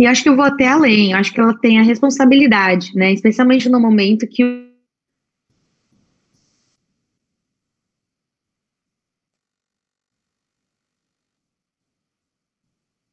E 0.00 0.06
acho 0.06 0.22
que 0.22 0.30
eu 0.30 0.34
vou 0.34 0.46
até 0.46 0.66
além, 0.66 1.12
acho 1.12 1.30
que 1.30 1.38
ela 1.38 1.52
tem 1.52 1.78
a 1.78 1.82
responsabilidade, 1.82 2.90
né, 2.94 3.12
especialmente 3.12 3.68
no 3.68 3.78
momento 3.78 4.26
que 4.26 4.42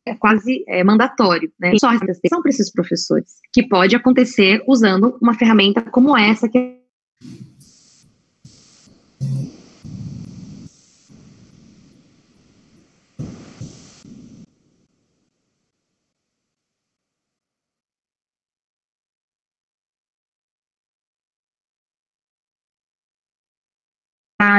é 0.06 0.15
quase 0.15 0.63
é, 0.65 0.82
mandatório, 0.82 1.52
né? 1.60 1.73
Só 1.78 1.91
são 2.30 2.41
para 2.41 2.50
esses 2.50 2.71
professores, 2.71 3.41
que 3.52 3.67
pode 3.67 3.93
acontecer 3.93 4.63
usando 4.65 5.17
uma 5.21 5.34
ferramenta 5.34 5.82
como 5.82 6.17
essa 6.17 6.47
que 6.47 6.77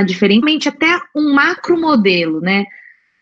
diferentemente 0.05 0.69
até 0.69 1.01
um 1.15 1.33
macro 1.33 1.81
modelo, 1.81 2.41
né? 2.41 2.65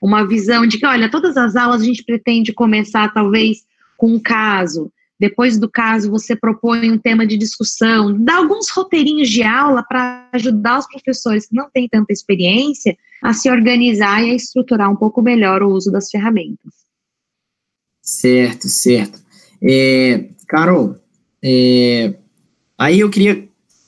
Uma 0.00 0.26
visão 0.26 0.66
de 0.66 0.78
que, 0.78 0.86
olha, 0.86 1.10
todas 1.10 1.36
as 1.36 1.56
aulas 1.56 1.82
a 1.82 1.84
gente 1.84 2.04
pretende 2.04 2.52
começar 2.52 3.12
talvez 3.12 3.58
com 3.96 4.08
um 4.08 4.20
caso, 4.20 4.92
depois 5.18 5.58
do 5.58 5.70
caso 5.70 6.10
você 6.10 6.36
propõe 6.36 6.90
um 6.90 6.98
tema 6.98 7.26
de 7.26 7.36
discussão, 7.36 8.22
dá 8.22 8.36
alguns 8.36 8.68
roteirinhos 8.68 9.28
de 9.28 9.42
aula 9.42 9.82
para 9.82 10.28
ajudar 10.34 10.78
os 10.78 10.86
professores 10.86 11.46
que 11.46 11.54
não 11.54 11.70
têm 11.70 11.88
tanta 11.88 12.12
experiência 12.12 12.96
a 13.22 13.32
se 13.32 13.50
organizar 13.50 14.22
e 14.22 14.30
a 14.30 14.34
estruturar 14.34 14.90
um 14.90 14.96
pouco 14.96 15.22
melhor 15.22 15.62
o 15.62 15.70
uso 15.70 15.90
das 15.90 16.10
ferramentas. 16.10 16.86
Certo, 18.02 18.68
certo. 18.68 19.18
É, 19.62 20.28
Carol, 20.46 20.96
é, 21.42 22.14
aí 22.78 23.00
eu 23.00 23.10
queria 23.10 23.45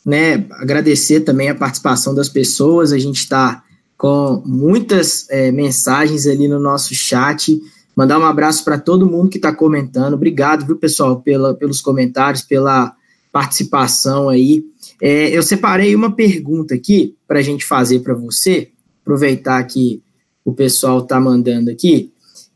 né, 0.08 0.46
agradecer 0.52 1.20
também 1.20 1.50
a 1.50 1.54
participação 1.54 2.14
das 2.14 2.30
pessoas. 2.30 2.92
A 2.94 2.98
gente 2.98 3.18
está 3.18 3.62
com 3.94 4.42
muitas 4.46 5.28
é, 5.28 5.52
mensagens 5.52 6.26
ali 6.26 6.48
no 6.48 6.58
nosso 6.58 6.94
chat. 6.94 7.60
Mandar 7.94 8.18
um 8.18 8.24
abraço 8.24 8.64
para 8.64 8.78
todo 8.78 9.04
mundo 9.04 9.28
que 9.28 9.36
está 9.36 9.52
comentando. 9.52 10.14
Obrigado, 10.14 10.64
viu, 10.64 10.76
pessoal, 10.76 11.20
pela, 11.20 11.52
pelos 11.52 11.82
comentários, 11.82 12.40
pela 12.40 12.94
participação 13.30 14.30
aí. 14.30 14.64
É, 15.02 15.28
eu 15.28 15.42
separei 15.42 15.94
uma 15.94 16.16
pergunta 16.16 16.74
aqui 16.74 17.14
para 17.26 17.40
a 17.40 17.42
gente 17.42 17.66
fazer 17.66 18.00
para 18.00 18.14
você, 18.14 18.70
aproveitar 19.02 19.62
que 19.64 20.02
o 20.42 20.54
pessoal 20.54 21.00
está 21.00 21.20
mandando 21.20 21.70
aqui, 21.70 22.10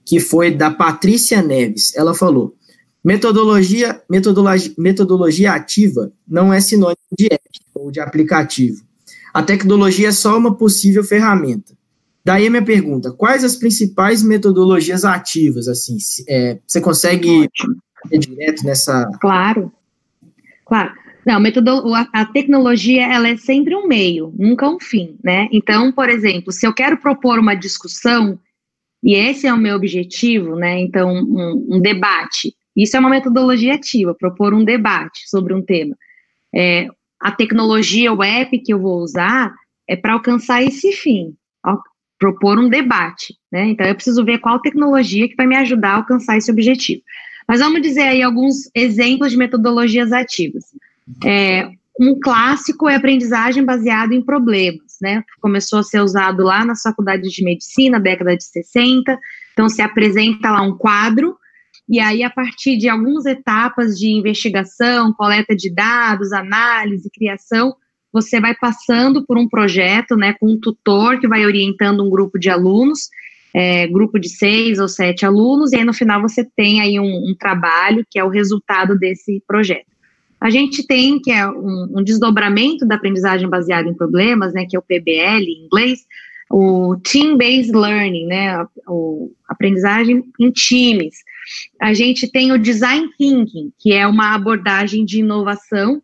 que 0.07 0.19
foi 0.19 0.51
da 0.51 0.71
Patrícia 0.71 1.43
Neves. 1.43 1.95
Ela 1.95 2.15
falou: 2.15 2.55
Metodologia, 3.05 4.01
metodologia, 4.09 4.75
metodologia 4.79 5.53
ativa 5.53 6.13
não 6.27 6.53
é 6.53 6.61
sinônimo 6.61 6.97
de 7.19 7.27
ética 7.27 7.65
ou 7.75 7.91
de 7.91 7.99
aplicativo. 8.01 8.83
A 9.35 9.43
tecnologia 9.43 10.09
é 10.09 10.13
só 10.13 10.39
uma 10.39 10.55
possível 10.55 11.03
ferramenta. 11.03 11.75
Daí 12.25 12.47
a 12.47 12.51
minha 12.51 12.65
pergunta: 12.65 13.11
quais 13.11 13.43
as 13.43 13.57
principais 13.57 14.23
metodologias 14.23 15.05
ativas? 15.05 15.67
Assim, 15.67 15.97
é, 16.29 16.59
você 16.67 16.81
consegue 16.81 17.49
ir 18.11 18.19
direto 18.19 18.65
nessa? 18.65 19.11
Claro, 19.21 19.73
claro. 20.65 20.93
Não, 21.25 21.39
metodolo 21.39 21.95
a 21.95 22.25
tecnologia 22.25 23.07
ela 23.07 23.29
é 23.29 23.37
sempre 23.37 23.77
um 23.77 23.87
meio, 23.87 24.35
nunca 24.37 24.69
um 24.69 24.79
fim, 24.81 25.17
né? 25.23 25.49
Então, 25.53 25.93
por 25.93 26.09
exemplo, 26.09 26.53
se 26.53 26.67
eu 26.67 26.75
quero 26.75 26.97
propor 26.97 27.39
uma 27.39 27.55
discussão 27.55 28.39
e 29.03 29.15
esse 29.15 29.47
é 29.47 29.55
o 29.55 29.59
meu 29.59 29.77
objetivo, 29.77 30.57
né? 30.57 30.81
Então, 30.81 31.13
um, 31.13 31.77
um 31.77 31.81
debate. 31.81 32.55
Isso 32.77 32.97
é 32.97 33.01
uma 33.01 33.11
metodologia 33.11 33.75
ativa, 33.75 34.15
propor 34.15 34.55
um 34.55 34.65
debate 34.65 35.29
sobre 35.29 35.55
um 35.55 35.63
tema. 35.63 35.97
É, 36.55 36.89
a 37.21 37.31
tecnologia, 37.31 38.11
app 38.11 38.59
que 38.59 38.73
eu 38.73 38.81
vou 38.81 39.01
usar 39.01 39.55
é 39.89 39.97
para 39.97 40.15
alcançar 40.15 40.63
esse 40.63 40.93
fim, 40.93 41.35
ó, 41.65 41.79
propor 42.19 42.59
um 42.59 42.69
debate, 42.69 43.37
né? 43.51 43.67
Então 43.67 43.87
eu 43.87 43.95
preciso 43.95 44.25
ver 44.25 44.39
qual 44.39 44.61
tecnologia 44.61 45.29
que 45.29 45.37
vai 45.37 45.47
me 45.47 45.57
ajudar 45.57 45.91
a 45.91 45.97
alcançar 45.97 46.37
esse 46.37 46.51
objetivo. 46.51 47.03
Mas 47.47 47.61
vamos 47.61 47.83
dizer 47.83 48.03
aí 48.03 48.23
alguns 48.23 48.71
exemplos 48.75 49.33
de 49.33 49.37
metodologias 49.37 50.13
ativas. 50.13 50.65
É, 51.25 51.69
um 51.99 52.19
clássico 52.19 52.89
é 52.89 52.95
aprendizagem 52.95 53.65
baseada 53.65 54.15
em 54.15 54.23
problemas, 54.23 54.97
né? 55.01 55.23
Começou 55.41 55.81
a 55.81 55.83
ser 55.83 56.01
usado 56.01 56.43
lá 56.43 56.65
nas 56.65 56.83
faculdades 56.83 57.33
de 57.33 57.45
medicina, 57.45 58.01
década 58.01 58.37
de 58.37 58.45
60. 58.45 59.19
Então 59.53 59.69
se 59.69 59.83
apresenta 59.83 60.51
lá 60.51 60.63
um 60.63 60.77
quadro 60.77 61.37
e 61.89 61.99
aí, 62.01 62.23
a 62.23 62.31
partir 62.31 62.77
de 62.77 62.89
algumas 62.89 63.27
etapas 63.27 63.99
de 63.99 64.11
investigação, 64.11 65.13
coleta 65.13 65.55
de 65.55 65.73
dados, 65.73 66.33
análise, 66.33 67.11
criação, 67.11 67.75
você 68.13 68.41
vai 68.41 68.55
passando 68.55 69.25
por 69.25 69.39
um 69.39 69.49
projeto, 69.49 70.17
né, 70.17 70.35
com 70.39 70.47
um 70.47 70.61
tutor 70.61 71.19
que 71.19 71.27
vai 71.27 71.45
orientando 71.47 72.05
um 72.05 72.11
grupo 72.11 72.39
de 72.39 72.51
alunos, 72.51 73.09
é, 73.55 73.87
grupo 73.87 74.19
de 74.19 74.29
seis 74.29 74.79
ou 74.79 74.89
sete 74.89 75.27
alunos, 75.27 75.73
e 75.73 75.77
aí 75.77 75.85
no 75.85 75.93
final 75.93 76.21
você 76.21 76.45
tem 76.57 76.81
aí 76.81 77.01
um, 77.01 77.31
um 77.31 77.35
trabalho 77.39 78.07
que 78.11 78.19
é 78.19 78.25
o 78.25 78.29
resultado 78.29 78.99
desse 78.99 79.43
projeto. 79.47 79.93
A 80.41 80.51
gente 80.51 80.87
tem, 80.87 81.21
que 81.21 81.31
é 81.31 81.47
um, 81.49 81.99
um, 81.99 82.05
desdobramento 82.05 82.85
da 82.85 82.97
aprendizagem 82.97 83.49
baseada 83.49 83.89
em 83.89 83.95
problemas, 83.95 84.53
né, 84.53 84.67
que 84.69 84.77
é 84.77 84.79
o 84.79 84.83
PBL 84.83 85.45
em 85.45 85.67
inglês, 85.67 86.01
o 86.51 86.97
Team-Based 86.97 87.73
Learning, 87.73 88.27
né, 88.27 88.67
o 88.87 89.31
aprendizagem 89.49 90.25
em 90.39 90.51
times, 90.51 91.17
a 91.81 91.93
gente 91.93 92.31
tem 92.31 92.53
o 92.53 92.59
design 92.59 93.09
thinking, 93.19 93.73
que 93.79 93.93
é 93.93 94.07
uma 94.07 94.35
abordagem 94.35 95.05
de 95.05 95.21
inovação, 95.21 96.03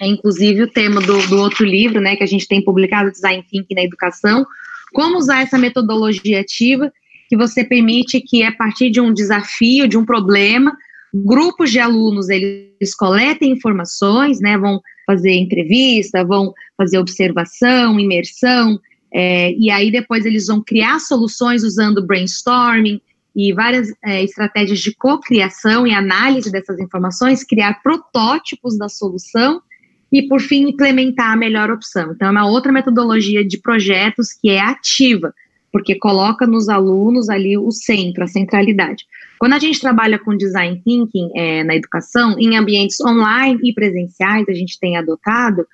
é 0.00 0.06
inclusive 0.06 0.62
o 0.62 0.70
tema 0.70 1.00
do, 1.00 1.26
do 1.26 1.38
outro 1.38 1.64
livro, 1.64 2.00
né, 2.00 2.16
que 2.16 2.22
a 2.22 2.26
gente 2.26 2.46
tem 2.46 2.62
publicado, 2.62 3.10
Design 3.10 3.42
Thinking 3.50 3.74
na 3.74 3.84
Educação, 3.84 4.46
como 4.92 5.18
usar 5.18 5.42
essa 5.42 5.58
metodologia 5.58 6.40
ativa 6.40 6.92
que 7.28 7.36
você 7.36 7.64
permite 7.64 8.20
que, 8.20 8.42
a 8.42 8.52
partir 8.52 8.90
de 8.90 9.00
um 9.00 9.12
desafio, 9.12 9.88
de 9.88 9.96
um 9.96 10.04
problema, 10.04 10.76
grupos 11.12 11.70
de 11.70 11.78
alunos, 11.78 12.28
eles 12.28 12.94
coletem 12.96 13.52
informações, 13.52 14.38
né, 14.40 14.56
vão 14.58 14.80
fazer 15.06 15.32
entrevista, 15.32 16.24
vão 16.24 16.52
fazer 16.76 16.98
observação, 16.98 17.98
imersão, 17.98 18.78
é, 19.12 19.52
e 19.52 19.70
aí 19.70 19.90
depois 19.90 20.26
eles 20.26 20.46
vão 20.46 20.62
criar 20.62 20.98
soluções 20.98 21.62
usando 21.62 22.06
brainstorming, 22.06 23.00
e 23.36 23.52
várias 23.52 23.92
é, 24.02 24.24
estratégias 24.24 24.78
de 24.78 24.94
cocriação 24.94 25.86
e 25.86 25.92
análise 25.92 26.50
dessas 26.50 26.80
informações, 26.80 27.44
criar 27.44 27.82
protótipos 27.82 28.78
da 28.78 28.88
solução 28.88 29.60
e, 30.10 30.22
por 30.26 30.40
fim, 30.40 30.70
implementar 30.70 31.32
a 31.32 31.36
melhor 31.36 31.70
opção. 31.70 32.12
Então, 32.12 32.28
é 32.28 32.30
uma 32.30 32.48
outra 32.48 32.72
metodologia 32.72 33.46
de 33.46 33.58
projetos 33.58 34.32
que 34.32 34.48
é 34.48 34.60
ativa, 34.60 35.34
porque 35.70 35.96
coloca 35.96 36.46
nos 36.46 36.70
alunos 36.70 37.28
ali 37.28 37.58
o 37.58 37.70
centro, 37.70 38.24
a 38.24 38.26
centralidade. 38.26 39.04
Quando 39.38 39.52
a 39.52 39.58
gente 39.58 39.78
trabalha 39.78 40.18
com 40.18 40.34
design 40.34 40.80
thinking 40.82 41.30
é, 41.36 41.62
na 41.62 41.76
educação, 41.76 42.36
em 42.38 42.56
ambientes 42.56 42.98
online 43.02 43.60
e 43.62 43.74
presenciais, 43.74 44.48
a 44.48 44.54
gente 44.54 44.80
tem 44.80 44.96
adotado, 44.96 45.66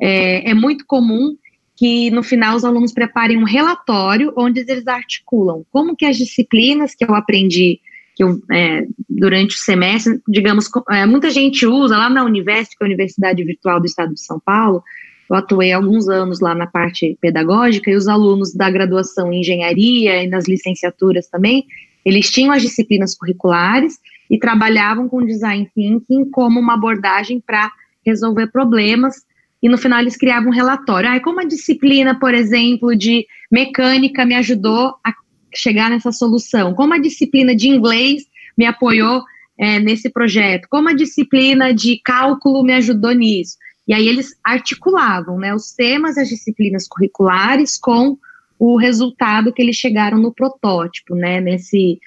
é, 0.00 0.50
é 0.52 0.54
muito 0.54 0.86
comum 0.86 1.36
que 1.80 2.10
no 2.10 2.22
final 2.22 2.56
os 2.56 2.62
alunos 2.62 2.92
preparem 2.92 3.38
um 3.38 3.44
relatório 3.44 4.34
onde 4.36 4.60
eles 4.60 4.86
articulam 4.86 5.64
como 5.70 5.96
que 5.96 6.04
as 6.04 6.18
disciplinas 6.18 6.94
que 6.94 7.02
eu 7.02 7.14
aprendi 7.14 7.80
que 8.14 8.22
eu, 8.22 8.38
é, 8.52 8.86
durante 9.08 9.54
o 9.54 9.58
semestre, 9.58 10.20
digamos, 10.28 10.68
é, 10.90 11.06
muita 11.06 11.30
gente 11.30 11.64
usa 11.64 11.96
lá 11.96 12.10
na 12.10 12.22
Univesp, 12.22 12.76
que 12.76 12.84
é 12.84 12.86
a 12.86 12.86
Universidade 12.86 13.42
Virtual 13.42 13.80
do 13.80 13.86
Estado 13.86 14.12
de 14.12 14.20
São 14.20 14.38
Paulo, 14.38 14.82
eu 15.30 15.36
atuei 15.36 15.72
alguns 15.72 16.06
anos 16.06 16.38
lá 16.40 16.54
na 16.54 16.66
parte 16.66 17.16
pedagógica 17.18 17.90
e 17.90 17.96
os 17.96 18.08
alunos 18.08 18.52
da 18.52 18.68
graduação 18.68 19.32
em 19.32 19.40
engenharia 19.40 20.22
e 20.22 20.26
nas 20.26 20.46
licenciaturas 20.46 21.28
também, 21.28 21.64
eles 22.04 22.30
tinham 22.30 22.52
as 22.52 22.60
disciplinas 22.60 23.16
curriculares 23.16 23.98
e 24.28 24.38
trabalhavam 24.38 25.08
com 25.08 25.24
design 25.24 25.70
thinking 25.74 26.28
como 26.30 26.60
uma 26.60 26.74
abordagem 26.74 27.40
para 27.40 27.70
resolver 28.04 28.48
problemas 28.48 29.24
e 29.62 29.68
no 29.68 29.78
final 29.78 30.00
eles 30.00 30.16
criavam 30.16 30.48
um 30.48 30.54
relatório. 30.54 31.10
Ah, 31.10 31.20
como 31.20 31.40
a 31.40 31.44
disciplina, 31.44 32.18
por 32.18 32.34
exemplo, 32.34 32.96
de 32.96 33.26
mecânica 33.50 34.24
me 34.24 34.34
ajudou 34.34 34.94
a 35.04 35.12
chegar 35.54 35.90
nessa 35.90 36.12
solução? 36.12 36.74
Como 36.74 36.94
a 36.94 36.98
disciplina 36.98 37.54
de 37.54 37.68
inglês 37.68 38.24
me 38.56 38.64
apoiou 38.64 39.22
é, 39.58 39.78
nesse 39.78 40.08
projeto? 40.08 40.66
Como 40.70 40.88
a 40.88 40.94
disciplina 40.94 41.74
de 41.74 42.00
cálculo 42.02 42.62
me 42.62 42.72
ajudou 42.74 43.12
nisso? 43.12 43.56
E 43.86 43.92
aí 43.92 44.08
eles 44.08 44.36
articulavam 44.44 45.38
né, 45.38 45.54
os 45.54 45.72
temas 45.72 46.16
as 46.16 46.28
disciplinas 46.28 46.86
curriculares 46.86 47.76
com 47.76 48.16
o 48.58 48.76
resultado 48.76 49.52
que 49.52 49.60
eles 49.60 49.76
chegaram 49.76 50.18
no 50.18 50.32
protótipo, 50.32 51.14
né? 51.14 51.40
Nesse 51.40 51.98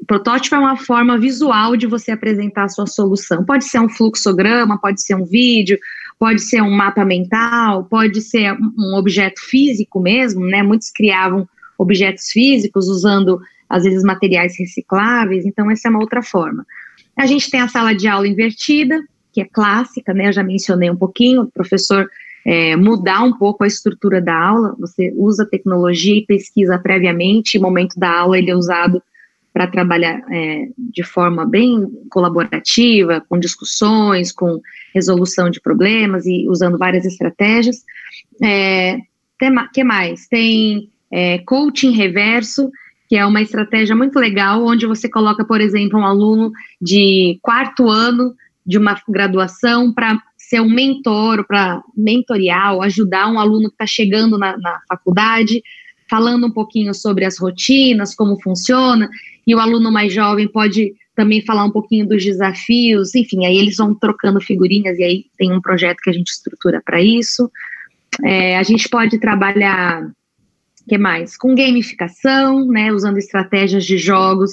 o 0.00 0.04
protótipo 0.06 0.54
é 0.54 0.58
uma 0.58 0.76
forma 0.76 1.16
visual 1.16 1.76
de 1.76 1.86
você 1.86 2.10
apresentar 2.10 2.64
a 2.64 2.68
sua 2.68 2.86
solução. 2.86 3.44
Pode 3.44 3.64
ser 3.64 3.80
um 3.80 3.88
fluxograma, 3.88 4.78
pode 4.78 5.00
ser 5.02 5.14
um 5.14 5.24
vídeo, 5.24 5.78
pode 6.24 6.40
ser 6.40 6.62
um 6.62 6.70
mapa 6.70 7.04
mental, 7.04 7.84
pode 7.84 8.22
ser 8.22 8.56
um 8.78 8.94
objeto 8.96 9.38
físico 9.42 10.00
mesmo, 10.00 10.40
né? 10.46 10.62
Muitos 10.62 10.90
criavam 10.90 11.46
objetos 11.76 12.30
físicos 12.30 12.88
usando 12.88 13.38
às 13.68 13.84
vezes 13.84 14.02
materiais 14.02 14.58
recicláveis, 14.58 15.44
então 15.44 15.70
essa 15.70 15.86
é 15.86 15.90
uma 15.90 16.00
outra 16.00 16.22
forma. 16.22 16.64
A 17.14 17.26
gente 17.26 17.50
tem 17.50 17.60
a 17.60 17.68
sala 17.68 17.94
de 17.94 18.08
aula 18.08 18.26
invertida, 18.26 19.04
que 19.34 19.42
é 19.42 19.44
clássica, 19.44 20.14
né? 20.14 20.28
Eu 20.28 20.32
já 20.32 20.42
mencionei 20.42 20.90
um 20.90 20.96
pouquinho, 20.96 21.42
o 21.42 21.50
professor 21.50 22.08
é, 22.46 22.74
mudar 22.74 23.22
um 23.22 23.36
pouco 23.36 23.62
a 23.62 23.66
estrutura 23.66 24.18
da 24.18 24.34
aula, 24.34 24.74
você 24.78 25.12
usa 25.18 25.44
tecnologia 25.44 26.16
e 26.16 26.24
pesquisa 26.24 26.78
previamente, 26.78 27.58
momento 27.58 28.00
da 28.00 28.10
aula 28.10 28.38
ele 28.38 28.50
é 28.50 28.56
usado 28.56 29.02
para 29.54 29.68
trabalhar 29.68 30.20
é, 30.32 30.66
de 30.76 31.04
forma 31.04 31.46
bem 31.46 31.86
colaborativa, 32.10 33.24
com 33.28 33.38
discussões, 33.38 34.32
com 34.32 34.60
resolução 34.92 35.48
de 35.48 35.60
problemas 35.60 36.26
e 36.26 36.48
usando 36.48 36.76
várias 36.76 37.06
estratégias. 37.06 37.84
É, 38.42 38.98
tem, 39.38 39.54
que 39.72 39.84
mais? 39.84 40.26
Tem 40.26 40.90
é, 41.08 41.38
coaching 41.38 41.92
reverso, 41.92 42.68
que 43.08 43.16
é 43.16 43.24
uma 43.24 43.40
estratégia 43.40 43.94
muito 43.94 44.18
legal, 44.18 44.66
onde 44.66 44.88
você 44.88 45.08
coloca, 45.08 45.44
por 45.44 45.60
exemplo, 45.60 46.00
um 46.00 46.04
aluno 46.04 46.50
de 46.82 47.38
quarto 47.40 47.88
ano 47.88 48.34
de 48.66 48.76
uma 48.76 49.00
graduação 49.08 49.92
para 49.92 50.20
ser 50.36 50.60
um 50.60 50.68
mentor, 50.68 51.46
para 51.46 51.80
mentorial, 51.96 52.82
ajudar 52.82 53.30
um 53.30 53.38
aluno 53.38 53.68
que 53.68 53.74
está 53.74 53.86
chegando 53.86 54.36
na, 54.36 54.58
na 54.58 54.80
faculdade, 54.88 55.62
falando 56.10 56.48
um 56.48 56.50
pouquinho 56.50 56.92
sobre 56.92 57.24
as 57.24 57.38
rotinas, 57.38 58.14
como 58.16 58.40
funciona, 58.42 59.08
e 59.46 59.54
o 59.54 59.58
aluno 59.58 59.90
mais 59.90 60.12
jovem 60.12 60.48
pode 60.48 60.94
também 61.14 61.40
falar 61.42 61.64
um 61.64 61.70
pouquinho 61.70 62.08
dos 62.08 62.24
desafios, 62.24 63.14
enfim, 63.14 63.46
aí 63.46 63.56
eles 63.56 63.76
vão 63.76 63.94
trocando 63.94 64.40
figurinhas 64.40 64.98
e 64.98 65.04
aí 65.04 65.24
tem 65.38 65.52
um 65.52 65.60
projeto 65.60 65.98
que 66.02 66.10
a 66.10 66.12
gente 66.12 66.28
estrutura 66.28 66.82
para 66.84 67.00
isso. 67.00 67.50
É, 68.24 68.56
a 68.56 68.62
gente 68.62 68.88
pode 68.88 69.18
trabalhar, 69.18 70.10
que 70.88 70.98
mais? 70.98 71.36
Com 71.36 71.54
gamificação, 71.54 72.66
né, 72.66 72.92
usando 72.92 73.18
estratégias 73.18 73.84
de 73.84 73.96
jogos 73.96 74.50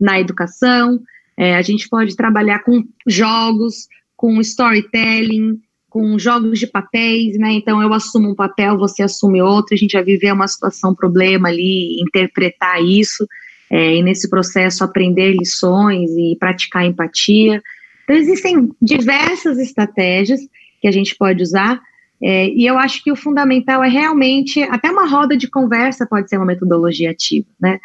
na 0.00 0.20
educação. 0.20 1.00
É, 1.36 1.56
a 1.56 1.62
gente 1.62 1.88
pode 1.88 2.14
trabalhar 2.16 2.60
com 2.60 2.84
jogos, 3.06 3.88
com 4.16 4.40
storytelling, 4.40 5.60
com 5.88 6.16
jogos 6.18 6.58
de 6.58 6.66
papéis, 6.66 7.36
né? 7.38 7.52
Então 7.52 7.80
eu 7.80 7.92
assumo 7.92 8.30
um 8.30 8.34
papel, 8.34 8.76
você 8.76 9.02
assume 9.02 9.40
outro, 9.42 9.74
a 9.74 9.76
gente 9.76 9.92
vai 9.92 10.02
viver 10.02 10.32
uma 10.32 10.48
situação, 10.48 10.90
um 10.90 10.94
problema 10.94 11.48
ali, 11.48 12.00
interpretar 12.00 12.82
isso 12.82 13.26
é, 13.74 13.96
e 13.96 14.04
nesse 14.04 14.30
processo 14.30 14.84
aprender 14.84 15.32
lições 15.32 16.08
e 16.12 16.36
praticar 16.38 16.86
empatia. 16.86 17.60
Então, 18.04 18.14
existem 18.14 18.70
diversas 18.80 19.58
estratégias 19.58 20.40
que 20.80 20.86
a 20.86 20.92
gente 20.92 21.16
pode 21.16 21.42
usar, 21.42 21.82
é, 22.22 22.50
e 22.50 22.64
eu 22.64 22.78
acho 22.78 23.02
que 23.02 23.10
o 23.10 23.16
fundamental 23.16 23.82
é 23.82 23.88
realmente, 23.88 24.62
até 24.62 24.92
uma 24.92 25.08
roda 25.08 25.36
de 25.36 25.50
conversa 25.50 26.06
pode 26.06 26.28
ser 26.28 26.36
uma 26.36 26.46
metodologia 26.46 27.10
ativa, 27.10 27.48
né? 27.60 27.80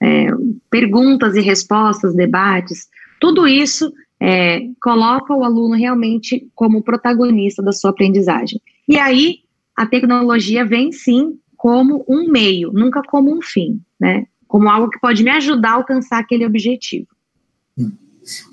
É, 0.00 0.28
perguntas 0.70 1.34
e 1.34 1.40
respostas, 1.40 2.14
debates, 2.14 2.88
tudo 3.20 3.48
isso 3.48 3.92
é, 4.20 4.60
coloca 4.80 5.34
o 5.34 5.42
aluno 5.42 5.74
realmente 5.74 6.46
como 6.54 6.84
protagonista 6.84 7.60
da 7.60 7.72
sua 7.72 7.90
aprendizagem. 7.90 8.60
E 8.88 8.96
aí, 8.96 9.38
a 9.76 9.86
tecnologia 9.86 10.64
vem 10.64 10.92
sim 10.92 11.36
como 11.56 12.04
um 12.08 12.30
meio, 12.30 12.72
nunca 12.72 13.02
como 13.02 13.36
um 13.36 13.42
fim, 13.42 13.80
né? 14.00 14.26
Como 14.52 14.68
algo 14.68 14.90
que 14.90 15.00
pode 15.00 15.24
me 15.24 15.30
ajudar 15.30 15.70
a 15.70 15.74
alcançar 15.76 16.18
aquele 16.18 16.44
objetivo. 16.44 17.06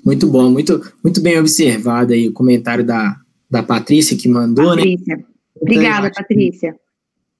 Muito 0.02 0.26
bom, 0.28 0.50
muito, 0.50 0.80
muito 1.04 1.20
bem 1.20 1.38
observado 1.38 2.14
aí 2.14 2.26
o 2.26 2.32
comentário 2.32 2.82
da, 2.82 3.18
da 3.50 3.62
Patrícia 3.62 4.16
que 4.16 4.26
mandou, 4.26 4.74
né? 4.74 4.76
Patrícia. 4.76 5.16
né? 5.18 5.24
Obrigada, 5.60 6.10
Patrícia. 6.10 6.74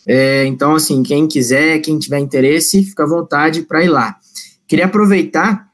É, 0.06 0.44
então, 0.44 0.74
assim, 0.74 1.02
quem 1.02 1.26
quiser, 1.26 1.78
quem 1.78 1.98
tiver 1.98 2.18
interesse, 2.18 2.84
fica 2.84 3.04
à 3.04 3.06
vontade 3.06 3.62
para 3.62 3.82
ir 3.82 3.88
lá. 3.88 4.16
Queria 4.68 4.84
aproveitar 4.84 5.70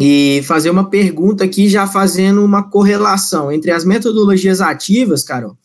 e 0.00 0.42
fazer 0.42 0.68
uma 0.68 0.90
pergunta 0.90 1.44
aqui, 1.44 1.68
já 1.68 1.86
fazendo 1.86 2.44
uma 2.44 2.64
correlação 2.68 3.52
entre 3.52 3.70
as 3.70 3.84
metodologias 3.84 4.60
ativas, 4.60 5.22
Carol, 5.22 5.56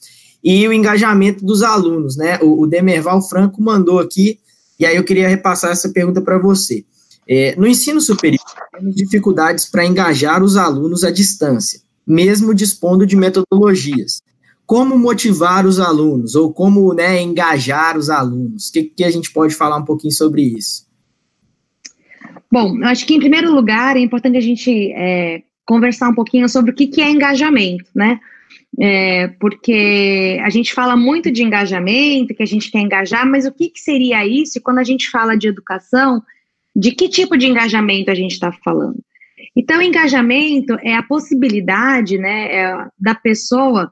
e 0.43 0.67
o 0.67 0.73
engajamento 0.73 1.43
dos 1.43 1.63
alunos, 1.63 2.15
né? 2.15 2.38
O, 2.43 2.61
o 2.61 2.67
Demerval 2.67 3.19
Franco 3.28 3.59
mandou 3.63 3.97
aqui, 3.97 4.38
e 4.80 4.86
aí 4.86 4.95
eu 4.95 5.03
queria 5.03 5.28
repassar 5.28 5.71
essa 5.71 5.89
pergunta 5.89 6.21
para 6.21 6.38
você. 6.38 6.86
É, 7.28 7.55
no 7.57 7.65
ensino 7.65 7.99
superior, 7.99 8.45
temos 8.71 8.95
dificuldades 8.95 9.65
para 9.65 9.84
engajar 9.84 10.43
os 10.43 10.55
alunos 10.55 11.03
à 11.03 11.09
distância, 11.09 11.80
mesmo 12.05 12.53
dispondo 12.53 13.07
de 13.07 13.15
metodologias 13.15 14.21
como 14.66 14.97
motivar 14.97 15.66
os 15.66 15.80
alunos 15.80 16.36
ou 16.36 16.51
como 16.51 16.93
né, 16.93 17.22
engajar 17.22 17.97
os 17.97 18.09
alunos? 18.09 18.70
O 18.70 18.74
que, 18.74 18.84
que 18.84 19.03
a 19.03 19.11
gente 19.11 19.32
pode 19.32 19.53
falar 19.53 19.78
um 19.78 19.86
pouquinho 19.86 20.13
sobre 20.13 20.41
isso? 20.41 20.86
Bom, 22.51 22.78
eu 22.78 22.88
acho 22.88 23.05
que 23.05 23.13
em 23.13 23.20
primeiro 23.20 23.53
lugar 23.53 23.95
é 23.95 23.99
importante 23.99 24.38
a 24.38 24.41
gente 24.41 24.91
é, 24.93 25.43
conversar 25.66 26.09
um 26.09 26.16
pouquinho 26.16 26.47
sobre 26.47 26.72
o 26.72 26.74
que, 26.74 26.88
que 26.88 27.01
é 27.01 27.09
engajamento, 27.09 27.86
né? 27.93 28.20
É, 28.80 29.28
porque 29.39 30.39
a 30.43 30.49
gente 30.49 30.74
fala 30.74 30.97
muito 30.97 31.32
de 31.32 31.43
engajamento, 31.43 32.34
que 32.34 32.43
a 32.43 32.47
gente 32.47 32.72
quer 32.72 32.80
engajar, 32.80 33.26
mas 33.26 33.45
o 33.45 33.51
que, 33.51 33.70
que 33.70 33.80
seria 33.80 34.26
isso? 34.26 34.57
E 34.57 34.61
quando 34.61 34.80
a 34.80 34.84
gente 34.84 35.09
fala 35.09 35.38
de 35.38 35.47
educação, 35.47 36.22
de 36.76 36.91
que 36.91 37.07
tipo 37.07 37.38
de 37.38 37.47
engajamento 37.47 38.11
a 38.11 38.16
gente 38.16 38.34
está 38.34 38.51
falando? 38.51 38.99
Então, 39.55 39.82
engajamento 39.82 40.78
é 40.82 40.93
a 40.93 41.03
possibilidade, 41.03 42.18
né, 42.18 42.53
é, 42.53 42.88
da 42.99 43.16
pessoa 43.16 43.91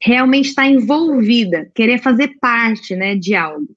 realmente 0.00 0.48
estar 0.48 0.62
tá 0.62 0.68
envolvida, 0.68 1.70
querer 1.74 1.98
fazer 1.98 2.36
parte, 2.40 2.94
né, 2.94 3.16
de 3.16 3.34
algo. 3.34 3.68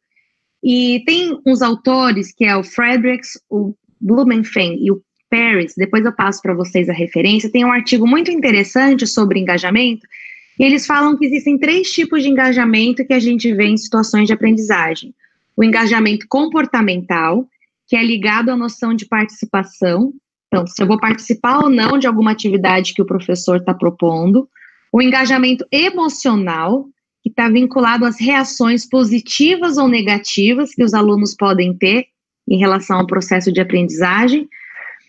E 0.63 1.03
tem 1.05 1.39
uns 1.45 1.61
autores, 1.61 2.33
que 2.33 2.45
é 2.45 2.55
o 2.55 2.63
Fredericks, 2.63 3.39
o 3.49 3.73
Blumenfeld 3.99 4.77
e 4.79 4.91
o 4.91 5.01
Paris, 5.29 5.73
depois 5.75 6.03
eu 6.03 6.13
passo 6.13 6.41
para 6.41 6.53
vocês 6.53 6.89
a 6.89 6.93
referência, 6.93 7.51
tem 7.51 7.63
um 7.63 7.71
artigo 7.71 8.05
muito 8.05 8.29
interessante 8.29 9.07
sobre 9.07 9.39
engajamento, 9.39 10.05
e 10.59 10.63
eles 10.63 10.85
falam 10.85 11.17
que 11.17 11.25
existem 11.25 11.57
três 11.57 11.89
tipos 11.89 12.21
de 12.21 12.29
engajamento 12.29 13.05
que 13.05 13.13
a 13.13 13.19
gente 13.19 13.51
vê 13.53 13.65
em 13.65 13.77
situações 13.77 14.27
de 14.27 14.33
aprendizagem. 14.33 15.15
O 15.55 15.63
engajamento 15.63 16.27
comportamental, 16.29 17.47
que 17.87 17.95
é 17.95 18.03
ligado 18.03 18.49
à 18.49 18.57
noção 18.57 18.93
de 18.93 19.05
participação, 19.05 20.13
Então, 20.47 20.67
se 20.67 20.83
eu 20.83 20.85
vou 20.85 20.99
participar 20.99 21.59
ou 21.59 21.69
não 21.69 21.97
de 21.97 22.05
alguma 22.05 22.31
atividade 22.31 22.93
que 22.93 23.01
o 23.01 23.05
professor 23.05 23.57
está 23.57 23.73
propondo, 23.73 24.49
o 24.91 25.01
engajamento 25.01 25.65
emocional, 25.71 26.85
que 27.23 27.29
está 27.29 27.47
vinculado 27.47 28.05
às 28.05 28.19
reações 28.19 28.87
positivas 28.87 29.77
ou 29.77 29.87
negativas 29.87 30.73
que 30.73 30.83
os 30.83 30.93
alunos 30.93 31.35
podem 31.35 31.75
ter 31.75 32.07
em 32.49 32.57
relação 32.57 32.99
ao 32.99 33.07
processo 33.07 33.51
de 33.51 33.61
aprendizagem. 33.61 34.49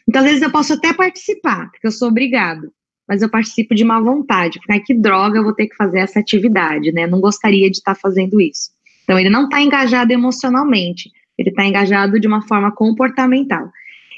Então, 0.08 0.20
às 0.20 0.28
vezes 0.28 0.42
eu 0.42 0.52
posso 0.52 0.74
até 0.74 0.92
participar, 0.92 1.70
porque 1.70 1.86
eu 1.86 1.90
sou 1.90 2.08
obrigado, 2.08 2.72
mas 3.08 3.22
eu 3.22 3.30
participo 3.30 3.74
de 3.74 3.82
má 3.82 3.98
vontade, 3.98 4.60
porque 4.60 4.80
que 4.80 4.94
droga 4.94 5.38
eu 5.38 5.42
vou 5.44 5.54
ter 5.54 5.66
que 5.66 5.76
fazer 5.76 6.00
essa 6.00 6.20
atividade, 6.20 6.92
né? 6.92 7.06
Não 7.06 7.20
gostaria 7.20 7.70
de 7.70 7.78
estar 7.78 7.94
tá 7.94 8.00
fazendo 8.00 8.40
isso. 8.40 8.70
Então, 9.04 9.18
ele 9.18 9.30
não 9.30 9.44
está 9.44 9.60
engajado 9.60 10.12
emocionalmente, 10.12 11.10
ele 11.36 11.48
está 11.48 11.64
engajado 11.64 12.20
de 12.20 12.28
uma 12.28 12.42
forma 12.42 12.70
comportamental. 12.70 13.70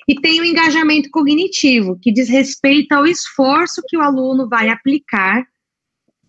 E 0.06 0.14
tem 0.20 0.40
o 0.40 0.44
engajamento 0.44 1.08
cognitivo, 1.10 1.98
que 2.00 2.12
diz 2.12 2.28
respeito 2.28 2.92
ao 2.92 3.06
esforço 3.06 3.82
que 3.88 3.96
o 3.96 4.02
aluno 4.02 4.48
vai 4.48 4.68
aplicar 4.68 5.46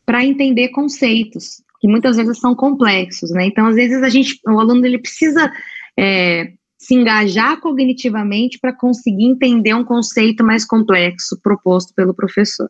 para 0.06 0.24
entender 0.24 0.70
conceitos, 0.70 1.64
que 1.80 1.88
muitas 1.88 2.18
vezes 2.18 2.40
são 2.40 2.56
complexos, 2.56 3.32
né? 3.32 3.46
Então, 3.46 3.66
às 3.68 3.76
vezes, 3.76 4.02
a 4.02 4.10
gente, 4.10 4.40
o 4.48 4.60
aluno 4.60 4.86
ele 4.86 5.00
precisa 5.00 5.52
é, 5.98 6.52
se 6.78 6.94
engajar 6.94 7.60
cognitivamente 7.60 8.60
para 8.60 8.74
conseguir 8.74 9.26
entender 9.26 9.74
um 9.74 9.84
conceito 9.84 10.44
mais 10.44 10.66
complexo 10.66 11.40
proposto 11.42 11.94
pelo 11.96 12.14
professor. 12.14 12.70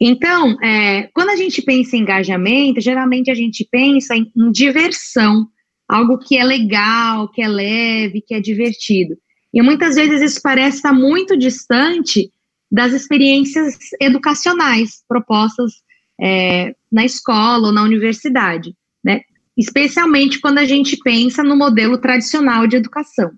Então, 0.00 0.56
é, 0.62 1.08
quando 1.14 1.30
a 1.30 1.36
gente 1.36 1.62
pensa 1.62 1.96
em 1.96 2.00
engajamento, 2.00 2.80
geralmente 2.80 3.30
a 3.30 3.34
gente 3.34 3.66
pensa 3.70 4.14
em, 4.14 4.30
em 4.36 4.50
diversão, 4.50 5.48
algo 5.88 6.18
que 6.18 6.36
é 6.36 6.44
legal, 6.44 7.28
que 7.30 7.42
é 7.42 7.48
leve, 7.48 8.20
que 8.20 8.34
é 8.34 8.40
divertido. 8.40 9.16
E 9.52 9.62
muitas 9.62 9.94
vezes 9.94 10.20
isso 10.20 10.40
parece 10.42 10.78
estar 10.78 10.92
muito 10.92 11.36
distante 11.36 12.30
das 12.70 12.92
experiências 12.92 13.76
educacionais 14.00 15.02
propostas 15.08 15.72
é, 16.20 16.74
na 16.90 17.04
escola 17.04 17.68
ou 17.68 17.72
na 17.72 17.82
universidade, 17.82 18.74
né? 19.04 19.22
Especialmente 19.56 20.40
quando 20.40 20.58
a 20.58 20.64
gente 20.64 20.96
pensa 20.98 21.42
no 21.42 21.56
modelo 21.56 21.98
tradicional 21.98 22.66
de 22.66 22.76
educação. 22.76 23.32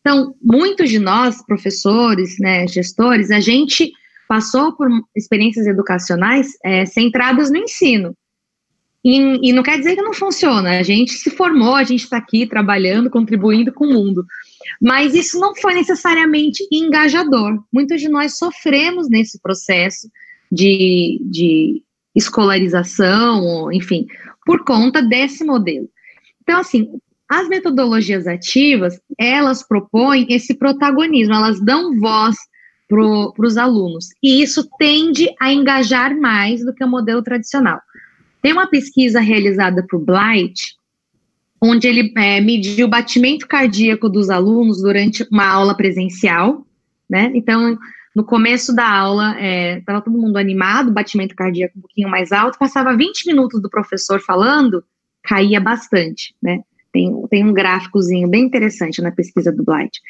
Então, 0.00 0.34
muitos 0.40 0.88
de 0.88 0.98
nós, 0.98 1.44
professores, 1.44 2.36
né, 2.38 2.66
gestores, 2.68 3.30
a 3.30 3.40
gente 3.40 3.90
passou 4.28 4.72
por 4.72 4.88
experiências 5.16 5.66
educacionais 5.66 6.52
é, 6.64 6.86
centradas 6.86 7.50
no 7.50 7.56
ensino. 7.56 8.14
E, 9.04 9.48
e, 9.48 9.52
não 9.52 9.62
quer 9.62 9.78
dizer 9.78 9.94
que 9.94 10.02
não 10.02 10.12
funciona. 10.12 10.78
A 10.78 10.82
gente 10.82 11.12
se 11.12 11.30
formou, 11.30 11.76
a 11.76 11.84
gente 11.84 12.02
está 12.02 12.16
aqui 12.16 12.44
trabalhando, 12.44 13.08
contribuindo 13.08 13.72
com 13.72 13.86
o 13.86 13.92
mundo. 13.92 14.24
Mas 14.80 15.14
isso 15.14 15.38
não 15.38 15.54
foi 15.54 15.74
necessariamente 15.74 16.66
engajador. 16.72 17.62
Muitos 17.72 18.00
de 18.00 18.08
nós 18.08 18.36
sofremos 18.36 19.08
nesse 19.08 19.40
processo 19.40 20.08
de, 20.50 21.20
de 21.22 21.82
escolarização, 22.16 23.70
enfim, 23.70 24.06
por 24.44 24.64
conta 24.64 25.02
desse 25.02 25.44
modelo. 25.44 25.88
Então, 26.42 26.58
assim, 26.58 26.88
as 27.28 27.48
metodologias 27.48 28.26
ativas, 28.26 28.98
elas 29.18 29.62
propõem 29.62 30.26
esse 30.30 30.54
protagonismo, 30.54 31.34
elas 31.34 31.60
dão 31.60 31.98
voz 31.98 32.36
para 32.88 33.46
os 33.46 33.56
alunos. 33.56 34.06
E 34.22 34.42
isso 34.42 34.68
tende 34.78 35.28
a 35.40 35.52
engajar 35.52 36.16
mais 36.16 36.64
do 36.64 36.72
que 36.72 36.84
o 36.84 36.88
modelo 36.88 37.22
tradicional. 37.22 37.80
Tem 38.40 38.52
uma 38.52 38.68
pesquisa 38.68 39.20
realizada 39.20 39.84
por 39.88 39.98
Blight, 39.98 40.76
onde 41.60 41.88
ele 41.88 42.12
é, 42.16 42.40
mediu 42.40 42.86
o 42.86 42.90
batimento 42.90 43.48
cardíaco 43.48 44.08
dos 44.08 44.30
alunos 44.30 44.82
durante 44.82 45.26
uma 45.32 45.46
aula 45.48 45.76
presencial, 45.76 46.64
né? 47.10 47.32
Então, 47.34 47.76
no 48.16 48.24
começo 48.24 48.74
da 48.74 48.88
aula, 48.88 49.38
estava 49.78 49.98
é, 49.98 50.00
todo 50.00 50.18
mundo 50.18 50.38
animado, 50.38 50.90
batimento 50.90 51.36
cardíaco 51.36 51.76
um 51.76 51.82
pouquinho 51.82 52.08
mais 52.08 52.32
alto, 52.32 52.58
passava 52.58 52.96
20 52.96 53.26
minutos 53.26 53.60
do 53.60 53.68
professor 53.68 54.18
falando, 54.22 54.82
caía 55.22 55.60
bastante, 55.60 56.34
né? 56.42 56.60
Tem, 56.90 57.12
tem 57.28 57.44
um 57.44 57.52
gráficozinho 57.52 58.26
bem 58.26 58.44
interessante 58.44 59.02
na 59.02 59.12
pesquisa 59.12 59.52
do 59.52 59.62
Blight. 59.62 60.00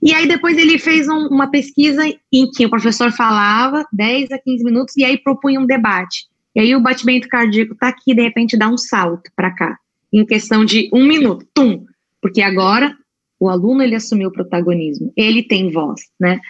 E 0.00 0.14
aí 0.14 0.28
depois 0.28 0.56
ele 0.56 0.78
fez 0.78 1.08
um, 1.08 1.26
uma 1.26 1.50
pesquisa 1.50 2.04
em 2.32 2.48
que 2.52 2.64
o 2.64 2.70
professor 2.70 3.10
falava 3.10 3.84
10 3.92 4.30
a 4.30 4.38
15 4.38 4.62
minutos 4.62 4.96
e 4.96 5.04
aí 5.04 5.18
propunha 5.18 5.58
um 5.58 5.66
debate. 5.66 6.28
E 6.54 6.60
aí 6.60 6.76
o 6.76 6.80
batimento 6.80 7.26
cardíaco 7.26 7.72
está 7.72 7.88
aqui, 7.88 8.14
de 8.14 8.22
repente 8.22 8.56
dá 8.56 8.68
um 8.68 8.78
salto 8.78 9.28
para 9.34 9.50
cá, 9.50 9.76
em 10.12 10.24
questão 10.24 10.64
de 10.64 10.88
um 10.92 11.04
minuto, 11.04 11.44
tum, 11.52 11.84
porque 12.22 12.40
agora 12.40 12.96
o 13.38 13.48
aluno 13.48 13.82
ele 13.82 13.94
assumiu 13.94 14.28
o 14.28 14.32
protagonismo, 14.32 15.12
ele 15.16 15.42
tem 15.42 15.70
voz, 15.70 16.00
né? 16.18 16.40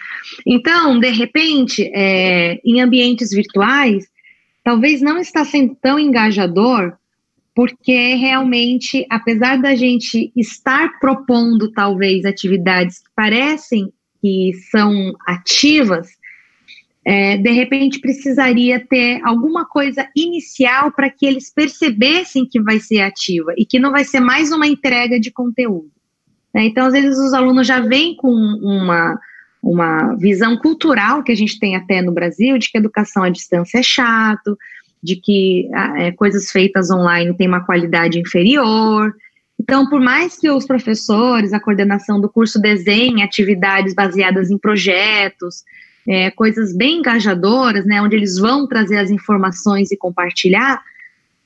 Então, 0.45 0.99
de 0.99 1.09
repente, 1.09 1.89
é, 1.93 2.59
em 2.65 2.81
ambientes 2.81 3.31
virtuais, 3.31 4.05
talvez 4.63 5.01
não 5.01 5.17
está 5.17 5.43
sendo 5.43 5.75
tão 5.81 5.99
engajador 5.99 6.97
porque 7.57 8.13
realmente, 8.13 9.03
apesar 9.09 9.59
da 9.59 9.73
gente 9.73 10.31
estar 10.35 10.99
propondo 10.99 11.71
talvez 11.71 12.23
atividades 12.23 12.99
que 12.99 13.09
parecem 13.15 13.91
que 14.21 14.51
são 14.69 15.13
ativas, 15.25 16.07
é, 17.03 17.37
de 17.37 17.49
repente 17.51 17.99
precisaria 17.99 18.79
ter 18.85 19.21
alguma 19.23 19.65
coisa 19.65 20.07
inicial 20.15 20.91
para 20.91 21.09
que 21.09 21.25
eles 21.25 21.51
percebessem 21.51 22.45
que 22.45 22.61
vai 22.61 22.79
ser 22.79 22.99
ativa 22.99 23.53
e 23.57 23.65
que 23.65 23.79
não 23.79 23.91
vai 23.91 24.03
ser 24.03 24.19
mais 24.19 24.51
uma 24.51 24.67
entrega 24.67 25.19
de 25.19 25.31
conteúdo. 25.31 25.96
Né? 26.57 26.65
Então, 26.65 26.87
às 26.87 26.93
vezes, 26.93 27.19
os 27.19 27.33
alunos 27.33 27.67
já 27.67 27.79
vêm 27.79 28.15
com 28.15 28.31
uma, 28.31 29.19
uma 29.61 30.15
visão 30.15 30.57
cultural 30.57 31.21
que 31.21 31.31
a 31.31 31.35
gente 31.35 31.59
tem 31.59 31.75
até 31.75 32.01
no 32.01 32.11
Brasil, 32.11 32.57
de 32.57 32.71
que 32.71 32.79
educação 32.79 33.21
à 33.21 33.29
distância 33.29 33.77
é 33.77 33.83
chato, 33.83 34.57
de 35.01 35.17
que 35.17 35.69
ah, 35.71 35.93
é, 36.01 36.11
coisas 36.11 36.49
feitas 36.49 36.89
online 36.89 37.37
têm 37.37 37.47
uma 37.47 37.63
qualidade 37.63 38.19
inferior. 38.19 39.13
Então, 39.59 39.87
por 39.87 40.01
mais 40.01 40.35
que 40.35 40.49
os 40.49 40.65
professores, 40.65 41.53
a 41.53 41.59
coordenação 41.59 42.19
do 42.19 42.27
curso 42.27 42.59
desenhe 42.59 43.21
atividades 43.21 43.93
baseadas 43.93 44.49
em 44.49 44.57
projetos, 44.57 45.63
é, 46.07 46.31
coisas 46.31 46.75
bem 46.75 46.97
engajadoras, 46.97 47.85
né, 47.85 48.01
onde 48.01 48.15
eles 48.15 48.39
vão 48.39 48.65
trazer 48.65 48.97
as 48.97 49.11
informações 49.11 49.91
e 49.91 49.97
compartilhar, 49.97 50.81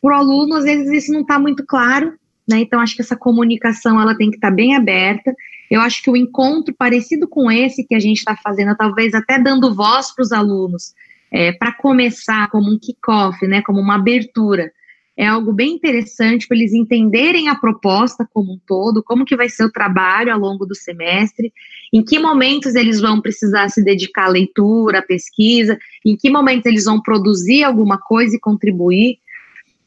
para 0.01 0.16
o 0.16 0.18
aluno, 0.18 0.55
às 0.55 0.64
vezes, 0.64 0.89
isso 0.89 1.12
não 1.12 1.22
está 1.22 1.38
muito 1.38 1.66
claro, 1.66 2.14
né, 2.52 2.60
então 2.60 2.80
acho 2.80 2.95
que 2.95 3.02
essa 3.02 3.16
comunicação 3.16 3.99
ela 3.99 4.16
tem 4.16 4.30
que 4.30 4.38
estar 4.38 4.49
tá 4.49 4.56
bem 4.56 4.76
aberta. 4.76 5.34
Eu 5.70 5.82
acho 5.82 6.04
que 6.04 6.10
o 6.10 6.18
encontro 6.18 6.76
parecido 6.78 7.28
com 7.28 7.52
esse 7.52 7.86
que 7.86 7.95
a 7.95 7.99
gente 7.99 8.18
está 8.18 8.36
fazendo, 8.36 8.76
talvez 8.76 9.14
até 9.14 9.39
dando 9.39 9.74
voz 9.74 10.14
para 10.14 10.24
os 10.24 10.32
alunos, 10.32 10.93
é, 11.32 11.52
para 11.54 11.72
começar 11.72 12.49
como 12.49 12.70
um 12.70 12.78
kickoff, 12.78 13.47
né, 13.47 13.62
como 13.62 13.80
uma 13.80 13.95
abertura. 13.95 14.72
É 15.18 15.28
algo 15.28 15.54
bem 15.54 15.74
interessante 15.74 16.47
para 16.47 16.58
eles 16.58 16.74
entenderem 16.74 17.49
a 17.49 17.56
proposta 17.56 18.28
como 18.34 18.54
um 18.54 18.60
todo, 18.66 19.04
como 19.04 19.26
que 19.26 19.36
vai 19.36 19.49
ser 19.49 19.64
o 19.64 19.72
trabalho 19.72 20.34
ao 20.34 20.39
longo 20.39 20.66
do 20.66 20.74
semestre, 20.74 21.54
em 21.93 22.04
que 22.04 22.18
momentos 22.18 22.76
eles 22.76 22.99
vão 22.99 23.22
precisar 23.22 23.70
se 23.70 23.84
dedicar 23.84 24.26
à 24.26 24.30
leitura, 24.30 24.99
à 24.99 25.02
pesquisa, 25.02 25.78
em 26.06 26.16
que 26.16 26.30
momentos 26.30 26.66
eles 26.66 26.86
vão 26.86 27.02
produzir 27.02 27.64
alguma 27.64 27.97
coisa 27.97 28.36
e 28.36 28.39
contribuir. 28.39 29.20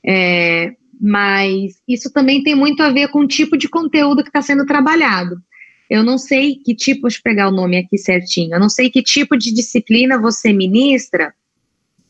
É, 0.06 0.74
mas 1.00 1.80
isso 1.88 2.12
também 2.12 2.42
tem 2.42 2.54
muito 2.54 2.82
a 2.82 2.90
ver 2.90 3.08
com 3.08 3.20
o 3.20 3.28
tipo 3.28 3.56
de 3.56 3.68
conteúdo 3.68 4.22
que 4.22 4.28
está 4.28 4.42
sendo 4.42 4.66
trabalhado. 4.66 5.36
Eu 5.88 6.02
não 6.02 6.18
sei 6.18 6.56
que 6.56 6.74
tipo, 6.74 7.02
deixa 7.02 7.18
eu 7.18 7.22
pegar 7.22 7.48
o 7.48 7.54
nome 7.54 7.76
aqui 7.76 7.98
certinho, 7.98 8.54
eu 8.54 8.60
não 8.60 8.68
sei 8.68 8.90
que 8.90 9.02
tipo 9.02 9.36
de 9.36 9.52
disciplina 9.52 10.18
você 10.18 10.52
ministra, 10.52 11.34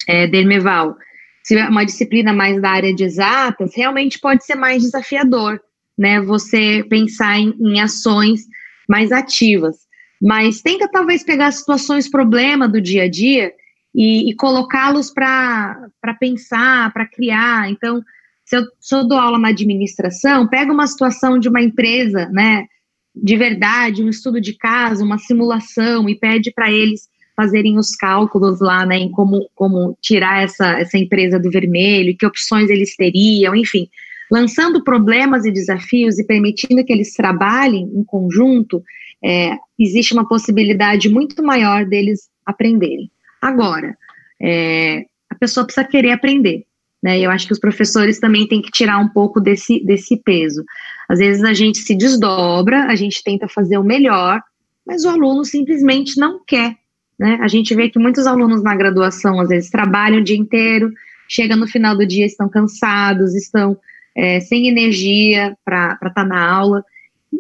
é, 0.07 0.26
Dermeval. 0.26 0.97
Se 1.43 1.57
é 1.57 1.68
uma 1.68 1.85
disciplina 1.85 2.32
mais 2.32 2.61
da 2.61 2.70
área 2.70 2.95
de 2.95 3.05
exatas, 3.05 3.74
realmente 3.76 4.18
pode 4.18 4.45
ser 4.45 4.55
mais 4.55 4.82
desafiador, 4.82 5.61
né? 5.99 6.20
Você 6.20 6.85
pensar 6.89 7.39
em, 7.39 7.55
em 7.61 7.80
ações 7.80 8.43
mais 8.89 9.12
ativas. 9.12 9.76
Mas 10.20 10.62
tenta 10.62 10.89
talvez 10.89 11.22
pegar 11.22 11.51
situações 11.53 12.09
problema 12.09 12.66
do 12.66 12.80
dia 12.80 13.05
a 13.05 13.09
dia 13.09 13.53
e, 13.95 14.30
e 14.30 14.35
colocá-los 14.35 15.11
para 15.11 15.91
pensar, 16.18 16.93
para 16.93 17.07
criar. 17.07 17.70
Então, 17.70 18.03
se 18.45 18.57
eu, 18.57 18.62
se 18.80 18.95
eu 18.95 19.07
dou 19.07 19.18
aula 19.18 19.38
na 19.38 19.49
administração, 19.49 20.47
pega 20.47 20.72
uma 20.72 20.86
situação 20.86 21.38
de 21.38 21.49
uma 21.49 21.62
empresa, 21.62 22.28
né? 22.30 22.66
de 23.14 23.36
verdade, 23.36 24.03
um 24.03 24.09
estudo 24.09 24.40
de 24.40 24.55
caso, 24.55 25.05
uma 25.05 25.18
simulação 25.18 26.09
e 26.09 26.16
pede 26.16 26.53
para 26.53 26.70
eles 26.70 27.09
fazerem 27.36 27.78
os 27.78 27.95
cálculos 27.97 28.61
lá, 28.61 28.84
né, 28.86 28.97
em 28.97 29.11
como, 29.11 29.49
como 29.55 29.97
tirar 30.01 30.42
essa, 30.42 30.78
essa 30.78 30.97
empresa 30.99 31.38
do 31.38 31.51
vermelho, 31.51 32.16
que 32.16 32.26
opções 32.26 32.70
eles 32.70 32.97
teriam, 32.97 33.55
enfim, 33.55 33.88
lançando 34.30 34.82
problemas 34.82 35.45
e 35.45 35.53
desafios 35.53 36.18
e 36.18 36.24
permitindo 36.24 36.84
que 36.84 36.92
eles 36.92 37.12
trabalhem 37.14 37.90
em 37.95 38.05
conjunto, 38.05 38.82
é, 39.24 39.57
existe 39.78 40.12
uma 40.12 40.28
possibilidade 40.28 41.09
muito 41.09 41.42
maior 41.42 41.84
deles 41.84 42.28
aprenderem. 42.47 43.11
Agora, 43.40 43.97
é, 44.40 45.05
a 45.28 45.34
pessoa 45.34 45.64
precisa 45.64 45.86
querer 45.86 46.12
aprender. 46.12 46.64
Né? 47.05 47.20
Eu 47.20 47.30
acho 47.30 47.46
que 47.46 47.52
os 47.52 47.61
professores 47.61 48.18
também 48.18 48.48
têm 48.48 48.62
que 48.62 48.70
tirar 48.70 48.98
um 48.98 49.09
pouco 49.09 49.38
desse, 49.38 49.84
desse 49.84 50.16
peso. 50.16 50.64
Às 51.09 51.18
vezes 51.18 51.44
a 51.44 51.52
gente 51.52 51.78
se 51.78 51.94
desdobra, 51.94 52.86
a 52.86 52.96
gente 52.96 53.22
tenta 53.22 53.46
fazer 53.46 53.76
o 53.76 53.84
melhor, 53.84 54.40
mas 54.86 55.05
o 55.05 55.11
aluno 55.11 55.44
simplesmente 55.44 56.18
não 56.18 56.40
quer 56.44 56.76
né? 57.18 57.38
A 57.40 57.48
gente 57.48 57.74
vê 57.74 57.88
que 57.88 57.98
muitos 57.98 58.26
alunos 58.26 58.62
na 58.62 58.74
graduação, 58.74 59.40
às 59.40 59.48
vezes, 59.48 59.70
trabalham 59.70 60.20
o 60.20 60.24
dia 60.24 60.36
inteiro, 60.36 60.92
chega 61.28 61.57
no 61.57 61.66
final 61.66 61.96
do 61.96 62.07
dia, 62.07 62.26
estão 62.26 62.48
cansados, 62.48 63.34
estão 63.34 63.76
é, 64.16 64.40
sem 64.40 64.68
energia 64.68 65.57
para 65.64 65.94
estar 65.94 66.11
tá 66.11 66.24
na 66.24 66.44
aula. 66.46 66.84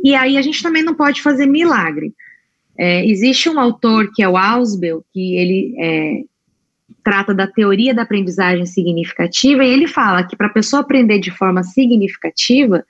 E 0.02 0.14
aí 0.14 0.36
a 0.36 0.42
gente 0.42 0.62
também 0.62 0.82
não 0.82 0.94
pode 0.94 1.22
fazer 1.22 1.46
milagre. 1.46 2.12
É, 2.76 3.06
existe 3.06 3.48
um 3.48 3.60
autor 3.60 4.10
que 4.12 4.22
é 4.22 4.28
o 4.28 4.36
Ausbel, 4.36 5.04
que 5.12 5.36
ele 5.36 5.74
é, 5.78 6.22
trata 7.04 7.34
da 7.34 7.46
teoria 7.46 7.94
da 7.94 8.02
aprendizagem 8.02 8.64
significativa, 8.64 9.62
e 9.62 9.68
ele 9.68 9.86
fala 9.86 10.24
que 10.24 10.34
para 10.34 10.46
a 10.46 10.52
pessoa 10.52 10.80
aprender 10.80 11.18
de 11.18 11.30
forma 11.30 11.62
significativa, 11.62 12.84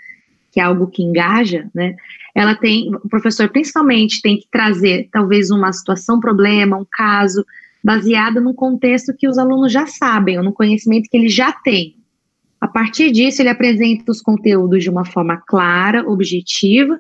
que 0.52 0.60
é 0.60 0.62
algo 0.62 0.86
que 0.86 1.02
engaja, 1.02 1.68
né, 1.74 1.96
ela 2.34 2.54
tem, 2.54 2.94
o 2.94 3.08
professor 3.08 3.48
principalmente 3.48 4.22
tem 4.22 4.38
que 4.38 4.46
trazer 4.50 5.08
talvez 5.12 5.50
uma 5.50 5.72
situação, 5.72 6.20
problema, 6.20 6.76
um 6.76 6.86
caso, 6.90 7.44
baseado 7.82 8.40
no 8.40 8.54
contexto 8.54 9.14
que 9.16 9.28
os 9.28 9.36
alunos 9.36 9.72
já 9.72 9.86
sabem, 9.86 10.38
ou 10.38 10.44
no 10.44 10.52
conhecimento 10.52 11.08
que 11.10 11.16
eles 11.16 11.34
já 11.34 11.52
têm. 11.52 11.96
A 12.60 12.66
partir 12.66 13.10
disso, 13.10 13.42
ele 13.42 13.50
apresenta 13.50 14.10
os 14.10 14.22
conteúdos 14.22 14.82
de 14.82 14.88
uma 14.88 15.04
forma 15.04 15.36
clara, 15.36 16.08
objetiva, 16.08 16.98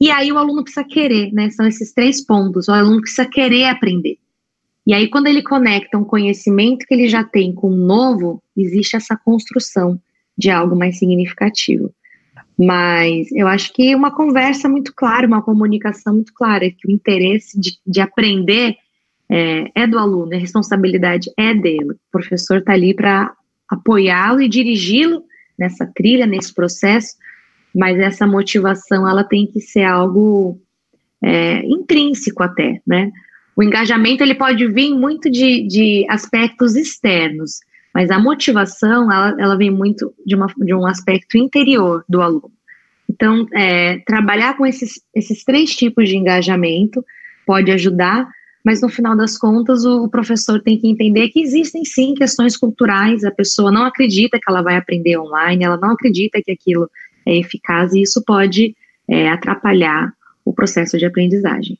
e 0.00 0.10
aí 0.10 0.32
o 0.32 0.38
aluno 0.38 0.62
precisa 0.62 0.84
querer, 0.84 1.32
né? 1.32 1.50
São 1.50 1.66
esses 1.66 1.92
três 1.92 2.24
pontos. 2.24 2.68
O 2.68 2.72
aluno 2.72 3.00
precisa 3.00 3.26
querer 3.26 3.64
aprender. 3.64 4.16
E 4.88 4.94
aí, 4.94 5.06
quando 5.06 5.26
ele 5.26 5.42
conecta 5.42 5.98
um 5.98 6.04
conhecimento 6.04 6.86
que 6.86 6.94
ele 6.94 7.08
já 7.08 7.22
tem 7.22 7.52
com 7.52 7.70
um 7.70 7.76
novo, 7.76 8.42
existe 8.56 8.96
essa 8.96 9.14
construção 9.22 10.00
de 10.36 10.48
algo 10.48 10.74
mais 10.74 10.98
significativo. 10.98 11.92
Mas 12.58 13.30
eu 13.32 13.46
acho 13.46 13.70
que 13.74 13.94
uma 13.94 14.10
conversa 14.10 14.66
muito 14.66 14.94
clara, 14.94 15.26
uma 15.26 15.42
comunicação 15.42 16.14
muito 16.14 16.32
clara, 16.32 16.70
que 16.70 16.88
o 16.88 16.90
interesse 16.90 17.60
de, 17.60 17.72
de 17.86 18.00
aprender 18.00 18.76
é, 19.30 19.70
é, 19.74 19.86
do 19.86 19.98
aluno, 19.98 20.34
a 20.34 20.38
responsabilidade 20.38 21.30
é 21.36 21.52
dele. 21.52 21.90
O 21.90 21.96
professor 22.10 22.56
está 22.56 22.72
ali 22.72 22.94
para 22.94 23.34
apoiá-lo 23.68 24.40
e 24.40 24.48
dirigi-lo 24.48 25.22
nessa 25.58 25.86
trilha, 25.94 26.24
nesse 26.24 26.54
processo, 26.54 27.14
mas 27.76 27.98
essa 27.98 28.26
motivação 28.26 29.06
ela 29.06 29.22
tem 29.22 29.46
que 29.46 29.60
ser 29.60 29.84
algo 29.84 30.58
é, 31.22 31.58
intrínseco 31.66 32.42
até, 32.42 32.80
né? 32.86 33.12
O 33.58 33.62
engajamento 33.64 34.22
ele 34.22 34.36
pode 34.36 34.64
vir 34.68 34.94
muito 34.94 35.28
de, 35.28 35.66
de 35.66 36.06
aspectos 36.08 36.76
externos, 36.76 37.58
mas 37.92 38.08
a 38.08 38.16
motivação 38.16 39.10
ela, 39.10 39.34
ela 39.36 39.56
vem 39.56 39.68
muito 39.68 40.14
de, 40.24 40.36
uma, 40.36 40.46
de 40.58 40.72
um 40.72 40.86
aspecto 40.86 41.36
interior 41.36 42.04
do 42.08 42.22
aluno. 42.22 42.52
Então, 43.10 43.48
é, 43.52 43.98
trabalhar 44.06 44.56
com 44.56 44.64
esses, 44.64 45.00
esses 45.12 45.42
três 45.42 45.74
tipos 45.74 46.08
de 46.08 46.16
engajamento 46.16 47.04
pode 47.44 47.72
ajudar 47.72 48.28
mas 48.64 48.82
no 48.82 48.88
final 48.90 49.16
das 49.16 49.38
contas 49.38 49.86
o 49.86 50.08
professor 50.10 50.60
tem 50.60 50.78
que 50.78 50.86
entender 50.86 51.30
que 51.30 51.40
existem 51.40 51.86
sim 51.86 52.12
questões 52.12 52.54
culturais, 52.54 53.24
a 53.24 53.30
pessoa 53.30 53.72
não 53.72 53.84
acredita 53.84 54.38
que 54.38 54.44
ela 54.46 54.60
vai 54.60 54.76
aprender 54.76 55.16
online, 55.18 55.64
ela 55.64 55.78
não 55.78 55.92
acredita 55.92 56.42
que 56.44 56.52
aquilo 56.52 56.90
é 57.24 57.38
eficaz 57.38 57.94
e 57.94 58.02
isso 58.02 58.22
pode 58.26 58.76
é, 59.08 59.30
atrapalhar 59.30 60.12
o 60.44 60.52
processo 60.52 60.98
de 60.98 61.06
aprendizagem. 61.06 61.78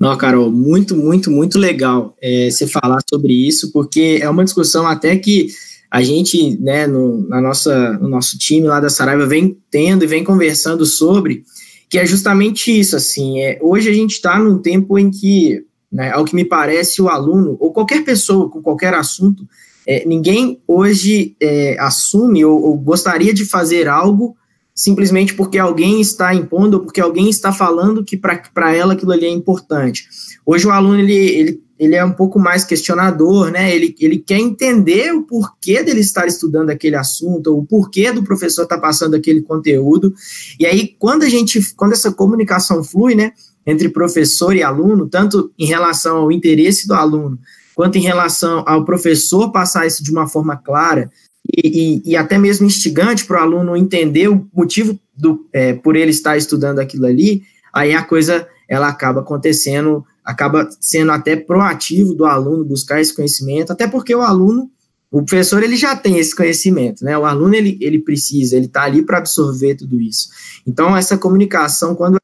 Não, 0.00 0.16
Carol, 0.16 0.50
muito, 0.50 0.96
muito, 0.96 1.30
muito 1.30 1.58
legal 1.58 2.16
é, 2.20 2.50
você 2.50 2.66
falar 2.66 3.00
sobre 3.08 3.32
isso, 3.32 3.72
porque 3.72 4.18
é 4.20 4.28
uma 4.28 4.44
discussão 4.44 4.86
até 4.86 5.16
que 5.16 5.48
a 5.90 6.02
gente, 6.02 6.58
né, 6.60 6.86
no, 6.86 7.26
na 7.28 7.40
nossa, 7.40 7.92
no 7.94 8.08
nosso 8.08 8.36
time 8.36 8.66
lá 8.66 8.80
da 8.80 8.90
Saraiva 8.90 9.26
vem 9.26 9.56
tendo 9.70 10.04
e 10.04 10.08
vem 10.08 10.24
conversando 10.24 10.84
sobre, 10.84 11.44
que 11.88 11.98
é 11.98 12.04
justamente 12.04 12.76
isso, 12.76 12.96
assim, 12.96 13.40
é, 13.40 13.58
hoje 13.62 13.88
a 13.88 13.92
gente 13.92 14.12
está 14.12 14.38
num 14.38 14.58
tempo 14.58 14.98
em 14.98 15.10
que 15.10 15.64
né? 15.94 16.10
Ao 16.10 16.24
que 16.24 16.34
me 16.34 16.44
parece, 16.44 17.00
o 17.00 17.08
aluno, 17.08 17.56
ou 17.60 17.72
qualquer 17.72 18.04
pessoa 18.04 18.50
com 18.50 18.60
qualquer 18.60 18.92
assunto, 18.94 19.46
é, 19.86 20.04
ninguém 20.04 20.60
hoje 20.66 21.36
é, 21.40 21.76
assume 21.78 22.44
ou, 22.44 22.60
ou, 22.60 22.76
gostaria 22.76 23.32
de 23.32 23.44
fazer 23.44 23.86
algo 23.86 24.36
simplesmente 24.74 25.34
porque 25.34 25.58
alguém 25.58 26.00
está 26.00 26.34
impondo 26.34 26.78
ou 26.78 26.82
porque 26.82 27.00
alguém 27.00 27.30
está 27.30 27.52
falando 27.52 28.04
que 28.04 28.16
para 28.16 28.74
ela 28.74 28.94
aquilo 28.94 29.12
ali 29.12 29.26
é 29.26 29.30
importante. 29.30 30.08
Hoje 30.44 30.66
o 30.66 30.70
aluno 30.70 30.98
ele, 30.98 31.14
ele, 31.14 31.62
ele 31.78 31.94
é 31.94 32.04
um 32.04 32.12
pouco 32.12 32.38
mais 32.38 32.64
questionador, 32.64 33.50
né? 33.50 33.74
Ele, 33.74 33.94
ele 34.00 34.18
quer 34.18 34.38
entender 34.38 35.12
o 35.12 35.22
porquê 35.22 35.82
dele 35.82 36.00
estar 36.00 36.26
estudando 36.26 36.70
aquele 36.70 36.96
assunto, 36.96 37.56
o 37.56 37.64
porquê 37.64 38.10
do 38.10 38.24
professor 38.24 38.64
estar 38.64 38.76
tá 38.76 38.82
passando 38.82 39.14
aquele 39.14 39.42
conteúdo. 39.42 40.12
E 40.58 40.66
aí, 40.66 40.94
quando 40.98 41.22
a 41.22 41.28
gente, 41.28 41.74
quando 41.74 41.92
essa 41.92 42.12
comunicação 42.12 42.82
flui, 42.82 43.14
né? 43.14 43.32
entre 43.66 43.88
professor 43.88 44.54
e 44.54 44.62
aluno, 44.62 45.08
tanto 45.08 45.52
em 45.58 45.66
relação 45.66 46.18
ao 46.18 46.32
interesse 46.32 46.86
do 46.86 46.94
aluno, 46.94 47.38
quanto 47.74 47.96
em 47.96 48.02
relação 48.02 48.62
ao 48.66 48.84
professor 48.84 49.50
passar 49.50 49.86
isso 49.86 50.02
de 50.02 50.10
uma 50.10 50.28
forma 50.28 50.56
clara 50.56 51.10
e, 51.56 52.02
e, 52.04 52.16
até 52.16 52.38
mesmo 52.38 52.66
instigante 52.66 53.24
para 53.24 53.40
o 53.40 53.42
aluno 53.42 53.76
entender 53.76 54.28
o 54.28 54.46
motivo 54.52 54.98
do, 55.16 55.46
é, 55.52 55.74
por 55.74 55.96
ele 55.96 56.10
estar 56.10 56.36
estudando 56.36 56.78
aquilo 56.78 57.06
ali, 57.06 57.42
aí 57.72 57.94
a 57.94 58.02
coisa 58.02 58.46
ela 58.68 58.88
acaba 58.88 59.20
acontecendo, 59.20 60.04
acaba 60.24 60.68
sendo 60.80 61.12
até 61.12 61.36
proativo 61.36 62.14
do 62.14 62.24
aluno 62.24 62.64
buscar 62.64 63.00
esse 63.00 63.14
conhecimento, 63.14 63.72
até 63.72 63.86
porque 63.86 64.14
o 64.14 64.22
aluno, 64.22 64.70
o 65.10 65.22
professor 65.22 65.62
ele 65.62 65.76
já 65.76 65.94
tem 65.94 66.18
esse 66.18 66.34
conhecimento, 66.34 67.04
né? 67.04 67.16
O 67.16 67.24
aluno 67.24 67.54
ele, 67.54 67.78
ele 67.80 67.98
precisa, 67.98 68.56
ele 68.56 68.66
está 68.66 68.82
ali 68.82 69.02
para 69.02 69.18
absorver 69.18 69.74
tudo 69.76 70.00
isso. 70.00 70.28
Então 70.66 70.96
essa 70.96 71.16
comunicação 71.18 71.94
quando 71.94 72.18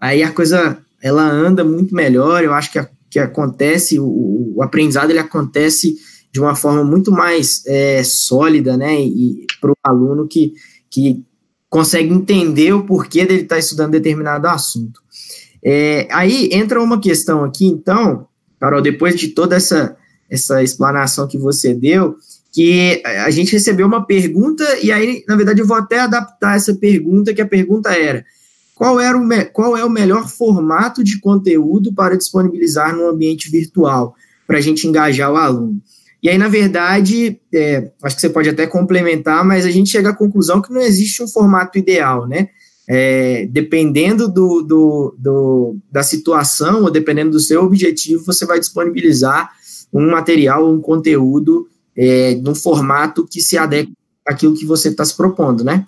aí 0.00 0.22
a 0.22 0.32
coisa 0.32 0.78
ela 1.00 1.28
anda 1.30 1.64
muito 1.64 1.94
melhor. 1.94 2.42
Eu 2.42 2.52
acho 2.52 2.72
que, 2.72 2.78
a, 2.78 2.88
que 3.10 3.18
acontece, 3.18 3.98
o, 3.98 4.54
o, 4.56 4.62
aprendizado 4.62 5.10
ele 5.10 5.18
acontece 5.18 5.96
de 6.32 6.40
uma 6.40 6.54
forma 6.54 6.84
muito 6.84 7.10
mais 7.10 7.62
é, 7.66 8.02
sólida, 8.04 8.76
né? 8.76 9.00
E 9.00 9.46
para 9.60 9.72
o 9.72 9.76
aluno 9.82 10.26
que, 10.28 10.52
que 10.90 11.24
consegue 11.68 12.12
entender 12.12 12.72
o 12.72 12.84
porquê 12.84 13.24
dele 13.24 13.42
estar 13.42 13.56
tá 13.56 13.58
estudando 13.58 13.92
determinado 13.92 14.46
assunto. 14.46 15.00
É, 15.62 16.06
aí 16.10 16.50
entra 16.52 16.82
uma 16.82 17.00
questão 17.00 17.44
aqui, 17.44 17.66
então, 17.66 18.26
Carol, 18.60 18.80
depois 18.80 19.16
de 19.16 19.28
toda 19.28 19.56
essa, 19.56 19.96
essa 20.30 20.62
explanação 20.62 21.26
que 21.26 21.38
você 21.38 21.74
deu, 21.74 22.16
que 22.52 23.02
a 23.04 23.30
gente 23.30 23.52
recebeu 23.52 23.86
uma 23.86 24.06
pergunta, 24.06 24.64
e 24.82 24.90
aí, 24.90 25.24
na 25.28 25.36
verdade, 25.36 25.60
eu 25.60 25.66
vou 25.66 25.76
até 25.76 26.00
adaptar 26.00 26.56
essa 26.56 26.74
pergunta, 26.74 27.34
que 27.34 27.42
a 27.42 27.46
pergunta 27.46 27.90
era: 27.90 28.24
qual, 28.74 28.98
era 28.98 29.18
o 29.18 29.28
qual 29.52 29.76
é 29.76 29.84
o 29.84 29.90
melhor 29.90 30.28
formato 30.28 31.04
de 31.04 31.20
conteúdo 31.20 31.92
para 31.92 32.16
disponibilizar 32.16 32.96
no 32.96 33.08
ambiente 33.08 33.50
virtual, 33.50 34.14
para 34.46 34.58
a 34.58 34.60
gente 34.60 34.86
engajar 34.86 35.30
o 35.30 35.36
aluno. 35.36 35.80
E 36.22 36.28
aí, 36.28 36.36
na 36.36 36.48
verdade, 36.48 37.40
é, 37.54 37.90
acho 38.02 38.16
que 38.16 38.20
você 38.20 38.30
pode 38.30 38.48
até 38.48 38.66
complementar, 38.66 39.44
mas 39.44 39.64
a 39.64 39.70
gente 39.70 39.90
chega 39.90 40.10
à 40.10 40.16
conclusão 40.16 40.60
que 40.60 40.72
não 40.72 40.80
existe 40.80 41.22
um 41.22 41.28
formato 41.28 41.78
ideal, 41.78 42.26
né? 42.26 42.48
É, 42.90 43.46
dependendo 43.50 44.26
do, 44.28 44.62
do, 44.62 45.14
do, 45.18 45.76
da 45.92 46.02
situação 46.02 46.82
ou 46.82 46.90
dependendo 46.90 47.32
do 47.32 47.40
seu 47.40 47.62
objetivo, 47.62 48.24
você 48.24 48.46
vai 48.46 48.58
disponibilizar 48.58 49.50
um 49.92 50.10
material, 50.10 50.68
um 50.68 50.80
conteúdo 50.80 51.68
é, 51.96 52.34
num 52.36 52.54
formato 52.54 53.26
que 53.26 53.40
se 53.40 53.58
adeque 53.58 53.92
àquilo 54.26 54.54
que 54.54 54.64
você 54.64 54.88
está 54.88 55.04
se 55.04 55.16
propondo, 55.16 55.62
né? 55.62 55.86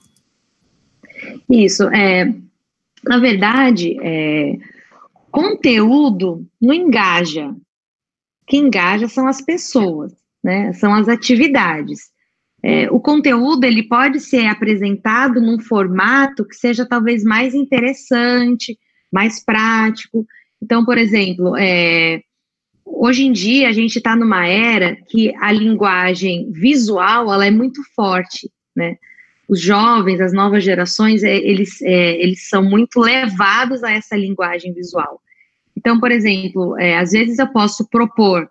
Isso. 1.49 1.85
É, 1.85 2.33
na 3.05 3.19
verdade, 3.19 3.97
é, 4.03 4.57
conteúdo 5.31 6.47
não 6.61 6.75
engaja. 6.75 7.55
Quem 8.51 8.67
engaja 8.67 9.07
são 9.07 9.29
as 9.29 9.41
pessoas, 9.41 10.13
né? 10.43 10.73
São 10.73 10.93
as 10.93 11.09
atividades. 11.09 12.11
É, 12.61 12.91
o 12.91 12.99
conteúdo 12.99 13.63
ele 13.65 13.85
pode 13.85 14.19
ser 14.19 14.47
apresentado 14.47 15.41
num 15.41 15.61
formato 15.61 16.45
que 16.45 16.57
seja 16.57 16.85
talvez 16.85 17.23
mais 17.23 17.55
interessante, 17.55 18.77
mais 19.11 19.43
prático. 19.45 20.27
Então, 20.61 20.85
por 20.85 20.99
exemplo, 20.99 21.57
é, 21.57 22.21
hoje 22.85 23.25
em 23.25 23.31
dia 23.31 23.69
a 23.69 23.73
gente 23.73 23.99
está 23.99 24.17
numa 24.17 24.45
era 24.49 24.97
que 25.09 25.33
a 25.37 25.53
linguagem 25.53 26.51
visual 26.51 27.33
ela 27.33 27.47
é 27.47 27.51
muito 27.53 27.81
forte, 27.95 28.51
né? 28.77 28.97
os 29.49 29.61
jovens, 29.61 30.21
as 30.21 30.33
novas 30.33 30.63
gerações, 30.63 31.23
é, 31.23 31.37
eles, 31.37 31.81
é, 31.83 32.21
eles 32.21 32.49
são 32.49 32.63
muito 32.63 33.01
levados 33.01 33.83
a 33.83 33.93
essa 33.93 34.17
linguagem 34.17 34.73
visual. 34.73 35.21
Então, 35.81 35.99
por 35.99 36.13
exemplo, 36.13 36.79
é, 36.79 36.99
às 36.99 37.13
vezes 37.13 37.39
eu 37.39 37.49
posso 37.49 37.89
propor 37.89 38.47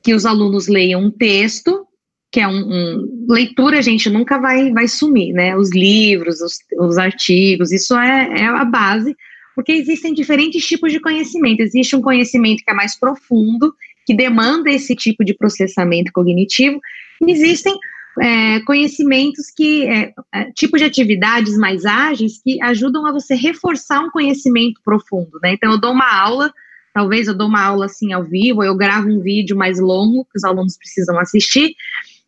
que 0.00 0.14
os 0.14 0.24
alunos 0.24 0.68
leiam 0.68 1.02
um 1.02 1.10
texto, 1.10 1.84
que 2.30 2.38
é 2.38 2.46
um, 2.46 2.52
um 2.52 3.26
leitura, 3.28 3.78
a 3.78 3.82
gente 3.82 4.08
nunca 4.08 4.38
vai, 4.38 4.70
vai 4.70 4.86
sumir, 4.86 5.32
né? 5.32 5.56
Os 5.56 5.74
livros, 5.74 6.40
os, 6.40 6.58
os 6.78 6.96
artigos, 6.96 7.72
isso 7.72 7.96
é, 7.96 8.42
é 8.42 8.44
a 8.44 8.64
base, 8.64 9.16
porque 9.56 9.72
existem 9.72 10.14
diferentes 10.14 10.64
tipos 10.64 10.92
de 10.92 11.00
conhecimento. 11.00 11.60
Existe 11.60 11.96
um 11.96 12.00
conhecimento 12.00 12.62
que 12.62 12.70
é 12.70 12.74
mais 12.74 12.96
profundo, 12.96 13.74
que 14.06 14.14
demanda 14.14 14.70
esse 14.70 14.94
tipo 14.94 15.24
de 15.24 15.34
processamento 15.34 16.12
cognitivo, 16.12 16.80
e 17.20 17.32
existem 17.32 17.76
é, 18.20 18.60
conhecimentos 18.60 19.50
que, 19.54 19.86
é, 19.86 20.12
é, 20.34 20.50
tipos 20.52 20.80
de 20.80 20.86
atividades 20.86 21.56
mais 21.56 21.84
ágeis 21.84 22.40
que 22.42 22.60
ajudam 22.62 23.06
a 23.06 23.12
você 23.12 23.34
reforçar 23.34 24.00
um 24.00 24.10
conhecimento 24.10 24.80
profundo, 24.84 25.38
né? 25.42 25.52
Então, 25.52 25.72
eu 25.72 25.78
dou 25.78 25.92
uma 25.92 26.12
aula 26.12 26.52
talvez 26.92 27.28
eu 27.28 27.34
dou 27.34 27.48
uma 27.48 27.62
aula 27.62 27.86
assim 27.86 28.12
ao 28.12 28.24
vivo, 28.24 28.62
eu 28.62 28.76
gravo 28.76 29.08
um 29.08 29.20
vídeo 29.20 29.56
mais 29.56 29.78
longo 29.78 30.24
que 30.24 30.36
os 30.36 30.44
alunos 30.44 30.76
precisam 30.76 31.18
assistir, 31.18 31.74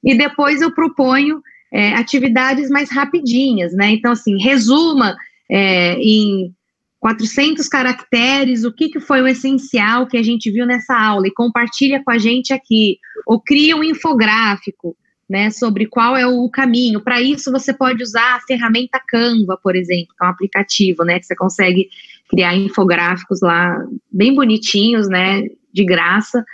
e 0.02 0.16
depois 0.16 0.60
eu 0.60 0.72
proponho 0.72 1.42
é, 1.72 1.94
atividades 1.94 2.68
mais 2.70 2.90
rapidinhas, 2.90 3.72
né? 3.72 3.90
Então, 3.90 4.12
assim, 4.12 4.40
resuma 4.42 5.16
é, 5.50 5.94
em 5.94 6.52
400 7.00 7.66
caracteres 7.68 8.64
o 8.64 8.72
que, 8.72 8.88
que 8.88 9.00
foi 9.00 9.22
o 9.22 9.26
essencial 9.26 10.06
que 10.06 10.16
a 10.16 10.22
gente 10.22 10.50
viu 10.50 10.66
nessa 10.66 10.96
aula 10.96 11.26
e 11.26 11.34
compartilha 11.34 12.02
com 12.04 12.10
a 12.10 12.18
gente 12.18 12.52
aqui, 12.52 12.98
ou 13.26 13.40
cria 13.40 13.76
um 13.76 13.82
infográfico, 13.82 14.96
né, 15.32 15.48
sobre 15.48 15.86
qual 15.86 16.14
é 16.14 16.26
o 16.26 16.46
caminho. 16.50 17.00
Para 17.00 17.18
isso, 17.18 17.50
você 17.50 17.72
pode 17.72 18.02
usar 18.02 18.36
a 18.36 18.40
ferramenta 18.40 19.00
Canva, 19.08 19.56
por 19.56 19.74
exemplo, 19.74 20.14
que 20.14 20.22
é 20.22 20.26
um 20.26 20.30
aplicativo, 20.30 21.04
né, 21.04 21.18
que 21.18 21.24
você 21.24 21.34
consegue 21.34 21.88
criar 22.28 22.54
infográficos 22.54 23.40
lá 23.40 23.82
bem 24.12 24.34
bonitinhos, 24.34 25.08
né, 25.08 25.48
de 25.72 25.84
graça, 25.86 26.44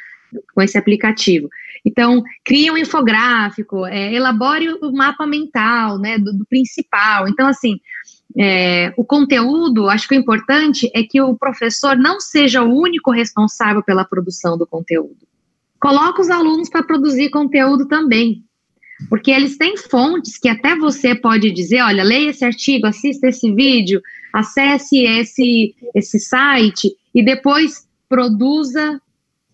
com 0.55 0.63
esse 0.63 0.79
aplicativo. 0.79 1.49
Então, 1.85 2.23
cria 2.45 2.73
um 2.73 2.79
infográfico, 2.79 3.85
é, 3.85 4.15
elabore 4.15 4.69
o 4.81 4.93
mapa 4.93 5.27
mental, 5.27 5.99
né, 5.99 6.17
do, 6.17 6.33
do 6.33 6.47
principal. 6.47 7.27
Então, 7.27 7.49
assim, 7.49 7.81
é, 8.39 8.95
o 8.97 9.05
conteúdo, 9.05 9.89
acho 9.89 10.07
que 10.07 10.15
o 10.15 10.21
importante 10.21 10.89
é 10.95 11.03
que 11.03 11.21
o 11.21 11.37
professor 11.37 11.97
não 11.97 12.21
seja 12.21 12.63
o 12.63 12.73
único 12.73 13.11
responsável 13.11 13.83
pela 13.83 14.05
produção 14.05 14.57
do 14.57 14.69
conteúdo. 14.69 15.27
Coloca 15.81 16.23
os 16.23 16.31
alunos 16.31 16.69
para 16.69 16.85
produzir 16.85 17.31
conteúdo 17.31 17.89
também. 17.89 18.45
Porque 19.09 19.31
eles 19.31 19.57
têm 19.57 19.77
fontes 19.77 20.39
que 20.39 20.49
até 20.49 20.75
você 20.75 21.15
pode 21.15 21.51
dizer, 21.53 21.83
olha, 21.83 22.03
leia 22.03 22.31
esse 22.31 22.45
artigo, 22.45 22.87
assista 22.87 23.29
esse 23.29 23.53
vídeo, 23.55 24.03
acesse 24.33 25.05
esse, 25.05 25.75
esse 25.95 26.19
site 26.19 26.91
e 27.15 27.25
depois 27.25 27.87
produza 28.09 29.01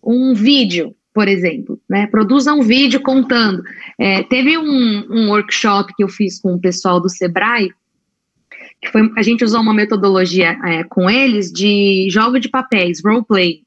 um 0.03 0.33
vídeo, 0.33 0.95
por 1.13 1.27
exemplo, 1.27 1.79
né? 1.89 2.07
Produza 2.07 2.53
um 2.53 2.61
vídeo 2.61 3.01
contando. 3.01 3.63
É, 3.99 4.23
teve 4.23 4.57
um, 4.57 5.05
um 5.09 5.29
workshop 5.29 5.93
que 5.95 6.03
eu 6.03 6.09
fiz 6.09 6.39
com 6.39 6.53
o 6.55 6.59
pessoal 6.59 6.99
do 6.99 7.09
Sebrae, 7.09 7.71
que 8.81 8.89
foi, 8.89 9.09
a 9.15 9.21
gente 9.21 9.43
usou 9.43 9.61
uma 9.61 9.73
metodologia 9.73 10.57
é, 10.63 10.83
com 10.83 11.09
eles 11.09 11.51
de 11.51 12.07
jogo 12.09 12.39
de 12.39 12.49
papéis, 12.49 13.01
roleplay. 13.03 13.61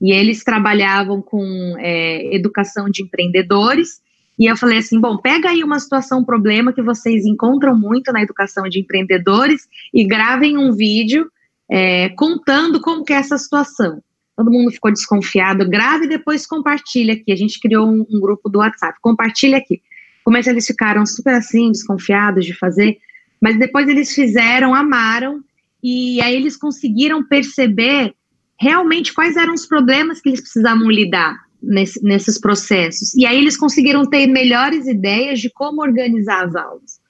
E 0.00 0.12
eles 0.12 0.42
trabalhavam 0.42 1.20
com 1.20 1.76
é, 1.78 2.34
educação 2.34 2.88
de 2.88 3.02
empreendedores 3.02 4.00
e 4.40 4.46
eu 4.46 4.56
falei 4.56 4.78
assim: 4.78 4.98
bom, 4.98 5.18
pega 5.18 5.50
aí 5.50 5.62
uma 5.62 5.78
situação, 5.78 6.20
um 6.20 6.24
problema 6.24 6.72
que 6.72 6.80
vocês 6.80 7.26
encontram 7.26 7.78
muito 7.78 8.10
na 8.10 8.22
educação 8.22 8.64
de 8.64 8.80
empreendedores 8.80 9.68
e 9.92 10.02
gravem 10.02 10.56
um 10.56 10.72
vídeo 10.72 11.30
é, 11.70 12.08
contando 12.08 12.80
como 12.80 13.04
que 13.04 13.12
é 13.12 13.16
essa 13.16 13.36
situação. 13.36 14.02
Todo 14.34 14.50
mundo 14.50 14.70
ficou 14.70 14.90
desconfiado, 14.90 15.68
grave 15.68 16.06
e 16.06 16.08
depois 16.08 16.46
compartilha 16.46 17.12
aqui. 17.12 17.30
A 17.30 17.36
gente 17.36 17.60
criou 17.60 17.86
um, 17.86 18.06
um 18.10 18.18
grupo 18.18 18.48
do 18.48 18.60
WhatsApp, 18.60 18.98
compartilha 19.02 19.58
aqui. 19.58 19.82
Como 20.24 20.38
é 20.38 20.42
que 20.42 20.48
eles 20.48 20.66
ficaram 20.66 21.04
super 21.04 21.34
assim, 21.34 21.70
desconfiados 21.70 22.46
de 22.46 22.54
fazer, 22.54 22.96
mas 23.42 23.58
depois 23.58 23.88
eles 23.88 24.14
fizeram, 24.14 24.74
amaram, 24.74 25.42
e 25.82 26.18
aí 26.22 26.34
eles 26.34 26.56
conseguiram 26.56 27.22
perceber 27.22 28.14
realmente 28.58 29.12
quais 29.12 29.36
eram 29.36 29.52
os 29.52 29.66
problemas 29.66 30.20
que 30.20 30.30
eles 30.30 30.40
precisavam 30.40 30.90
lidar 30.90 31.49
nesse, 31.62 32.02
nesses 32.02 32.38
processos. 32.38 33.14
E 33.14 33.26
aí 33.26 33.38
eles 33.38 33.56
conseguiram 33.56 34.06
ter 34.06 34.26
melhores 34.26 34.86
ideias 34.86 35.40
de 35.40 35.50
como 35.50 35.82
organizar 35.82 36.46
as 36.46 36.56
aulas. 36.56 37.00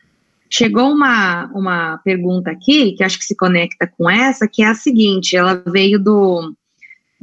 Chegou 0.48 0.90
uma, 0.90 1.46
uma 1.55 1.98
pergunta 1.98 2.51
aqui, 2.51 2.92
que 2.92 3.05
acho 3.05 3.18
que 3.18 3.24
se 3.24 3.36
conecta 3.36 3.86
com 3.86 4.11
essa, 4.11 4.48
que 4.48 4.62
é 4.62 4.66
a 4.66 4.74
seguinte: 4.74 5.36
ela 5.36 5.62
veio 5.66 5.98
do 5.98 6.53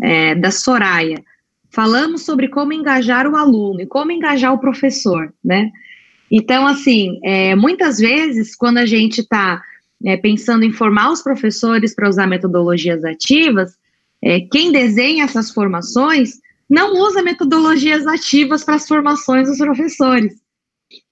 é, 0.01 0.35
da 0.35 0.51
Soraya. 0.51 1.21
Falamos 1.69 2.23
sobre 2.23 2.47
como 2.47 2.71
engajar 2.71 3.27
o 3.27 3.35
aluno 3.35 3.81
e 3.81 3.85
como 3.85 4.11
engajar 4.11 4.53
o 4.53 4.59
professor, 4.59 5.33
né? 5.43 5.69
Então, 6.31 6.65
assim, 6.65 7.19
é, 7.23 7.55
muitas 7.55 7.99
vezes, 7.99 8.55
quando 8.55 8.77
a 8.77 8.85
gente 8.85 9.21
está 9.21 9.61
é, 10.05 10.17
pensando 10.17 10.63
em 10.63 10.71
formar 10.71 11.11
os 11.11 11.21
professores 11.21 11.93
para 11.93 12.09
usar 12.09 12.27
metodologias 12.27 13.03
ativas, 13.03 13.77
é, 14.21 14.41
quem 14.41 14.71
desenha 14.71 15.25
essas 15.25 15.51
formações 15.51 16.39
não 16.69 16.93
usa 16.95 17.21
metodologias 17.21 18.05
ativas 18.05 18.63
para 18.63 18.75
as 18.75 18.87
formações 18.87 19.47
dos 19.47 19.57
professores. 19.57 20.35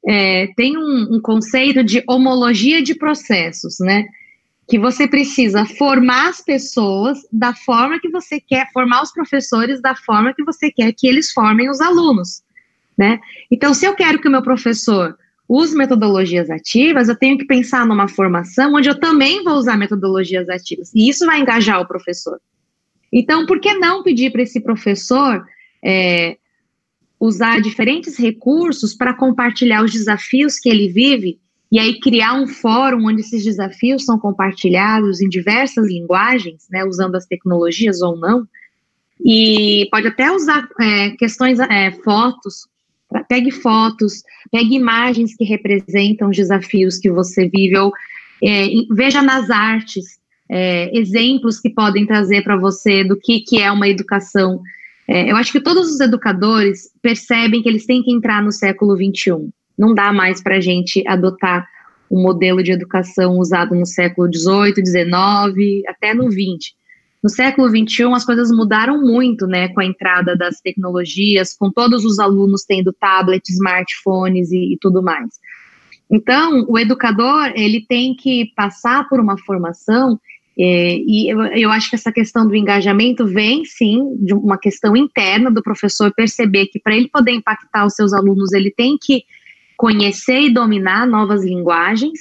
É, 0.06 0.48
tem 0.56 0.78
um, 0.78 1.16
um, 1.16 1.22
conceito 1.22 1.84
de 1.84 2.04
homologia 2.08 2.82
de 2.82 2.96
processos, 2.96 3.78
né? 3.80 4.06
Que 4.68 4.80
você 4.80 5.08
precisa 5.08 5.66
formar 5.66 6.30
as 6.30 6.42
pessoas 6.42 7.20
da 7.32 7.54
forma 7.54 8.00
que 8.00 8.10
você 8.10 8.40
quer, 8.40 8.70
formar 8.72 9.04
os 9.04 9.12
professores 9.12 9.82
da 9.82 9.96
forma 9.96 10.34
que 10.34 10.44
você 10.44 10.72
quer 10.72 10.92
que 10.94 11.08
eles 11.08 11.32
formem 11.32 11.70
os 11.70 11.82
alunos, 11.82 12.42
né? 12.98 13.20
Então, 13.52 13.74
se 13.74 13.86
eu 13.86 13.96
quero 13.96 14.20
que 14.20 14.28
o 14.28 14.32
meu 14.32 14.42
professor 14.42 15.18
use 15.48 15.76
metodologias 15.76 16.50
ativas, 16.50 17.08
eu 17.08 17.16
tenho 17.16 17.38
que 17.38 17.46
pensar 17.46 17.86
numa 17.86 18.08
formação 18.08 18.74
onde 18.74 18.90
eu 18.90 19.00
também 19.00 19.44
vou 19.44 19.54
usar 19.54 19.78
metodologias 19.78 20.50
ativas. 20.50 20.92
E 20.94 21.10
isso 21.10 21.26
vai 21.26 21.40
engajar 21.40 21.80
o 21.80 21.88
professor. 21.88 22.40
Então, 23.18 23.46
por 23.46 23.62
que 23.62 23.74
não 23.76 24.04
pedir 24.04 24.30
para 24.30 24.42
esse 24.42 24.60
professor 24.60 25.42
é, 25.82 26.38
usar 27.18 27.62
diferentes 27.62 28.18
recursos 28.18 28.94
para 28.94 29.14
compartilhar 29.14 29.86
os 29.86 29.94
desafios 29.94 30.60
que 30.60 30.68
ele 30.68 30.90
vive 30.90 31.40
e 31.72 31.80
aí 31.80 31.98
criar 32.02 32.34
um 32.34 32.46
fórum 32.46 33.08
onde 33.08 33.22
esses 33.22 33.42
desafios 33.42 34.04
são 34.04 34.20
compartilhados 34.20 35.22
em 35.22 35.30
diversas 35.30 35.88
linguagens, 35.88 36.68
né, 36.70 36.84
usando 36.84 37.16
as 37.16 37.26
tecnologias 37.26 38.02
ou 38.02 38.18
não, 38.18 38.46
e 39.24 39.88
pode 39.90 40.08
até 40.08 40.30
usar 40.30 40.68
é, 40.82 41.12
questões, 41.12 41.58
é, 41.58 41.92
fotos, 41.92 42.68
pegue 43.30 43.50
fotos, 43.50 44.24
pegue 44.52 44.76
imagens 44.76 45.34
que 45.38 45.46
representam 45.46 46.30
os 46.30 46.36
desafios 46.36 46.98
que 46.98 47.10
você 47.10 47.48
vive, 47.48 47.78
ou 47.78 47.94
é, 48.44 48.68
veja 48.92 49.22
nas 49.22 49.50
artes 49.50 50.20
é, 50.50 50.98
exemplos 50.98 51.60
que 51.60 51.70
podem 51.70 52.06
trazer 52.06 52.44
para 52.44 52.56
você 52.56 53.04
do 53.04 53.18
que, 53.18 53.42
que 53.42 53.62
é 53.62 53.72
uma 53.72 53.88
educação. 53.88 54.62
É, 55.08 55.32
eu 55.32 55.36
acho 55.36 55.52
que 55.52 55.62
todos 55.62 55.90
os 55.90 56.00
educadores 56.00 56.90
percebem 57.02 57.62
que 57.62 57.70
eles 57.70 57.86
têm 57.86 58.04
que 58.04 58.12
entrar 58.12 58.42
no 58.42 58.52
século 58.52 58.96
XXI. 58.96 59.50
Não 59.78 59.94
dá 59.94 60.14
mais 60.14 60.42
para 60.42 60.58
a 60.58 60.62
gente 60.62 61.04
adotar 61.08 61.68
um 62.10 62.22
modelo 62.22 62.62
de 62.64 62.72
educação 62.72 63.38
usado 63.40 63.76
no 63.76 63.86
século 63.86 64.30
XVIII, 64.32 64.86
XIX, 64.86 65.84
até 65.88 66.14
no 66.14 66.32
XX. 66.32 66.74
No 67.24 67.30
século 67.30 67.68
XXI, 67.68 68.04
as 68.14 68.24
coisas 68.24 68.52
mudaram 68.52 69.02
muito, 69.02 69.48
né, 69.48 69.68
com 69.70 69.82
a 69.82 69.86
entrada 69.86 70.36
das 70.36 70.62
tecnologias, 70.62 71.54
com 71.54 71.72
todos 71.72 72.06
os 72.06 72.20
alunos 72.20 72.64
tendo 72.64 72.94
tablets, 72.94 73.50
smartphones 73.56 74.52
e, 74.52 74.74
e 74.74 74.78
tudo 74.80 75.02
mais. 75.02 75.40
Então, 76.10 76.66
o 76.70 76.78
educador, 76.78 77.52
ele 77.56 77.84
tem 77.88 78.16
que 78.16 78.52
passar 78.56 79.10
por 79.10 79.20
uma 79.20 79.38
formação 79.40 80.20
é, 80.58 80.98
e 80.98 81.30
eu, 81.30 81.42
eu, 81.48 81.70
acho 81.70 81.90
que 81.90 81.96
essa 81.96 82.14
questão 82.14 82.48
do 82.48 82.56
engajamento 82.56 83.26
vem, 83.26 83.66
sim, 83.66 84.16
de 84.22 84.34
uma 84.34 84.58
questão 84.58 84.96
interna 84.96 85.52
do 85.52 85.62
professor 85.62 86.14
perceber 86.14 86.68
que 86.68 86.80
para 86.80 86.96
ele 86.96 87.10
poder 87.10 87.32
impactar 87.32 87.86
os 87.86 87.94
seus 87.94 88.14
alunos, 88.14 88.54
ele 88.54 88.72
tem 88.72 88.98
que 88.98 89.24
conhecer 89.76 90.40
e 90.40 90.54
dominar 90.54 91.06
novas 91.06 91.44
linguagens, 91.44 92.20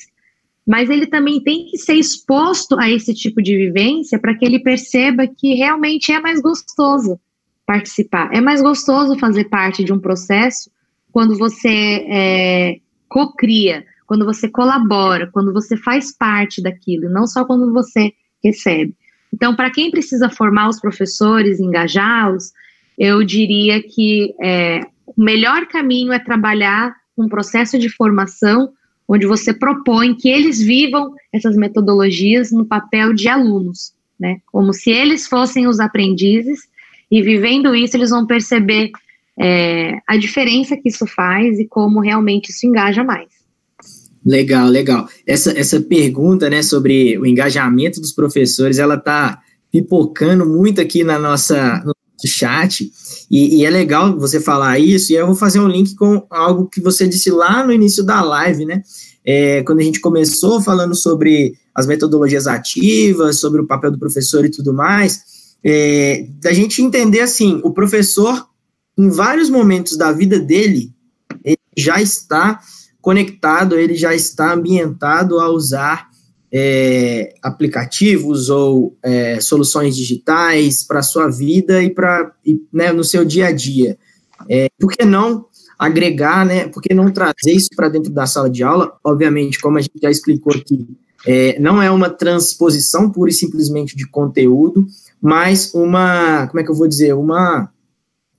mas 0.66 0.91
ele 0.91 1.07
também 1.07 1.41
tem 1.45 1.66
que 1.66 1.78
ser 1.78 1.95
exposto 1.95 2.76
a 2.76 2.91
esse 2.91 3.14
tipo 3.14 3.41
de 3.41 3.57
vivência 3.57 4.18
para 4.18 4.35
que 4.35 4.45
ele 4.45 4.59
perceba 4.59 5.28
que 5.28 5.55
realmente 5.55 6.11
é 6.11 6.18
mais 6.18 6.43
gostoso 6.43 7.20
participar, 7.64 8.30
é 8.32 8.41
mais 8.41 8.61
gostoso 8.61 9.16
fazer 9.18 9.45
parte 9.45 9.85
de 9.85 9.93
um 9.93 10.01
processo 10.01 10.70
quando 11.12 11.39
você 11.39 12.05
é, 12.11 12.76
co-cria, 13.09 13.85
quando 14.07 14.24
você 14.24 14.49
colabora, 14.49 15.30
quando 15.32 15.53
você 15.53 15.76
faz 15.76 16.11
parte 16.16 16.61
daquilo, 16.61 17.09
não 17.09 17.28
só 17.28 17.45
quando 17.45 17.72
você 17.72 18.12
recebe. 18.45 18.95
Então, 19.32 19.57
para 19.57 19.70
quem 19.70 19.90
precisa 19.90 20.30
formar 20.30 20.68
os 20.68 20.80
professores, 20.80 21.59
engajá-los, 21.59 22.53
eu 22.97 23.24
diria 23.24 23.82
que 23.82 24.32
é, 24.40 24.80
o 25.07 25.22
melhor 25.22 25.66
caminho 25.66 26.12
é 26.12 26.18
trabalhar 26.18 26.95
um 27.18 27.28
processo 27.28 27.78
de 27.78 27.88
formação 27.88 28.72
onde 29.09 29.26
você 29.26 29.53
propõe 29.53 30.14
que 30.14 30.28
eles 30.28 30.61
vivam 30.61 31.14
essas 31.32 31.57
metodologias 31.57 32.51
no 32.51 32.64
papel 32.64 33.12
de 33.12 33.28
alunos, 33.28 33.92
né? 34.18 34.38
Como 34.47 34.72
se 34.72 34.90
eles 34.90 35.26
fossem 35.26 35.66
os 35.66 35.78
aprendizes 35.78 36.61
e 37.11 37.20
vivendo 37.22 37.74
isso 37.74 37.97
eles 37.97 38.11
vão 38.11 38.26
perceber 38.26 38.90
é, 39.38 39.99
a 40.07 40.16
diferença 40.16 40.76
que 40.76 40.88
isso 40.88 41.07
faz 41.07 41.59
e 41.59 41.66
como 41.66 42.01
realmente 42.01 42.51
isso 42.51 42.66
engaja 42.66 43.05
mais. 43.05 43.28
Legal, 44.25 44.68
legal. 44.68 45.07
Essa, 45.27 45.57
essa 45.59 45.81
pergunta, 45.81 46.49
né, 46.49 46.62
sobre 46.62 47.18
o 47.18 47.27
engajamento 47.27 48.01
dos 48.01 48.12
professores, 48.12 48.79
ela 48.79 48.97
tá 48.97 49.39
pipocando 49.70 50.47
muito 50.47 50.81
aqui 50.81 51.05
na 51.05 51.18
nossa 51.18 51.83
no 51.85 51.95
chat, 52.27 52.91
e, 53.31 53.59
e, 53.59 53.66
é 53.66 53.70
legal 53.70 54.18
você 54.18 54.41
falar 54.41 54.79
isso, 54.79 55.12
e 55.12 55.16
eu 55.16 55.27
vou 55.27 55.35
fazer 55.35 55.61
um 55.61 55.68
link 55.68 55.95
com 55.95 56.27
algo 56.31 56.68
que 56.70 56.81
você 56.81 57.07
disse 57.07 57.31
lá 57.31 57.66
no 57.66 57.72
início 57.72 58.03
da 58.03 58.22
live, 58.22 58.64
né, 58.64 58.83
é, 59.27 59.62
quando 59.62 59.81
a 59.81 59.83
gente 59.83 60.01
começou 60.01 60.62
falando 60.62 60.95
sobre 60.95 61.55
as 61.75 61.87
metodologias 61.87 62.47
ativas, 62.47 63.41
sobre 63.41 63.61
o 63.61 63.66
papel 63.66 63.91
do 63.91 63.99
professor 63.99 64.45
e 64.45 64.51
tudo 64.51 64.72
mais, 64.72 65.20
é, 65.62 66.27
da 66.41 66.53
gente 66.53 66.81
entender 66.81 67.20
assim, 67.20 67.61
o 67.62 67.72
professor, 67.72 68.47
em 68.97 69.11
vários 69.11 69.51
momentos 69.51 69.99
da 69.99 70.12
vida 70.12 70.39
dele, 70.39 70.93
ele 71.45 71.59
já 71.77 72.01
está 72.01 72.61
conectado, 73.05 73.79
ele 73.79 73.95
já 73.95 74.15
está 74.15 74.55
ambientado 74.55 75.39
a 75.39 75.51
usar 75.51 76.09
é, 76.51 77.35
aplicativos 77.43 78.49
ou 78.49 78.97
é, 79.03 79.39
soluções 79.41 79.95
digitais 79.95 80.83
para 80.83 81.01
a 81.01 81.03
sua 81.03 81.29
vida 81.29 81.83
e 81.83 81.91
para 81.91 82.33
né, 82.73 82.93
no 82.93 83.05
seu 83.05 83.23
dia 83.23 83.49
a 83.49 83.53
dia. 83.53 83.99
É, 84.49 84.69
por 84.81 84.91
que 84.91 85.05
não 85.05 85.45
agregar, 85.79 86.47
né? 86.47 86.67
Por 86.69 86.83
que 86.83 86.95
não 86.95 87.13
trazer 87.13 87.53
isso 87.53 87.69
para 87.77 87.91
dentro 87.91 88.11
da 88.11 88.25
sala 88.25 88.49
de 88.49 88.63
aula? 88.63 88.97
Obviamente, 89.05 89.61
como 89.61 89.77
a 89.77 89.83
gente 89.83 90.01
já 90.03 90.11
explicou 90.11 90.55
aqui, 90.55 90.89
é, 91.27 91.59
não 91.61 91.83
é 91.83 91.91
uma 91.91 92.09
transposição 92.09 93.11
pura 93.11 93.31
e 93.31 93.35
simplesmente 93.35 93.95
de 93.95 94.09
conteúdo, 94.09 94.87
mas 95.21 95.75
uma, 95.75 96.47
como 96.47 96.61
é 96.61 96.65
que 96.65 96.71
eu 96.71 96.75
vou 96.75 96.89
dizer, 96.89 97.13
uma, 97.15 97.71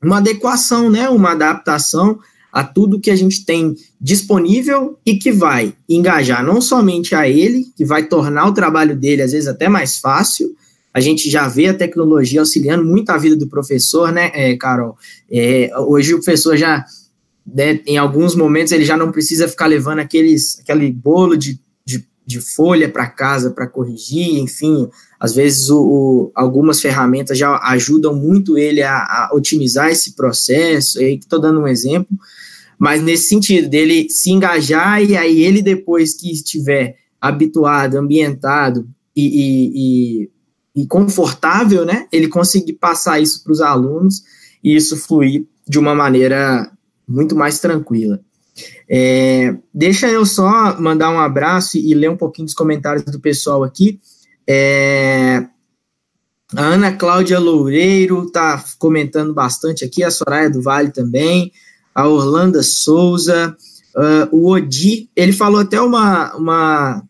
uma 0.04 0.18
adequação, 0.18 0.90
né? 0.90 1.08
Uma 1.08 1.34
adaptação 1.34 2.18
a 2.56 2.64
tudo 2.64 3.02
que 3.02 3.12
a 3.12 3.16
gente 3.18 3.44
tem 3.44 3.76
disponível 4.00 4.98
e 5.06 5.18
que 5.18 5.30
vai 5.30 5.74
engajar 5.90 6.42
não 6.42 6.62
somente 6.62 7.14
a 7.14 7.28
ele, 7.28 7.66
que 7.76 7.84
vai 7.84 8.08
tornar 8.08 8.48
o 8.48 8.54
trabalho 8.54 8.96
dele 8.96 9.22
às 9.22 9.34
vezes 9.34 9.50
até 9.50 9.68
mais 9.68 9.98
fácil. 9.98 10.56
A 10.94 11.02
gente 11.02 11.30
já 11.30 11.50
vê 11.50 11.68
a 11.68 11.74
tecnologia 11.74 12.40
auxiliando 12.40 12.86
muito 12.86 13.10
a 13.10 13.18
vida 13.18 13.36
do 13.36 13.50
professor, 13.50 14.10
né, 14.10 14.32
é, 14.34 14.56
Carol? 14.56 14.98
É, 15.30 15.70
hoje 15.80 16.14
o 16.14 16.20
professor 16.20 16.56
já, 16.56 16.86
né, 17.46 17.82
em 17.86 17.98
alguns 17.98 18.36
momentos, 18.36 18.72
ele 18.72 18.86
já 18.86 18.96
não 18.96 19.12
precisa 19.12 19.50
ficar 19.50 19.66
levando 19.66 20.00
aqueles, 20.00 20.58
aquele 20.62 20.90
bolo 20.90 21.36
de, 21.36 21.60
de, 21.86 22.08
de 22.26 22.40
folha 22.40 22.88
para 22.88 23.06
casa 23.08 23.52
para 23.52 23.68
corrigir, 23.68 24.40
enfim, 24.40 24.90
às 25.20 25.36
vezes 25.36 25.70
o, 25.70 25.82
o, 25.82 26.32
algumas 26.34 26.80
ferramentas 26.80 27.38
já 27.38 27.58
ajudam 27.64 28.16
muito 28.16 28.58
ele 28.58 28.82
a, 28.82 28.96
a 28.96 29.32
otimizar 29.34 29.90
esse 29.90 30.16
processo. 30.16 31.02
Estou 31.02 31.42
dando 31.42 31.60
um 31.60 31.68
exemplo, 31.68 32.18
mas 32.78 33.02
nesse 33.02 33.30
sentido, 33.30 33.70
dele 33.70 34.10
se 34.10 34.32
engajar 34.32 35.02
e 35.04 35.16
aí 35.16 35.44
ele, 35.44 35.62
depois 35.62 36.14
que 36.14 36.32
estiver 36.32 36.98
habituado, 37.20 37.98
ambientado 37.98 38.88
e, 39.16 39.26
e, 39.26 39.72
e, 40.76 40.84
e 40.84 40.88
confortável, 40.88 41.86
né, 41.86 42.08
ele 42.12 42.28
conseguir 42.28 42.74
passar 42.74 43.20
isso 43.20 43.44
para 43.44 43.54
os 43.54 43.62
alunos 43.62 44.24
e 44.64 44.76
isso 44.76 44.98
fluir 44.98 45.46
de 45.68 45.80
uma 45.80 45.96
maneira 45.96 46.72
muito 47.08 47.36
mais 47.36 47.60
tranquila. 47.60 48.20
É, 48.90 49.56
deixa 49.74 50.08
eu 50.08 50.26
só 50.26 50.80
mandar 50.80 51.10
um 51.12 51.20
abraço 51.20 51.78
e 51.78 51.94
ler 51.94 52.10
um 52.10 52.18
pouquinho 52.18 52.46
dos 52.46 52.54
comentários 52.54 53.06
do 53.06 53.20
pessoal 53.20 53.64
aqui. 53.64 54.00
É, 54.48 55.46
a 56.56 56.62
Ana 56.62 56.92
Cláudia 56.94 57.40
Loureiro 57.40 58.26
está 58.26 58.64
comentando 58.78 59.34
bastante 59.34 59.84
aqui, 59.84 60.04
a 60.04 60.12
Soraya 60.12 60.50
do 60.50 60.62
Vale 60.62 60.92
também 60.92 61.52
a 61.96 62.08
Orlando 62.10 62.62
Souza, 62.62 63.56
uh, 63.96 64.36
o 64.36 64.50
Odi, 64.50 65.10
ele 65.16 65.32
falou 65.32 65.62
até 65.62 65.80
uma, 65.80 66.36
uma, 66.36 67.04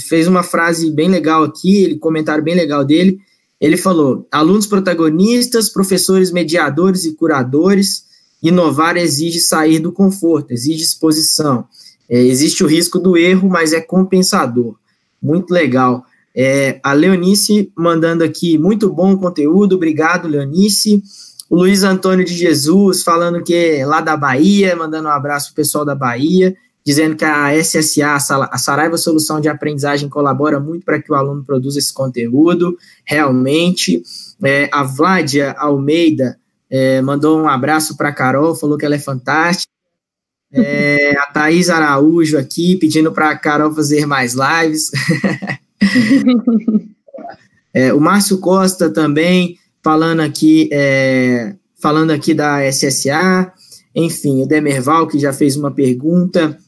fez 0.00 0.28
uma 0.28 0.44
frase 0.44 0.88
bem 0.92 1.08
legal 1.08 1.42
aqui, 1.42 1.82
ele 1.82 1.98
comentário 1.98 2.44
bem 2.44 2.54
legal 2.54 2.84
dele, 2.84 3.18
ele 3.60 3.76
falou, 3.76 4.26
alunos 4.30 4.68
protagonistas, 4.68 5.68
professores 5.68 6.30
mediadores 6.30 7.04
e 7.04 7.14
curadores, 7.14 8.04
inovar 8.40 8.96
exige 8.96 9.40
sair 9.40 9.80
do 9.80 9.92
conforto, 9.92 10.52
exige 10.52 10.84
exposição, 10.84 11.66
é, 12.08 12.22
existe 12.22 12.62
o 12.62 12.68
risco 12.68 13.00
do 13.00 13.16
erro, 13.16 13.48
mas 13.48 13.72
é 13.72 13.80
compensador, 13.80 14.76
muito 15.20 15.52
legal. 15.52 16.04
É, 16.34 16.78
a 16.84 16.92
Leonice 16.92 17.72
mandando 17.76 18.22
aqui, 18.22 18.56
muito 18.56 18.88
bom 18.88 19.16
conteúdo, 19.16 19.74
obrigado, 19.74 20.28
Leonice. 20.28 21.02
O 21.50 21.56
Luiz 21.56 21.82
Antônio 21.82 22.24
de 22.24 22.32
Jesus 22.32 23.02
falando 23.02 23.42
que 23.42 23.52
é 23.52 23.84
lá 23.84 24.00
da 24.00 24.16
Bahia, 24.16 24.76
mandando 24.76 25.08
um 25.08 25.10
abraço 25.10 25.48
para 25.48 25.54
o 25.54 25.56
pessoal 25.56 25.84
da 25.84 25.96
Bahia, 25.96 26.56
dizendo 26.86 27.16
que 27.16 27.24
a 27.24 27.52
SSA, 27.52 28.14
a 28.52 28.56
Saraiva 28.56 28.96
Solução 28.96 29.40
de 29.40 29.48
Aprendizagem, 29.48 30.08
colabora 30.08 30.60
muito 30.60 30.84
para 30.84 31.02
que 31.02 31.10
o 31.10 31.14
aluno 31.16 31.42
produza 31.42 31.80
esse 31.80 31.92
conteúdo, 31.92 32.78
realmente. 33.04 34.00
É, 34.44 34.70
a 34.72 34.84
Vládia 34.84 35.50
Almeida 35.58 36.38
é, 36.70 37.02
mandou 37.02 37.40
um 37.40 37.48
abraço 37.48 37.96
para 37.96 38.10
a 38.10 38.14
Carol, 38.14 38.54
falou 38.54 38.78
que 38.78 38.86
ela 38.86 38.94
é 38.94 39.00
fantástica. 39.00 39.72
É, 40.52 41.16
a 41.18 41.26
Thaís 41.26 41.68
Araújo 41.68 42.38
aqui 42.38 42.76
pedindo 42.76 43.10
para 43.10 43.30
a 43.30 43.36
Carol 43.36 43.74
fazer 43.74 44.06
mais 44.06 44.34
lives. 44.34 44.92
é, 47.74 47.92
o 47.92 48.00
Márcio 48.00 48.38
Costa 48.38 48.88
também 48.88 49.58
falando 49.82 50.20
aqui, 50.20 50.68
é, 50.72 51.54
falando 51.80 52.10
aqui 52.10 52.34
da 52.34 52.60
SSA, 52.70 53.52
enfim, 53.94 54.42
o 54.42 54.46
Demerval, 54.46 55.06
que 55.06 55.18
já 55.18 55.32
fez 55.32 55.56
uma 55.56 55.70
pergunta. 55.70 56.58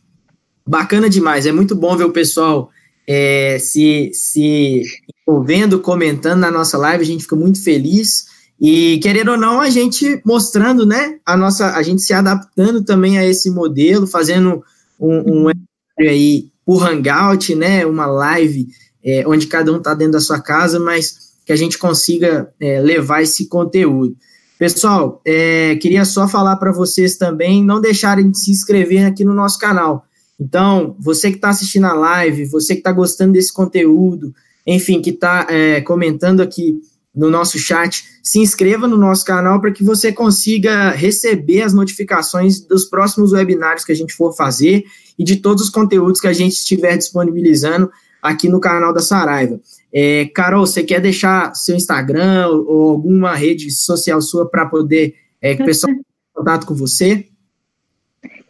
Bacana 0.66 1.08
demais, 1.08 1.46
é 1.46 1.52
muito 1.52 1.74
bom 1.74 1.96
ver 1.96 2.04
o 2.04 2.12
pessoal 2.12 2.70
é, 3.06 3.58
se, 3.58 4.10
se 4.12 4.82
envolvendo, 5.26 5.80
comentando 5.80 6.40
na 6.40 6.50
nossa 6.50 6.78
live, 6.78 7.02
a 7.02 7.06
gente 7.06 7.24
fica 7.24 7.36
muito 7.36 7.62
feliz. 7.62 8.26
E 8.60 8.98
querendo 8.98 9.32
ou 9.32 9.36
não, 9.36 9.60
a 9.60 9.70
gente 9.70 10.20
mostrando, 10.24 10.86
né, 10.86 11.18
a 11.26 11.36
nossa, 11.36 11.74
a 11.74 11.82
gente 11.82 12.02
se 12.02 12.12
adaptando 12.12 12.84
também 12.84 13.18
a 13.18 13.26
esse 13.26 13.50
modelo, 13.50 14.06
fazendo 14.06 14.62
um, 15.00 15.48
um 15.48 15.52
aí 15.98 16.50
por 16.64 16.86
Hangout, 16.86 17.54
né, 17.56 17.84
uma 17.84 18.06
live 18.06 18.68
é, 19.04 19.26
onde 19.26 19.48
cada 19.48 19.72
um 19.72 19.78
está 19.78 19.94
dentro 19.94 20.12
da 20.12 20.20
sua 20.20 20.40
casa, 20.40 20.78
mas 20.78 21.31
que 21.44 21.52
a 21.52 21.56
gente 21.56 21.78
consiga 21.78 22.52
é, 22.60 22.80
levar 22.80 23.22
esse 23.22 23.48
conteúdo. 23.48 24.16
Pessoal, 24.58 25.20
é, 25.24 25.74
queria 25.76 26.04
só 26.04 26.28
falar 26.28 26.56
para 26.56 26.70
vocês 26.70 27.16
também 27.16 27.64
não 27.64 27.80
deixarem 27.80 28.30
de 28.30 28.38
se 28.38 28.50
inscrever 28.50 29.04
aqui 29.04 29.24
no 29.24 29.34
nosso 29.34 29.58
canal. 29.58 30.04
Então, 30.38 30.96
você 30.98 31.30
que 31.30 31.36
está 31.36 31.50
assistindo 31.50 31.86
a 31.86 31.92
live, 31.92 32.46
você 32.46 32.74
que 32.74 32.80
está 32.80 32.92
gostando 32.92 33.32
desse 33.32 33.52
conteúdo, 33.52 34.32
enfim, 34.66 35.02
que 35.02 35.10
está 35.10 35.46
é, 35.50 35.80
comentando 35.80 36.40
aqui 36.40 36.80
no 37.14 37.28
nosso 37.28 37.58
chat, 37.58 38.04
se 38.22 38.38
inscreva 38.38 38.88
no 38.88 38.96
nosso 38.96 39.24
canal 39.24 39.60
para 39.60 39.72
que 39.72 39.84
você 39.84 40.12
consiga 40.12 40.90
receber 40.90 41.62
as 41.62 41.74
notificações 41.74 42.60
dos 42.60 42.86
próximos 42.86 43.32
webinários 43.32 43.84
que 43.84 43.92
a 43.92 43.96
gente 43.96 44.14
for 44.14 44.34
fazer 44.34 44.84
e 45.18 45.24
de 45.24 45.36
todos 45.36 45.64
os 45.64 45.70
conteúdos 45.70 46.20
que 46.20 46.28
a 46.28 46.32
gente 46.32 46.52
estiver 46.52 46.96
disponibilizando 46.96 47.90
aqui 48.22 48.48
no 48.48 48.60
canal 48.60 48.94
da 48.94 49.00
Saraiva. 49.00 49.60
É, 49.92 50.26
Carol, 50.34 50.66
você 50.66 50.82
quer 50.82 51.00
deixar 51.00 51.54
seu 51.54 51.76
Instagram 51.76 52.48
ou, 52.48 52.90
alguma 52.90 53.34
rede 53.34 53.70
social 53.70 54.20
sua 54.22 54.48
para 54.48 54.66
poder 54.66 55.14
é, 55.40 55.54
que 55.54 55.62
o 55.62 55.66
pessoal 55.66 55.92
tenha 55.92 56.04
contato 56.34 56.66
com 56.66 56.74
você? 56.74 57.26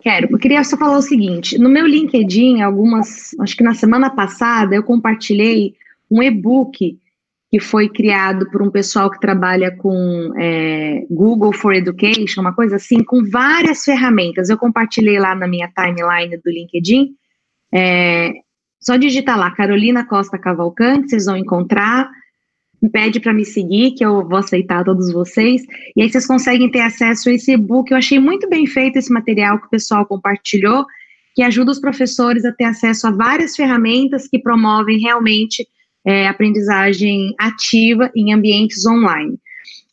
Quero. 0.01 0.29
Eu 0.31 0.39
queria 0.39 0.63
só 0.63 0.77
falar 0.77 0.99
o 0.99 1.03
seguinte: 1.03 1.59
no 1.59 1.69
meu 1.69 1.87
LinkedIn, 1.87 2.61
algumas, 2.61 3.35
acho 3.41 3.57
que 3.57 3.65
na 3.65 3.75
semana 3.75 4.11
passada, 4.11 4.75
eu 4.75 4.83
compartilhei 4.83 5.75
um 6.11 6.23
e-book 6.23 6.99
que 7.51 7.61
foi 7.61 7.89
criado 7.89 8.51
por 8.51 8.63
um 8.63 8.71
pessoal 8.71 9.11
que 9.11 9.21
trabalha 9.21 9.71
com 9.77 10.33
é, 10.39 11.05
Google 11.11 11.53
for 11.53 11.75
Education, 11.75 12.41
uma 12.41 12.55
coisa 12.55 12.77
assim, 12.77 13.05
com 13.05 13.23
várias 13.25 13.85
ferramentas. 13.85 14.49
Eu 14.49 14.57
compartilhei 14.57 15.19
lá 15.19 15.35
na 15.35 15.47
minha 15.47 15.69
timeline 15.69 16.37
do 16.39 16.51
LinkedIn. 16.51 17.15
É, 17.71 18.33
só 18.83 18.97
digitar 18.97 19.39
lá 19.39 19.51
Carolina 19.51 20.05
Costa 20.05 20.37
Cavalcante, 20.37 21.11
vocês 21.11 21.27
vão 21.27 21.37
encontrar. 21.37 22.11
Pede 22.93 23.21
para 23.21 23.33
me 23.33 23.45
seguir, 23.45 23.93
que 23.93 24.05
eu 24.05 24.27
vou 24.29 24.39
aceitar 24.39 24.85
todos 24.85 25.13
vocês. 25.13 25.63
E 25.97 26.03
aí 26.03 26.11
vocês 26.11 26.27
conseguem 26.27 26.69
ter 26.69 26.81
acesso 26.81 27.29
a 27.29 27.33
esse 27.33 27.53
e-book. 27.53 27.91
Eu 27.91 27.97
achei 27.97 28.19
muito 28.19 28.49
bem 28.49 28.67
feito 28.67 28.97
esse 28.97 29.13
material 29.13 29.61
que 29.61 29.67
o 29.67 29.71
pessoal 29.71 30.05
compartilhou, 30.05 30.85
que 31.33 31.43
ajuda 31.43 31.71
os 31.71 31.81
professores 31.81 32.45
a 32.45 32.51
ter 32.51 32.65
acesso 32.65 33.07
a 33.07 33.13
várias 33.13 33.55
ferramentas 33.55 34.27
que 34.27 34.41
promovem 34.41 34.99
realmente 34.99 35.65
é, 36.05 36.27
aprendizagem 36.27 37.33
ativa 37.39 38.11
em 38.17 38.35
ambientes 38.35 38.85
online. 38.85 39.39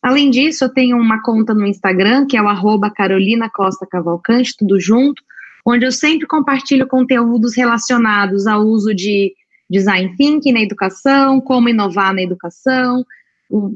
Além 0.02 0.30
disso, 0.30 0.64
eu 0.64 0.68
tenho 0.68 0.96
uma 0.96 1.22
conta 1.22 1.54
no 1.54 1.66
Instagram, 1.66 2.26
que 2.26 2.36
é 2.36 2.42
o 2.42 2.48
arroba 2.48 2.90
Carolina 2.90 3.48
Costa 3.48 3.86
Cavalcante, 3.86 4.56
tudo 4.58 4.80
junto, 4.80 5.22
onde 5.70 5.86
eu 5.86 5.92
sempre 5.92 6.26
compartilho 6.26 6.86
conteúdos 6.86 7.56
relacionados 7.56 8.46
ao 8.46 8.62
uso 8.62 8.94
de 8.94 9.32
design 9.68 10.14
thinking 10.16 10.52
na 10.52 10.60
educação, 10.60 11.40
como 11.40 11.68
inovar 11.68 12.12
na 12.12 12.22
educação, 12.22 13.04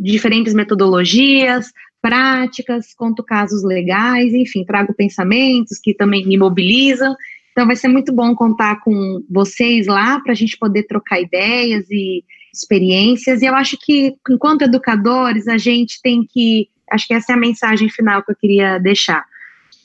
diferentes 0.00 0.54
metodologias, 0.54 1.70
práticas, 2.02 2.94
conto 2.94 3.22
casos 3.22 3.64
legais, 3.64 4.34
enfim, 4.34 4.64
trago 4.64 4.92
pensamentos 4.92 5.78
que 5.82 5.94
também 5.94 6.26
me 6.26 6.36
mobilizam. 6.36 7.14
Então 7.52 7.66
vai 7.66 7.76
ser 7.76 7.88
muito 7.88 8.12
bom 8.12 8.34
contar 8.34 8.80
com 8.80 9.22
vocês 9.30 9.86
lá 9.86 10.20
para 10.20 10.32
a 10.32 10.34
gente 10.34 10.58
poder 10.58 10.82
trocar 10.84 11.20
ideias 11.20 11.88
e 11.90 12.24
experiências. 12.52 13.40
E 13.40 13.46
eu 13.46 13.54
acho 13.54 13.78
que, 13.80 14.14
enquanto 14.28 14.62
educadores, 14.62 15.48
a 15.48 15.56
gente 15.56 16.00
tem 16.02 16.26
que. 16.28 16.68
Acho 16.90 17.06
que 17.06 17.14
essa 17.14 17.32
é 17.32 17.34
a 17.34 17.38
mensagem 17.38 17.88
final 17.88 18.22
que 18.22 18.32
eu 18.32 18.36
queria 18.36 18.78
deixar. 18.78 19.24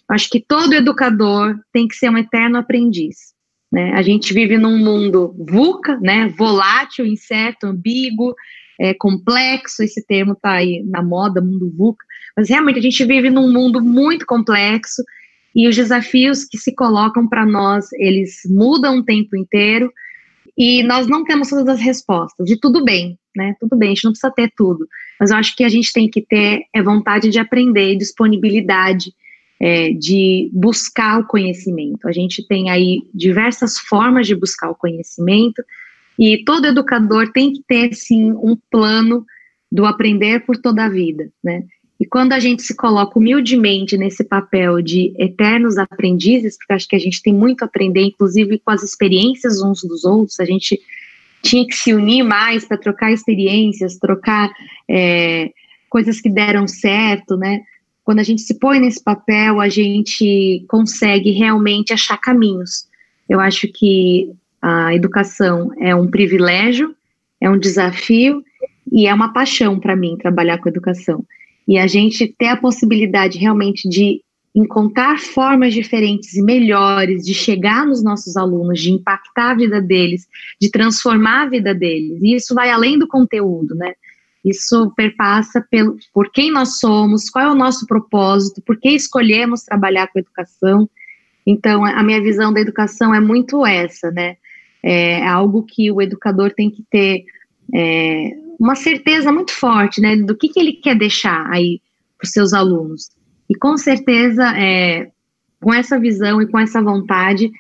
Acho 0.10 0.30
que 0.30 0.44
todo 0.46 0.74
educador 0.74 1.56
tem 1.72 1.88
que 1.88 1.96
ser 1.96 2.10
um 2.10 2.18
eterno 2.18 2.58
aprendiz. 2.58 3.34
Né? 3.72 3.94
A 3.94 4.02
gente 4.02 4.34
vive 4.34 4.58
num 4.58 4.78
mundo 4.78 5.36
VUCA, 5.38 5.98
né? 6.02 6.28
volátil, 6.30 7.06
incerto, 7.06 7.68
ambíguo, 7.68 8.34
é, 8.80 8.94
complexo, 8.94 9.84
esse 9.84 10.04
termo 10.06 10.34
está 10.34 10.54
aí 10.54 10.84
na 10.86 11.04
moda, 11.04 11.42
mundo 11.42 11.72
VUCA, 11.78 12.04
mas 12.36 12.50
realmente 12.50 12.80
a 12.80 12.82
gente 12.82 13.04
vive 13.06 13.30
num 13.30 13.52
mundo 13.52 13.82
muito 13.82 14.26
complexo 14.26 15.04
e 15.56 15.68
os 15.68 15.76
desafios 15.76 16.46
que 16.46 16.58
se 16.58 16.74
colocam 16.74 17.28
para 17.28 17.46
nós, 17.46 17.92
eles 17.94 18.42
mudam 18.50 19.00
o 19.00 19.04
tempo 19.04 19.36
inteiro 19.36 19.92
e 20.58 20.82
nós 20.84 21.08
não 21.08 21.24
temos 21.24 21.50
todas 21.50 21.68
as 21.68 21.82
respostas, 21.82 22.50
e 22.50 22.60
tudo 22.60 22.84
bem, 22.84 23.18
né? 23.36 23.56
Tudo 23.60 23.78
bem, 23.78 23.90
a 23.90 23.94
gente 23.94 24.04
não 24.06 24.12
precisa 24.12 24.34
ter 24.34 24.52
tudo, 24.56 24.88
mas 25.20 25.32
eu 25.32 25.38
acho 25.38 25.56
que 25.56 25.64
a 25.64 25.70
gente 25.70 25.92
tem 25.94 26.10
que 26.10 26.22
ter 26.22 26.64
é, 26.74 26.82
vontade 26.82 27.30
de 27.30 27.40
aprender, 27.40 27.96
disponibilidade, 27.96 29.14
é, 29.60 29.92
de 29.92 30.50
buscar 30.54 31.20
o 31.20 31.28
conhecimento. 31.28 32.08
A 32.08 32.12
gente 32.12 32.48
tem 32.48 32.70
aí 32.70 33.02
diversas 33.14 33.78
formas 33.78 34.26
de 34.26 34.36
buscar 34.36 34.70
o 34.70 34.76
conhecimento, 34.76 35.62
e 36.18 36.44
todo 36.44 36.68
educador 36.68 37.32
tem 37.32 37.54
que 37.54 37.64
ter, 37.66 37.94
sim, 37.94 38.32
um 38.32 38.58
plano 38.70 39.26
do 39.72 39.86
aprender 39.86 40.46
por 40.46 40.58
toda 40.58 40.86
a 40.86 40.90
vida, 40.90 41.32
né? 41.44 41.64
E 42.00 42.06
quando 42.06 42.32
a 42.32 42.40
gente 42.40 42.62
se 42.62 42.76
coloca 42.76 43.20
humildemente 43.20 43.98
nesse 43.98 44.24
papel 44.24 44.82
de 44.82 45.14
eternos 45.18 45.78
aprendizes, 45.78 46.58
porque 46.58 46.74
acho 46.74 46.88
que 46.88 46.96
a 46.96 47.00
gente 47.00 47.22
tem 47.22 47.34
muito 47.34 47.62
a 47.62 47.66
aprender, 47.66 48.02
inclusive 48.02 48.60
com 48.60 48.72
as 48.72 48.84
experiências 48.84 49.62
uns 49.62 49.82
dos 49.84 50.06
outros, 50.06 50.40
a 50.40 50.46
gente 50.46 50.80
tinha 51.42 51.66
que 51.66 51.76
se 51.76 51.94
unir 51.94 52.24
mais 52.24 52.66
para 52.66 52.78
trocar 52.78 53.12
experiências, 53.12 53.98
trocar 53.98 54.50
é, 54.90 55.52
coisas 55.90 56.22
que 56.22 56.30
deram 56.30 56.68
certo, 56.68 57.36
né? 57.36 57.62
Quando 58.10 58.22
a 58.22 58.24
gente 58.24 58.42
se 58.42 58.56
põe 58.56 58.80
nesse 58.80 59.04
papel, 59.04 59.62
a 59.62 59.70
gente 59.70 60.66
consegue 60.68 61.30
realmente 61.30 61.94
achar 61.94 62.18
caminhos. 62.18 62.88
Eu 63.30 63.40
acho 63.40 63.68
que 63.72 64.32
a 64.60 64.96
educação 64.96 65.72
é 65.78 65.94
um 65.94 66.08
privilégio, 66.08 66.96
é 67.40 67.48
um 67.48 67.60
desafio 67.60 68.44
e 68.92 69.06
é 69.06 69.14
uma 69.14 69.32
paixão 69.32 69.80
para 69.80 69.96
mim 69.96 70.18
trabalhar 70.18 70.58
com 70.58 70.68
educação 70.68 71.24
e 71.68 71.78
a 71.78 71.86
gente 71.86 72.28
ter 72.36 72.48
a 72.48 72.58
possibilidade 72.58 73.38
realmente 73.38 73.88
de 73.88 74.24
encontrar 74.56 75.20
formas 75.20 75.72
diferentes 75.72 76.34
e 76.34 76.42
melhores 76.42 77.24
de 77.24 77.36
chegar 77.36 77.86
nos 77.86 78.04
nossos 78.04 78.36
alunos, 78.36 78.82
de 78.82 78.92
impactar 78.92 79.52
a 79.52 79.56
vida 79.56 79.80
deles, 79.80 80.28
de 80.60 80.72
transformar 80.72 81.44
a 81.44 81.50
vida 81.50 81.76
deles. 81.76 82.24
E 82.24 82.34
isso 82.34 82.56
vai 82.56 82.72
além 82.72 82.98
do 82.98 83.08
conteúdo, 83.08 83.76
né? 83.76 83.94
Isso 84.44 84.92
perpassa 84.96 85.66
pelo, 85.70 85.98
por 86.14 86.32
quem 86.32 86.52
nós 86.52 86.80
somos, 86.80 87.30
qual 87.30 87.46
é 87.46 87.52
o 87.52 87.56
nosso 87.56 87.86
propósito, 87.86 88.62
por 88.62 88.80
que 88.80 88.90
escolhemos 88.90 89.64
trabalhar 89.64 90.08
com 90.08 90.20
educação. 90.20 90.90
Então, 91.46 91.84
a 91.84 92.04
minha 92.04 92.22
visão 92.22 92.54
da 92.54 92.62
educação 92.62 93.14
é 93.14 93.20
muito 93.20 93.66
essa, 93.66 94.12
né? 94.12 94.38
É 94.82 95.26
algo 95.28 95.64
que 95.64 95.92
o 95.92 96.02
educador 96.02 96.52
tem 96.52 96.70
que 96.70 96.84
ter 96.90 97.26
é, 97.76 98.32
uma 98.60 98.76
certeza 98.76 99.32
muito 99.32 99.52
forte, 99.52 100.02
né, 100.02 100.16
do 100.16 100.36
que, 100.36 100.50
que 100.50 100.60
ele 100.60 100.74
quer 100.74 100.96
deixar 100.96 101.50
aí 101.50 101.82
para 102.18 102.26
os 102.26 102.32
seus 102.32 102.54
alunos. 102.54 103.10
E 103.50 103.56
com 103.56 103.78
certeza, 103.78 104.44
é, 104.58 105.10
com 105.62 105.74
essa 105.74 106.00
visão 106.00 106.42
e 106.42 106.48
com 106.48 106.60
essa 106.60 106.82
vontade, 106.82 107.52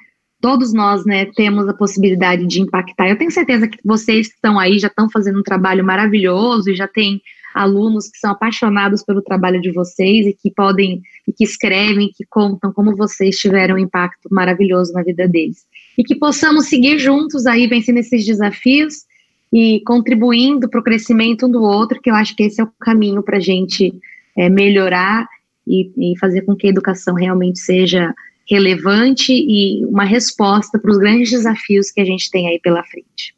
todos 0.42 0.74
nós, 0.74 1.06
né, 1.06 1.26
temos 1.36 1.68
a 1.68 1.74
possibilidade 1.74 2.46
de 2.48 2.62
impactar. 2.62 3.10
Eu 3.10 3.18
tenho 3.18 3.32
certeza 3.32 3.68
que 3.68 3.78
vocês 3.84 4.28
que 4.28 4.36
estão 4.36 4.58
aí 4.58 4.80
já 4.80 4.88
estão 4.88 5.10
fazendo 5.10 5.40
um 5.40 5.44
trabalho 5.44 5.84
maravilhoso 5.84 6.70
e 6.70 6.76
já 6.76 6.88
tem 6.88 7.22
alunos 7.54 8.10
que 8.10 8.18
são 8.20 8.32
apaixonados 8.32 9.04
pelo 9.04 9.22
trabalho 9.22 9.60
de 9.60 9.72
vocês 9.72 10.28
e 10.28 10.34
que 10.34 10.52
podem 10.52 11.02
e 11.28 11.34
que 11.34 11.44
escrevem, 11.44 12.12
que 12.16 12.26
contam 12.30 12.72
como 12.72 12.96
vocês 12.96 13.38
tiveram 13.38 13.76
um 13.76 13.80
impacto 13.80 14.30
maravilhoso 14.32 14.94
na 14.94 15.04
vida 15.04 15.28
deles. 15.28 15.66
E 15.98 16.04
que 16.04 16.16
possamos 16.16 16.68
seguir 16.68 17.00
juntos 17.00 17.46
aí 17.46 17.68
vencendo 17.68 17.98
esses 17.98 18.26
desafios 18.26 19.06
e 19.52 19.82
contribuindo 19.86 20.70
para 20.70 20.80
o 20.80 20.84
crescimento 20.84 21.48
um 21.48 21.52
do 21.52 21.62
outro, 21.62 22.00
que 22.02 22.10
eu 22.10 22.16
acho 22.16 22.36
que 22.36 22.44
esse 22.44 22.62
é 22.62 22.64
o 22.64 22.72
caminho 22.80 23.24
para 23.24 23.38
a 23.38 23.42
gente 23.42 23.94
é, 24.38 24.48
melhorar 24.48 25.28
e, 25.68 26.14
e 26.14 26.18
fazer 26.20 26.44
com 26.44 26.56
que 26.56 26.68
a 26.68 26.70
educação 26.70 27.16
realmente 27.16 27.60
seja 27.60 28.14
relevante 28.50 29.32
e 29.32 29.86
uma 29.86 30.04
resposta 30.04 30.80
para 30.80 30.91
os 30.91 30.97
grandes 30.97 31.30
desafios 31.30 31.91
que 31.91 32.02
a 32.02 32.06
gente 32.06 32.32
tem 32.32 32.47
aí 32.47 32.60
pela 32.60 32.84
frente. 32.84 33.36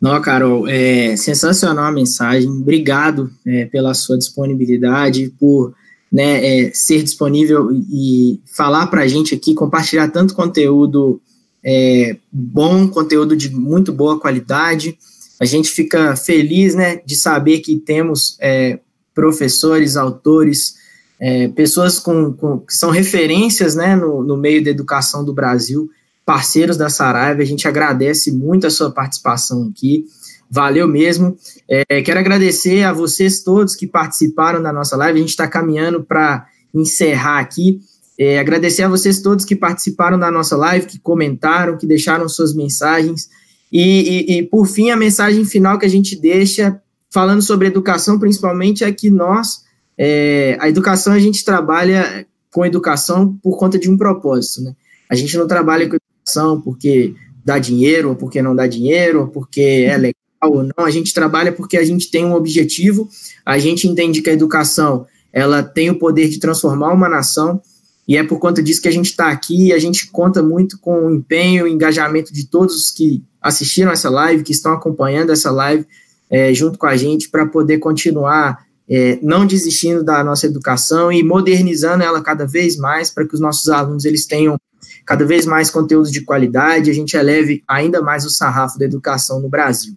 Não, 0.00 0.20
Carol, 0.20 0.68
é 0.68 1.16
sensacional 1.16 1.86
a 1.86 1.92
mensagem. 1.92 2.50
Obrigado 2.50 3.30
é, 3.46 3.64
pela 3.66 3.94
sua 3.94 4.18
disponibilidade, 4.18 5.32
por 5.38 5.74
né, 6.12 6.66
é, 6.66 6.70
ser 6.74 7.02
disponível 7.02 7.70
e 7.72 8.40
falar 8.54 8.88
para 8.88 9.02
a 9.02 9.08
gente 9.08 9.34
aqui, 9.34 9.54
compartilhar 9.54 10.08
tanto 10.08 10.34
conteúdo 10.34 11.20
é, 11.64 12.16
bom, 12.30 12.86
conteúdo 12.88 13.34
de 13.34 13.48
muito 13.48 13.92
boa 13.92 14.20
qualidade. 14.20 14.98
A 15.40 15.44
gente 15.44 15.70
fica 15.70 16.14
feliz 16.14 16.74
né, 16.74 17.00
de 17.06 17.16
saber 17.16 17.60
que 17.60 17.76
temos 17.76 18.36
é, 18.40 18.78
professores, 19.14 19.96
autores, 19.96 20.74
é, 21.20 21.48
pessoas 21.48 21.98
com, 21.98 22.32
com, 22.32 22.58
que 22.58 22.74
são 22.74 22.90
referências 22.90 23.74
né, 23.74 23.96
no, 23.96 24.22
no 24.22 24.36
meio 24.36 24.62
da 24.62 24.70
educação 24.70 25.24
do 25.24 25.32
Brasil, 25.32 25.88
parceiros 26.24 26.76
da 26.76 26.88
Saraiva. 26.88 27.42
A 27.42 27.46
gente 27.46 27.68
agradece 27.68 28.32
muito 28.32 28.66
a 28.66 28.70
sua 28.70 28.90
participação 28.90 29.70
aqui. 29.70 30.04
Valeu 30.50 30.86
mesmo. 30.86 31.36
É, 31.68 32.02
quero 32.02 32.20
agradecer 32.20 32.82
a 32.82 32.92
vocês 32.92 33.42
todos 33.42 33.74
que 33.74 33.86
participaram 33.86 34.62
da 34.62 34.72
nossa 34.72 34.96
live. 34.96 35.18
A 35.18 35.20
gente 35.20 35.30
está 35.30 35.48
caminhando 35.48 36.04
para 36.04 36.46
encerrar 36.72 37.40
aqui. 37.40 37.80
É, 38.18 38.38
agradecer 38.38 38.82
a 38.82 38.88
vocês 38.88 39.20
todos 39.20 39.44
que 39.44 39.56
participaram 39.56 40.18
da 40.18 40.30
nossa 40.30 40.56
live, 40.56 40.86
que 40.86 40.98
comentaram, 40.98 41.76
que 41.76 41.86
deixaram 41.86 42.28
suas 42.28 42.54
mensagens. 42.54 43.28
E, 43.72 43.80
e, 43.80 44.38
e, 44.38 44.42
por 44.44 44.66
fim, 44.66 44.90
a 44.90 44.96
mensagem 44.96 45.44
final 45.44 45.78
que 45.78 45.86
a 45.86 45.90
gente 45.90 46.14
deixa, 46.14 46.80
falando 47.10 47.42
sobre 47.42 47.66
educação, 47.66 48.18
principalmente, 48.20 48.84
é 48.84 48.92
que 48.92 49.10
nós, 49.10 49.64
é, 49.98 50.56
a 50.60 50.68
educação, 50.68 51.12
a 51.12 51.18
gente 51.18 51.44
trabalha 51.44 52.26
com 52.52 52.64
educação 52.64 53.36
por 53.42 53.58
conta 53.58 53.78
de 53.78 53.90
um 53.90 53.96
propósito. 53.96 54.62
Né? 54.62 54.74
A 55.10 55.14
gente 55.14 55.36
não 55.36 55.46
trabalha 55.46 55.88
com 55.88 55.96
educação 55.96 56.60
porque 56.60 57.14
dá 57.44 57.58
dinheiro, 57.58 58.10
ou 58.10 58.16
porque 58.16 58.40
não 58.40 58.54
dá 58.54 58.66
dinheiro, 58.66 59.22
ou 59.22 59.28
porque 59.28 59.86
é 59.88 59.96
legal 59.96 60.14
ou 60.42 60.62
não. 60.62 60.84
A 60.84 60.90
gente 60.90 61.12
trabalha 61.12 61.52
porque 61.52 61.76
a 61.76 61.84
gente 61.84 62.10
tem 62.10 62.24
um 62.24 62.34
objetivo, 62.34 63.08
a 63.44 63.58
gente 63.58 63.88
entende 63.88 64.22
que 64.22 64.30
a 64.30 64.34
educação 64.34 65.06
ela 65.32 65.62
tem 65.62 65.90
o 65.90 65.98
poder 65.98 66.28
de 66.28 66.38
transformar 66.38 66.92
uma 66.92 67.08
nação 67.08 67.60
e 68.06 68.16
é 68.16 68.22
por 68.22 68.38
conta 68.38 68.62
disso 68.62 68.82
que 68.82 68.88
a 68.88 68.92
gente 68.92 69.06
está 69.06 69.30
aqui. 69.30 69.72
A 69.72 69.78
gente 69.78 70.10
conta 70.10 70.42
muito 70.42 70.78
com 70.78 71.06
o 71.06 71.14
empenho 71.14 71.66
e 71.66 71.72
engajamento 71.72 72.32
de 72.32 72.46
todos 72.46 72.76
os 72.76 72.90
que 72.90 73.22
assistiram 73.40 73.90
essa 73.90 74.10
live, 74.10 74.44
que 74.44 74.52
estão 74.52 74.72
acompanhando 74.72 75.32
essa 75.32 75.50
live 75.50 75.86
é, 76.30 76.52
junto 76.52 76.78
com 76.78 76.86
a 76.86 76.96
gente, 76.96 77.28
para 77.28 77.46
poder 77.46 77.78
continuar 77.78 78.63
é, 78.88 79.18
não 79.22 79.46
desistindo 79.46 80.04
da 80.04 80.22
nossa 80.22 80.46
educação 80.46 81.10
e 81.10 81.22
modernizando 81.22 82.02
ela 82.02 82.22
cada 82.22 82.46
vez 82.46 82.76
mais, 82.76 83.10
para 83.10 83.26
que 83.26 83.34
os 83.34 83.40
nossos 83.40 83.68
alunos 83.68 84.04
eles 84.04 84.26
tenham 84.26 84.58
cada 85.06 85.24
vez 85.24 85.46
mais 85.46 85.70
conteúdos 85.70 86.10
de 86.10 86.22
qualidade, 86.22 86.90
a 86.90 86.94
gente 86.94 87.16
eleve 87.16 87.62
ainda 87.68 88.00
mais 88.00 88.24
o 88.24 88.30
sarrafo 88.30 88.78
da 88.78 88.84
educação 88.84 89.40
no 89.40 89.48
Brasil. 89.48 89.94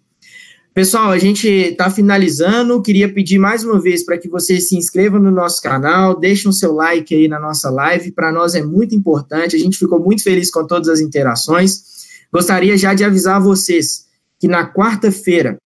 Pessoal, 0.73 1.09
a 1.09 1.17
gente 1.17 1.47
está 1.47 1.89
finalizando. 1.89 2.79
Queria 2.83 3.11
pedir 3.11 3.39
mais 3.39 3.63
uma 3.63 3.81
vez 3.81 4.05
para 4.05 4.15
que 4.15 4.29
vocês 4.29 4.69
se 4.69 4.77
inscrevam 4.77 5.19
no 5.19 5.31
nosso 5.31 5.59
canal, 5.59 6.19
deixem 6.19 6.47
o 6.47 6.53
seu 6.53 6.71
like 6.71 7.15
aí 7.15 7.27
na 7.27 7.39
nossa 7.39 7.67
live. 7.71 8.11
Para 8.11 8.31
nós 8.31 8.53
é 8.53 8.61
muito 8.61 8.93
importante. 8.93 9.55
A 9.55 9.59
gente 9.59 9.75
ficou 9.75 9.99
muito 9.99 10.21
feliz 10.21 10.51
com 10.51 10.67
todas 10.67 10.87
as 10.87 10.99
interações. 10.99 11.81
Gostaria 12.31 12.77
já 12.77 12.93
de 12.93 13.03
avisar 13.03 13.41
vocês 13.41 14.05
que 14.39 14.47
na 14.47 14.71
quarta-feira 14.71 15.57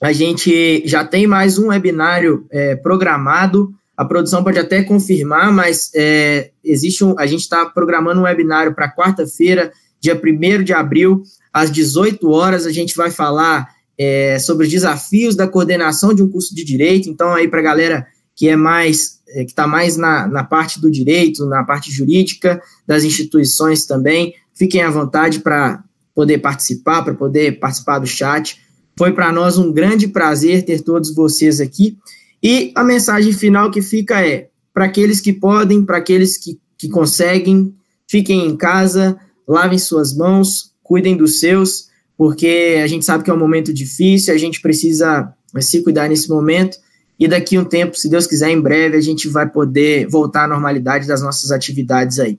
a 0.00 0.12
gente 0.12 0.82
já 0.86 1.04
tem 1.04 1.26
mais 1.26 1.58
um 1.58 1.68
webinário 1.68 2.46
é, 2.50 2.74
programado. 2.74 3.70
A 3.94 4.04
produção 4.04 4.42
pode 4.42 4.58
até 4.58 4.82
confirmar, 4.82 5.52
mas 5.52 5.90
é, 5.94 6.50
existe 6.64 7.04
um, 7.04 7.14
a 7.18 7.26
gente 7.26 7.40
está 7.40 7.66
programando 7.66 8.20
um 8.20 8.24
webinário 8.24 8.74
para 8.74 8.90
quarta-feira, 8.90 9.70
dia 10.00 10.18
1 10.18 10.64
de 10.64 10.72
abril, 10.72 11.22
às 11.52 11.70
18 11.70 12.30
horas. 12.30 12.64
A 12.64 12.72
gente 12.72 12.96
vai 12.96 13.10
falar 13.10 13.68
é, 13.98 14.38
sobre 14.38 14.64
os 14.64 14.72
desafios 14.72 15.36
da 15.36 15.46
coordenação 15.46 16.14
de 16.14 16.22
um 16.22 16.30
curso 16.30 16.54
de 16.54 16.64
direito. 16.64 17.10
Então, 17.10 17.34
aí 17.34 17.46
para 17.46 17.60
a 17.60 17.64
galera 17.64 18.06
que 18.34 18.48
é 18.48 18.56
mais, 18.56 19.20
é, 19.28 19.44
que 19.44 19.50
está 19.50 19.66
mais 19.66 19.98
na, 19.98 20.26
na 20.26 20.42
parte 20.42 20.80
do 20.80 20.90
direito, 20.90 21.44
na 21.44 21.62
parte 21.62 21.92
jurídica 21.92 22.62
das 22.86 23.04
instituições 23.04 23.84
também, 23.84 24.34
fiquem 24.54 24.80
à 24.80 24.88
vontade 24.88 25.40
para 25.40 25.84
poder 26.14 26.38
participar, 26.38 27.02
para 27.02 27.12
poder 27.12 27.60
participar 27.60 27.98
do 27.98 28.06
chat. 28.06 28.58
Foi 29.00 29.12
para 29.12 29.32
nós 29.32 29.56
um 29.56 29.72
grande 29.72 30.08
prazer 30.08 30.62
ter 30.62 30.82
todos 30.82 31.14
vocês 31.14 31.58
aqui. 31.58 31.96
E 32.42 32.70
a 32.74 32.84
mensagem 32.84 33.32
final 33.32 33.70
que 33.70 33.80
fica 33.80 34.20
é: 34.20 34.50
para 34.74 34.84
aqueles 34.84 35.22
que 35.22 35.32
podem, 35.32 35.82
para 35.82 35.96
aqueles 35.96 36.36
que, 36.36 36.60
que 36.76 36.86
conseguem, 36.86 37.74
fiquem 38.06 38.46
em 38.46 38.54
casa, 38.54 39.18
lavem 39.48 39.78
suas 39.78 40.14
mãos, 40.14 40.74
cuidem 40.82 41.16
dos 41.16 41.40
seus 41.40 41.88
porque 42.14 42.78
a 42.84 42.86
gente 42.86 43.06
sabe 43.06 43.24
que 43.24 43.30
é 43.30 43.32
um 43.32 43.38
momento 43.38 43.72
difícil, 43.72 44.34
a 44.34 44.36
gente 44.36 44.60
precisa 44.60 45.32
eh, 45.56 45.60
se 45.62 45.82
cuidar 45.82 46.06
nesse 46.06 46.28
momento, 46.28 46.76
e 47.18 47.26
daqui 47.26 47.56
um 47.56 47.64
tempo, 47.64 47.96
se 47.96 48.10
Deus 48.10 48.26
quiser, 48.26 48.50
em 48.50 48.60
breve, 48.60 48.98
a 48.98 49.00
gente 49.00 49.26
vai 49.26 49.48
poder 49.48 50.06
voltar 50.06 50.44
à 50.44 50.48
normalidade 50.48 51.08
das 51.08 51.22
nossas 51.22 51.50
atividades 51.50 52.18
aí. 52.18 52.38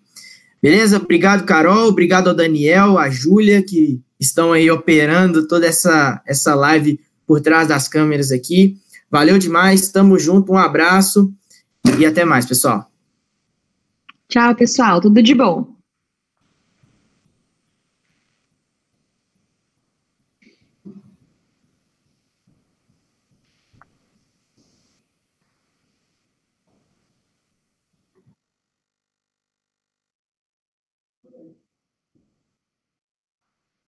Beleza? 0.62 0.98
Obrigado, 0.98 1.48
Carol, 1.48 1.88
obrigado 1.88 2.28
ao 2.28 2.36
Daniel, 2.36 3.00
a 3.00 3.10
Júlia, 3.10 3.64
que 3.64 4.00
estão 4.22 4.54
aí 4.54 4.70
operando 4.70 5.48
toda 5.48 5.66
essa, 5.66 6.22
essa 6.28 6.54
live 6.54 7.00
por 7.26 7.42
trás 7.42 7.68
das 7.68 7.88
câmeras 7.88 8.32
aqui. 8.32 8.78
Valeu 9.10 9.40
demais, 9.40 9.90
tamo 9.90 10.20
junto, 10.20 10.54
um 10.54 10.58
abraço 10.58 11.34
e 11.98 12.06
até 12.06 12.24
mais, 12.24 12.46
pessoal. 12.46 12.90
Tchau, 14.30 14.56
pessoal, 14.56 15.02
tudo 15.02 15.22
de 15.22 15.34
bom. 15.34 15.76